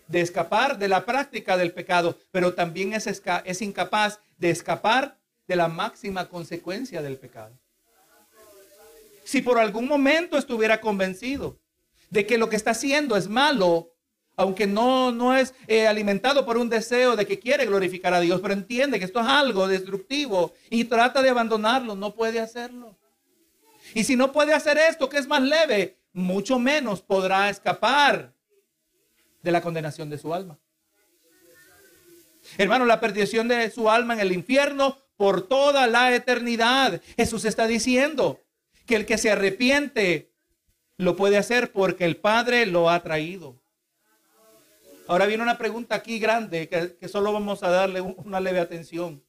de 0.07 0.21
escapar 0.21 0.77
de 0.77 0.87
la 0.87 1.05
práctica 1.05 1.57
del 1.57 1.73
pecado, 1.73 2.17
pero 2.31 2.53
también 2.53 2.93
es, 2.93 3.61
incapaz 3.61 4.19
de 4.37 4.49
escapar 4.49 5.17
de 5.47 5.55
la 5.55 5.67
máxima 5.67 6.29
consecuencia 6.29 7.01
del 7.01 7.17
pecado. 7.17 7.57
Si 9.23 9.41
por 9.41 9.57
algún 9.57 9.87
momento 9.87 10.37
estuviera 10.37 10.81
convencido 10.81 11.57
de 12.09 12.25
que 12.25 12.37
lo 12.37 12.49
que 12.49 12.57
está 12.57 12.71
haciendo 12.71 13.15
es 13.15 13.27
malo, 13.27 13.93
aunque 14.35 14.67
no, 14.67 15.11
no 15.11 15.35
es 15.35 15.53
eh, 15.67 15.87
alimentado 15.87 16.45
por 16.45 16.57
un 16.57 16.69
deseo 16.69 17.15
de 17.15 17.25
que 17.25 17.39
quiere 17.39 17.65
glorificar 17.65 18.13
a 18.13 18.19
Dios, 18.19 18.41
pero 18.41 18.53
entiende 18.53 18.99
que 18.99 19.05
esto 19.05 19.21
es 19.21 19.27
algo 19.27 19.67
destructivo 19.67 20.53
y 20.69 20.83
trata 20.85 21.21
de 21.21 21.29
abandonarlo, 21.29 21.95
no 21.95 22.13
puede 22.13 22.39
hacerlo. 22.39 22.97
Y 23.93 24.03
si 24.03 24.15
no 24.15 24.31
puede 24.31 24.53
hacer 24.53 24.77
esto, 24.77 25.07
que 25.07 25.17
es 25.17 25.27
más 25.27 25.41
leve, 25.41 25.97
mucho 26.13 26.59
menos 26.59 27.01
podrá 27.01 27.49
escapar 27.49 28.33
de 29.41 29.51
la 29.51 29.61
condenación 29.61 30.09
de 30.09 30.17
su 30.17 30.33
alma. 30.33 30.57
Hermano, 32.57 32.85
la 32.85 32.99
perdición 32.99 33.47
de 33.47 33.69
su 33.71 33.89
alma 33.89 34.13
en 34.13 34.19
el 34.19 34.31
infierno 34.31 34.97
por 35.17 35.47
toda 35.47 35.87
la 35.87 36.13
eternidad. 36.13 37.01
Jesús 37.15 37.45
está 37.45 37.67
diciendo 37.67 38.39
que 38.85 38.95
el 38.95 39.05
que 39.05 39.17
se 39.17 39.31
arrepiente 39.31 40.31
lo 40.97 41.15
puede 41.15 41.37
hacer 41.37 41.71
porque 41.71 42.05
el 42.05 42.17
Padre 42.17 42.65
lo 42.65 42.89
ha 42.89 43.01
traído. 43.01 43.61
Ahora 45.07 45.25
viene 45.25 45.43
una 45.43 45.57
pregunta 45.57 45.95
aquí 45.95 46.19
grande 46.19 46.69
que, 46.69 47.07
solo 47.07 47.33
vamos 47.33 47.63
a 47.63 47.69
darle 47.69 48.01
una 48.01 48.39
leve 48.39 48.59
atención. 48.59 49.23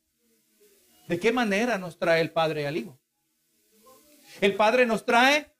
¿De 1.08 1.18
qué 1.18 1.32
manera 1.32 1.78
nos 1.78 1.98
trae 1.98 2.20
el 2.20 2.30
Padre 2.30 2.66
al 2.66 2.76
Hijo? 2.76 2.98
El 4.40 4.54
Padre 4.54 4.86
nos 4.86 5.04
trae, 5.04 5.53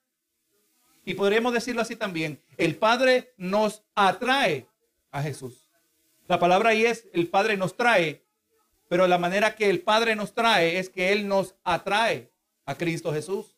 y 1.04 1.14
podríamos 1.14 1.52
decirlo 1.52 1.82
así 1.82 1.96
también, 1.96 2.40
el 2.56 2.76
Padre 2.76 3.34
nos 3.36 3.82
atrae 3.94 4.66
a 5.10 5.22
Jesús. 5.22 5.68
La 6.26 6.38
palabra 6.38 6.70
ahí 6.70 6.86
es, 6.86 7.08
el 7.12 7.28
Padre 7.28 7.56
nos 7.56 7.76
trae, 7.76 8.24
pero 8.88 9.06
la 9.06 9.18
manera 9.18 9.54
que 9.54 9.68
el 9.68 9.80
Padre 9.82 10.16
nos 10.16 10.34
trae 10.34 10.78
es 10.78 10.88
que 10.88 11.12
Él 11.12 11.28
nos 11.28 11.54
atrae 11.64 12.30
a 12.64 12.74
Cristo 12.76 13.12
Jesús. 13.12 13.56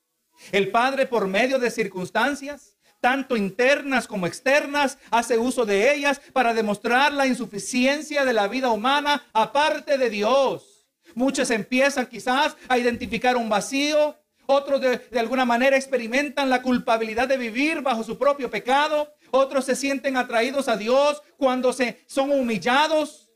El 0.52 0.70
Padre 0.70 1.06
por 1.06 1.28
medio 1.28 1.58
de 1.58 1.70
circunstancias, 1.70 2.76
tanto 3.00 3.36
internas 3.36 4.06
como 4.06 4.26
externas, 4.26 4.98
hace 5.10 5.38
uso 5.38 5.64
de 5.64 5.94
ellas 5.94 6.20
para 6.32 6.54
demostrar 6.54 7.12
la 7.12 7.26
insuficiencia 7.26 8.24
de 8.24 8.32
la 8.32 8.48
vida 8.48 8.70
humana 8.70 9.24
aparte 9.32 9.96
de 9.98 10.10
Dios. 10.10 10.86
Muchos 11.14 11.50
empiezan 11.50 12.06
quizás 12.06 12.56
a 12.68 12.78
identificar 12.78 13.36
un 13.36 13.48
vacío, 13.48 14.16
otros 14.46 14.80
de, 14.80 14.98
de, 14.98 15.18
alguna 15.18 15.44
manera 15.44 15.76
experimentan 15.76 16.50
la 16.50 16.62
culpabilidad 16.62 17.28
de 17.28 17.36
vivir 17.36 17.82
bajo 17.82 18.04
su 18.04 18.18
propio 18.18 18.50
pecado, 18.50 19.12
otros 19.30 19.64
se 19.64 19.76
sienten 19.76 20.16
atraídos 20.16 20.68
a 20.68 20.76
Dios 20.76 21.22
cuando 21.36 21.72
se 21.72 22.04
son 22.06 22.30
humillados. 22.30 23.30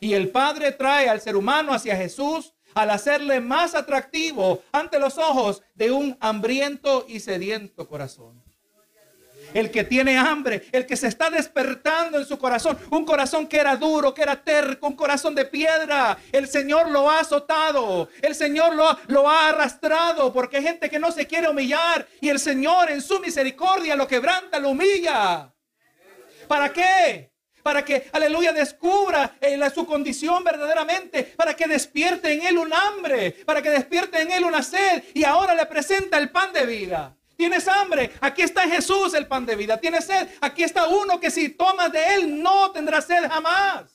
Y 0.00 0.14
el 0.14 0.30
Padre 0.30 0.72
trae 0.72 1.08
al 1.08 1.20
ser 1.20 1.36
humano 1.36 1.72
hacia 1.72 1.96
Jesús 1.96 2.54
al 2.74 2.90
hacerle 2.90 3.40
más 3.40 3.74
atractivo 3.74 4.62
ante 4.72 4.98
los 4.98 5.16
ojos 5.16 5.62
de 5.74 5.90
un 5.90 6.16
hambriento 6.20 7.06
y 7.08 7.20
sediento 7.20 7.88
corazón 7.88 8.43
el 9.54 9.70
que 9.70 9.84
tiene 9.84 10.18
hambre, 10.18 10.68
el 10.72 10.84
que 10.84 10.96
se 10.96 11.06
está 11.06 11.30
despertando 11.30 12.18
en 12.18 12.26
su 12.26 12.38
corazón, 12.38 12.78
un 12.90 13.06
corazón 13.06 13.46
que 13.46 13.58
era 13.58 13.76
duro, 13.76 14.12
que 14.12 14.22
era 14.22 14.36
terco, 14.42 14.88
un 14.88 14.96
corazón 14.96 15.34
de 15.34 15.46
piedra. 15.46 16.18
El 16.30 16.48
Señor 16.48 16.90
lo 16.90 17.10
ha 17.10 17.20
azotado, 17.20 18.10
el 18.20 18.34
Señor 18.34 18.74
lo, 18.74 18.98
lo 19.06 19.30
ha 19.30 19.48
arrastrado, 19.48 20.32
porque 20.32 20.58
hay 20.58 20.64
gente 20.64 20.90
que 20.90 20.98
no 20.98 21.10
se 21.12 21.26
quiere 21.26 21.48
humillar 21.48 22.06
y 22.20 22.28
el 22.28 22.38
Señor 22.38 22.90
en 22.90 23.00
su 23.00 23.20
misericordia 23.20 23.96
lo 23.96 24.06
quebranta, 24.06 24.58
lo 24.58 24.70
humilla. 24.70 25.50
¿Para 26.46 26.70
qué? 26.70 27.34
para 27.64 27.82
que, 27.82 28.10
aleluya, 28.12 28.52
descubra 28.52 29.38
eh, 29.40 29.58
su 29.74 29.86
condición 29.86 30.44
verdaderamente, 30.44 31.24
para 31.34 31.56
que 31.56 31.66
despierte 31.66 32.30
en 32.30 32.42
él 32.42 32.58
un 32.58 32.70
hambre, 32.74 33.30
para 33.46 33.62
que 33.62 33.70
despierte 33.70 34.20
en 34.20 34.30
él 34.30 34.44
una 34.44 34.62
sed 34.62 35.02
y 35.14 35.24
ahora 35.24 35.54
le 35.54 35.64
presenta 35.64 36.18
el 36.18 36.30
pan 36.30 36.52
de 36.52 36.66
vida. 36.66 37.16
Tienes 37.36 37.66
hambre, 37.68 38.12
aquí 38.20 38.42
está 38.42 38.68
Jesús 38.68 39.14
el 39.14 39.26
pan 39.26 39.44
de 39.44 39.56
vida. 39.56 39.78
Tienes 39.78 40.04
sed, 40.04 40.28
aquí 40.40 40.62
está 40.62 40.86
uno 40.88 41.18
que 41.18 41.30
si 41.30 41.48
tomas 41.50 41.92
de 41.92 42.14
él 42.14 42.42
no 42.42 42.70
tendrás 42.72 43.06
sed 43.06 43.28
jamás. 43.28 43.90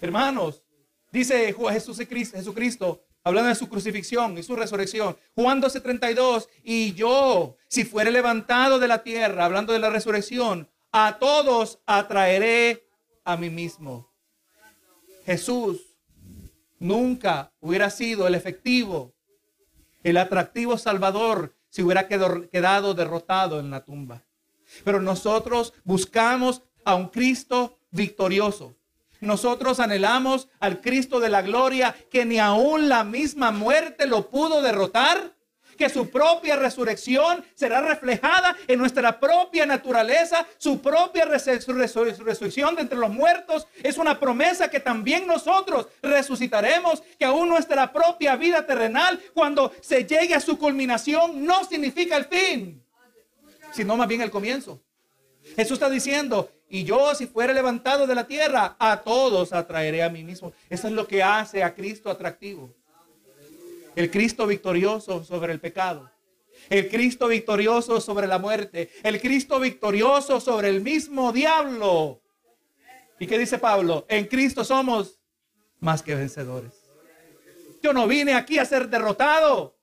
Hermanos, 0.00 0.62
dice 1.10 1.54
Jesucristo, 1.54 3.04
hablando 3.22 3.48
de 3.48 3.54
su 3.54 3.68
crucifixión 3.68 4.36
y 4.36 4.42
su 4.42 4.56
resurrección, 4.56 5.16
Juan 5.34 5.62
12:32, 5.62 6.48
y 6.64 6.92
yo, 6.94 7.56
si 7.68 7.84
fuere 7.84 8.10
levantado 8.10 8.78
de 8.78 8.88
la 8.88 9.02
tierra, 9.02 9.44
hablando 9.44 9.72
de 9.72 9.78
la 9.78 9.90
resurrección, 9.90 10.68
a 10.90 11.18
todos 11.18 11.78
atraeré 11.86 12.86
a 13.24 13.36
mí 13.36 13.48
mismo. 13.48 14.12
Jesús 15.24 15.80
nunca 16.78 17.52
hubiera 17.60 17.90
sido 17.90 18.26
el 18.26 18.34
efectivo 18.34 19.14
el 20.02 20.16
atractivo 20.16 20.78
Salvador 20.78 21.54
se 21.68 21.82
hubiera 21.82 22.06
quedado 22.06 22.94
derrotado 22.94 23.60
en 23.60 23.70
la 23.70 23.84
tumba. 23.84 24.24
Pero 24.84 25.00
nosotros 25.00 25.72
buscamos 25.84 26.62
a 26.84 26.94
un 26.94 27.08
Cristo 27.08 27.78
victorioso. 27.90 28.74
Nosotros 29.20 29.78
anhelamos 29.78 30.48
al 30.58 30.80
Cristo 30.80 31.20
de 31.20 31.28
la 31.28 31.42
gloria 31.42 31.94
que 32.10 32.24
ni 32.24 32.38
aún 32.38 32.88
la 32.88 33.04
misma 33.04 33.52
muerte 33.52 34.06
lo 34.06 34.28
pudo 34.28 34.62
derrotar 34.62 35.36
que 35.76 35.88
su 35.88 36.10
propia 36.10 36.56
resurrección 36.56 37.44
será 37.54 37.80
reflejada 37.80 38.56
en 38.66 38.78
nuestra 38.78 39.18
propia 39.18 39.66
naturaleza, 39.66 40.46
su 40.58 40.80
propia 40.80 41.24
resurrección 41.24 42.74
de 42.74 42.82
entre 42.82 42.98
los 42.98 43.10
muertos. 43.10 43.66
Es 43.82 43.98
una 43.98 44.18
promesa 44.18 44.68
que 44.68 44.80
también 44.80 45.26
nosotros 45.26 45.88
resucitaremos, 46.02 47.02
que 47.18 47.24
aún 47.24 47.48
nuestra 47.48 47.92
propia 47.92 48.36
vida 48.36 48.66
terrenal, 48.66 49.20
cuando 49.34 49.72
se 49.80 50.04
llegue 50.04 50.34
a 50.34 50.40
su 50.40 50.58
culminación, 50.58 51.44
no 51.44 51.64
significa 51.64 52.16
el 52.16 52.24
fin, 52.26 52.84
sino 53.72 53.96
más 53.96 54.08
bien 54.08 54.22
el 54.22 54.30
comienzo. 54.30 54.80
Jesús 55.56 55.72
está 55.72 55.90
diciendo, 55.90 56.50
y 56.68 56.84
yo 56.84 57.14
si 57.14 57.26
fuera 57.26 57.52
levantado 57.52 58.06
de 58.06 58.14
la 58.14 58.26
tierra, 58.26 58.76
a 58.78 59.02
todos 59.02 59.52
atraeré 59.52 60.02
a 60.02 60.08
mí 60.08 60.24
mismo. 60.24 60.52
Eso 60.70 60.86
es 60.86 60.94
lo 60.94 61.06
que 61.06 61.22
hace 61.22 61.62
a 61.62 61.74
Cristo 61.74 62.10
atractivo. 62.10 62.74
El 63.94 64.10
Cristo 64.10 64.46
victorioso 64.46 65.24
sobre 65.24 65.52
el 65.52 65.60
pecado. 65.60 66.10
El 66.70 66.88
Cristo 66.88 67.28
victorioso 67.28 68.00
sobre 68.00 68.26
la 68.26 68.38
muerte. 68.38 68.90
El 69.02 69.20
Cristo 69.20 69.60
victorioso 69.60 70.40
sobre 70.40 70.68
el 70.68 70.80
mismo 70.80 71.32
diablo. 71.32 72.22
¿Y 73.18 73.26
qué 73.26 73.38
dice 73.38 73.58
Pablo? 73.58 74.06
En 74.08 74.26
Cristo 74.26 74.64
somos 74.64 75.20
más 75.80 76.02
que 76.02 76.14
vencedores. 76.14 76.72
Yo 77.82 77.92
no 77.92 78.06
vine 78.06 78.34
aquí 78.34 78.58
a 78.58 78.64
ser 78.64 78.88
derrotado. 78.88 79.76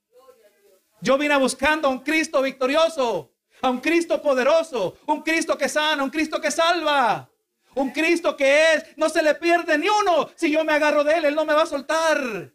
Yo 1.01 1.17
vine 1.17 1.37
buscando 1.37 1.87
a 1.87 1.91
un 1.91 1.99
Cristo 1.99 2.41
victorioso, 2.41 3.33
a 3.61 3.69
un 3.69 3.79
Cristo 3.79 4.21
poderoso, 4.21 4.97
un 5.05 5.21
Cristo 5.21 5.57
que 5.57 5.69
sana, 5.69 6.03
un 6.03 6.09
Cristo 6.09 6.41
que 6.41 6.51
salva, 6.51 7.29
un 7.75 7.91
Cristo 7.91 8.35
que 8.35 8.73
es, 8.73 8.97
no 8.97 9.07
se 9.07 9.21
le 9.21 9.35
pierde 9.35 9.77
ni 9.77 9.87
uno. 9.87 10.29
Si 10.35 10.51
yo 10.51 10.63
me 10.65 10.73
agarro 10.73 11.03
de 11.03 11.13
él, 11.13 11.25
él 11.25 11.35
no 11.35 11.45
me 11.45 11.53
va 11.53 11.63
a 11.63 11.67
soltar. 11.67 12.51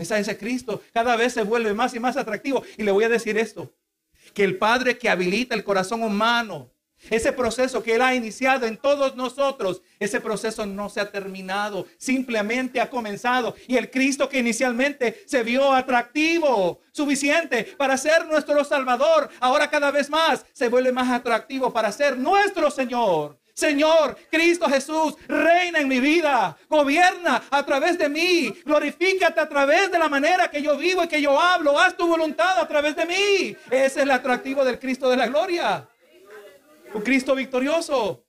Esa 0.00 0.18
ese 0.18 0.38
Cristo 0.38 0.82
cada 0.92 1.14
vez 1.14 1.34
se 1.34 1.42
vuelve 1.42 1.74
más 1.74 1.94
y 1.94 2.00
más 2.00 2.16
atractivo. 2.16 2.62
Y 2.78 2.82
le 2.82 2.90
voy 2.90 3.04
a 3.04 3.08
decir 3.08 3.36
esto, 3.36 3.74
que 4.32 4.44
el 4.44 4.56
Padre 4.56 4.96
que 4.96 5.10
habilita 5.10 5.54
el 5.54 5.62
corazón 5.62 6.02
humano, 6.02 6.72
ese 7.08 7.32
proceso 7.32 7.82
que 7.82 7.94
Él 7.94 8.02
ha 8.02 8.14
iniciado 8.14 8.66
en 8.66 8.76
todos 8.76 9.16
nosotros, 9.16 9.82
ese 9.98 10.20
proceso 10.20 10.66
no 10.66 10.88
se 10.88 11.00
ha 11.00 11.10
terminado, 11.10 11.86
simplemente 11.98 12.80
ha 12.80 12.90
comenzado. 12.90 13.54
Y 13.66 13.76
el 13.76 13.90
Cristo 13.90 14.28
que 14.28 14.38
inicialmente 14.38 15.22
se 15.26 15.42
vio 15.42 15.72
atractivo, 15.72 16.80
suficiente 16.92 17.64
para 17.76 17.96
ser 17.96 18.26
nuestro 18.26 18.64
Salvador, 18.64 19.30
ahora 19.40 19.70
cada 19.70 19.90
vez 19.90 20.10
más 20.10 20.44
se 20.52 20.68
vuelve 20.68 20.92
más 20.92 21.10
atractivo 21.10 21.72
para 21.72 21.90
ser 21.92 22.18
nuestro 22.18 22.70
Señor. 22.70 23.39
Señor, 23.60 24.16
Cristo 24.30 24.66
Jesús, 24.68 25.14
reina 25.28 25.80
en 25.80 25.88
mi 25.88 26.00
vida, 26.00 26.56
gobierna 26.66 27.42
a 27.50 27.64
través 27.64 27.98
de 27.98 28.08
mí, 28.08 28.50
glorifícate 28.64 29.38
a 29.38 29.48
través 29.48 29.92
de 29.92 29.98
la 29.98 30.08
manera 30.08 30.50
que 30.50 30.62
yo 30.62 30.78
vivo 30.78 31.04
y 31.04 31.08
que 31.08 31.20
yo 31.20 31.38
hablo, 31.38 31.78
haz 31.78 31.94
tu 31.94 32.06
voluntad 32.06 32.58
a 32.58 32.66
través 32.66 32.96
de 32.96 33.04
mí. 33.04 33.56
Ese 33.66 33.84
es 33.84 33.96
el 33.98 34.10
atractivo 34.10 34.64
del 34.64 34.78
Cristo 34.78 35.10
de 35.10 35.16
la 35.18 35.26
gloria. 35.26 35.86
Un 36.94 37.02
Cristo 37.02 37.34
victorioso. 37.34 38.24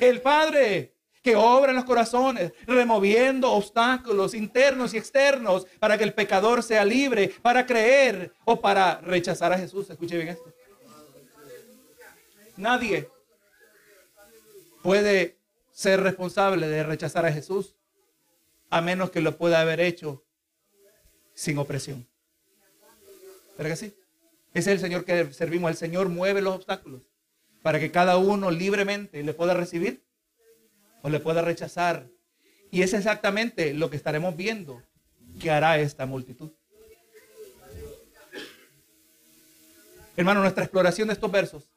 El 0.00 0.20
Padre 0.20 0.94
que 1.22 1.34
obra 1.34 1.70
en 1.70 1.76
los 1.76 1.84
corazones, 1.84 2.52
removiendo 2.66 3.50
obstáculos 3.52 4.32
internos 4.32 4.94
y 4.94 4.98
externos 4.98 5.66
para 5.78 5.98
que 5.98 6.04
el 6.04 6.14
pecador 6.14 6.62
sea 6.62 6.84
libre, 6.84 7.32
para 7.42 7.66
creer 7.66 8.32
o 8.44 8.60
para 8.60 9.00
rechazar 9.00 9.52
a 9.52 9.58
Jesús. 9.58 9.90
Escuche 9.90 10.16
bien 10.16 10.28
esto. 10.28 10.52
Nadie 12.56 13.08
puede 14.82 15.38
ser 15.72 16.00
responsable 16.00 16.68
de 16.68 16.82
rechazar 16.82 17.24
a 17.24 17.32
Jesús 17.32 17.76
a 18.70 18.80
menos 18.80 19.10
que 19.10 19.20
lo 19.20 19.36
pueda 19.36 19.60
haber 19.60 19.80
hecho 19.80 20.24
sin 21.34 21.58
opresión. 21.58 22.06
¿Verdad 23.56 23.72
que 23.72 23.76
sí? 23.76 23.94
Ese 24.54 24.70
es 24.70 24.76
el 24.76 24.80
Señor 24.80 25.04
que 25.04 25.32
servimos. 25.32 25.70
El 25.70 25.76
Señor 25.76 26.08
mueve 26.08 26.42
los 26.42 26.54
obstáculos. 26.54 27.02
para 27.62 27.78
que 27.78 27.92
cada 27.92 28.16
uno 28.16 28.50
libremente 28.50 29.22
le 29.22 29.34
pueda 29.34 29.54
recibir 29.54 30.04
o 31.02 31.08
le 31.08 31.20
pueda 31.20 31.42
rechazar. 31.42 32.08
Y 32.72 32.82
es 32.82 32.92
exactamente 32.92 33.72
lo 33.72 33.88
que 33.88 33.96
estaremos 33.96 34.36
viendo 34.36 34.82
que 35.38 35.48
hará 35.52 35.78
esta 35.78 36.04
multitud. 36.04 36.50
Hermano, 40.16 40.40
nuestra 40.40 40.64
exploración 40.64 41.06
de 41.06 41.14
estos 41.14 41.30
versos 41.30 41.71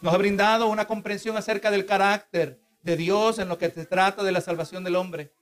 nos 0.00 0.14
ha 0.14 0.18
brindado 0.18 0.68
una 0.68 0.86
comprensión 0.86 1.36
acerca 1.36 1.70
del 1.70 1.86
carácter 1.86 2.60
de 2.82 2.96
Dios 2.96 3.38
en 3.38 3.48
lo 3.48 3.58
que 3.58 3.70
se 3.70 3.86
trata 3.86 4.22
de 4.22 4.32
la 4.32 4.40
salvación 4.40 4.84
del 4.84 4.96
hombre. 4.96 5.32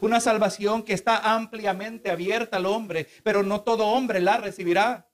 Una 0.00 0.20
salvación 0.20 0.82
que 0.82 0.94
está 0.94 1.34
ampliamente 1.34 2.10
abierta 2.10 2.56
al 2.56 2.66
hombre, 2.66 3.08
pero 3.22 3.42
no 3.42 3.60
todo 3.60 3.86
hombre 3.86 4.20
la 4.20 4.38
recibirá. 4.38 5.08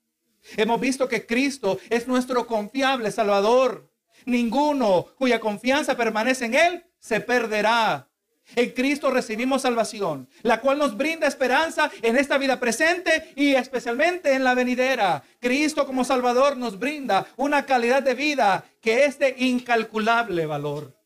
Hemos 0.57 0.81
visto 0.81 1.09
que 1.09 1.27
Cristo 1.27 1.79
es 1.91 2.07
nuestro 2.07 2.47
confiable 2.47 3.11
Salvador. 3.11 3.91
Ninguno 4.25 5.07
cuya 5.17 5.41
confianza 5.41 5.97
permanece 5.97 6.47
en 6.47 6.55
Él 6.55 6.87
se 6.99 7.21
perderá. 7.21 8.08
En 8.57 8.71
Cristo 8.71 9.11
recibimos 9.11 9.63
salvación, 9.63 10.29
la 10.43 10.61
cual 10.61 10.79
nos 10.79 10.97
brinda 10.97 11.27
esperanza 11.27 11.91
en 12.03 12.17
esta 12.17 12.39
vida 12.39 12.59
presente 12.59 13.33
y 13.37 13.55
especialmente 13.55 14.33
en 14.33 14.45
la 14.45 14.55
venidera. 14.55 15.23
Cristo 15.39 15.87
como 15.87 16.05
Salvador 16.05 16.57
nos 16.57 16.79
brinda 16.79 17.27
una 17.37 17.67
calidad 17.67 18.03
de 18.03 18.15
vida 18.15 18.65
que 18.81 19.05
es 19.05 19.19
de 19.19 19.35
incalculable 19.39 20.47
valor. 20.47 20.97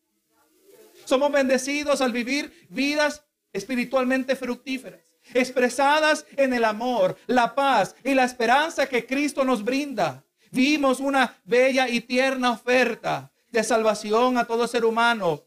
Somos 1.04 1.32
bendecidos 1.32 2.00
al 2.00 2.12
vivir 2.12 2.66
vidas 2.68 3.24
espiritualmente 3.52 4.36
fructíferas, 4.36 5.00
expresadas 5.34 6.24
en 6.36 6.54
el 6.54 6.64
amor, 6.64 7.18
la 7.26 7.54
paz 7.54 7.96
y 8.04 8.14
la 8.14 8.24
esperanza 8.24 8.88
que 8.88 9.04
Cristo 9.04 9.44
nos 9.44 9.64
brinda. 9.64 10.24
Vimos 10.52 11.00
una 11.00 11.36
bella 11.44 11.88
y 11.88 12.02
tierna 12.02 12.52
oferta 12.52 13.32
de 13.50 13.64
salvación 13.64 14.38
a 14.38 14.44
todo 14.44 14.68
ser 14.68 14.84
humano 14.84 15.42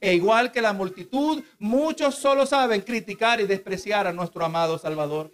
e 0.00 0.14
igual 0.14 0.50
que 0.50 0.62
la 0.62 0.72
multitud, 0.72 1.42
muchos 1.58 2.14
solo 2.14 2.46
saben 2.46 2.80
criticar 2.80 3.40
y 3.40 3.46
despreciar 3.46 4.06
a 4.06 4.12
nuestro 4.12 4.44
amado 4.44 4.78
Salvador. 4.78 5.30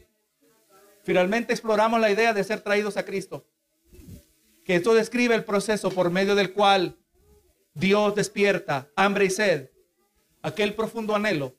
Finalmente 1.04 1.52
exploramos 1.52 2.00
la 2.00 2.10
idea 2.10 2.32
de 2.32 2.42
ser 2.42 2.60
traídos 2.60 2.96
a 2.96 3.04
Cristo. 3.04 3.46
Que 4.64 4.76
esto 4.76 4.92
describe 4.92 5.36
el 5.36 5.44
proceso 5.44 5.90
por 5.90 6.10
medio 6.10 6.34
del 6.34 6.52
cual 6.52 6.98
Dios 7.74 8.16
despierta 8.16 8.90
hambre 8.96 9.26
y 9.26 9.30
sed, 9.30 9.70
aquel 10.42 10.74
profundo 10.74 11.14
anhelo 11.14 11.54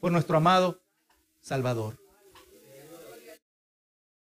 por 0.00 0.10
nuestro 0.10 0.36
amado 0.36 0.82
Salvador. 1.40 1.99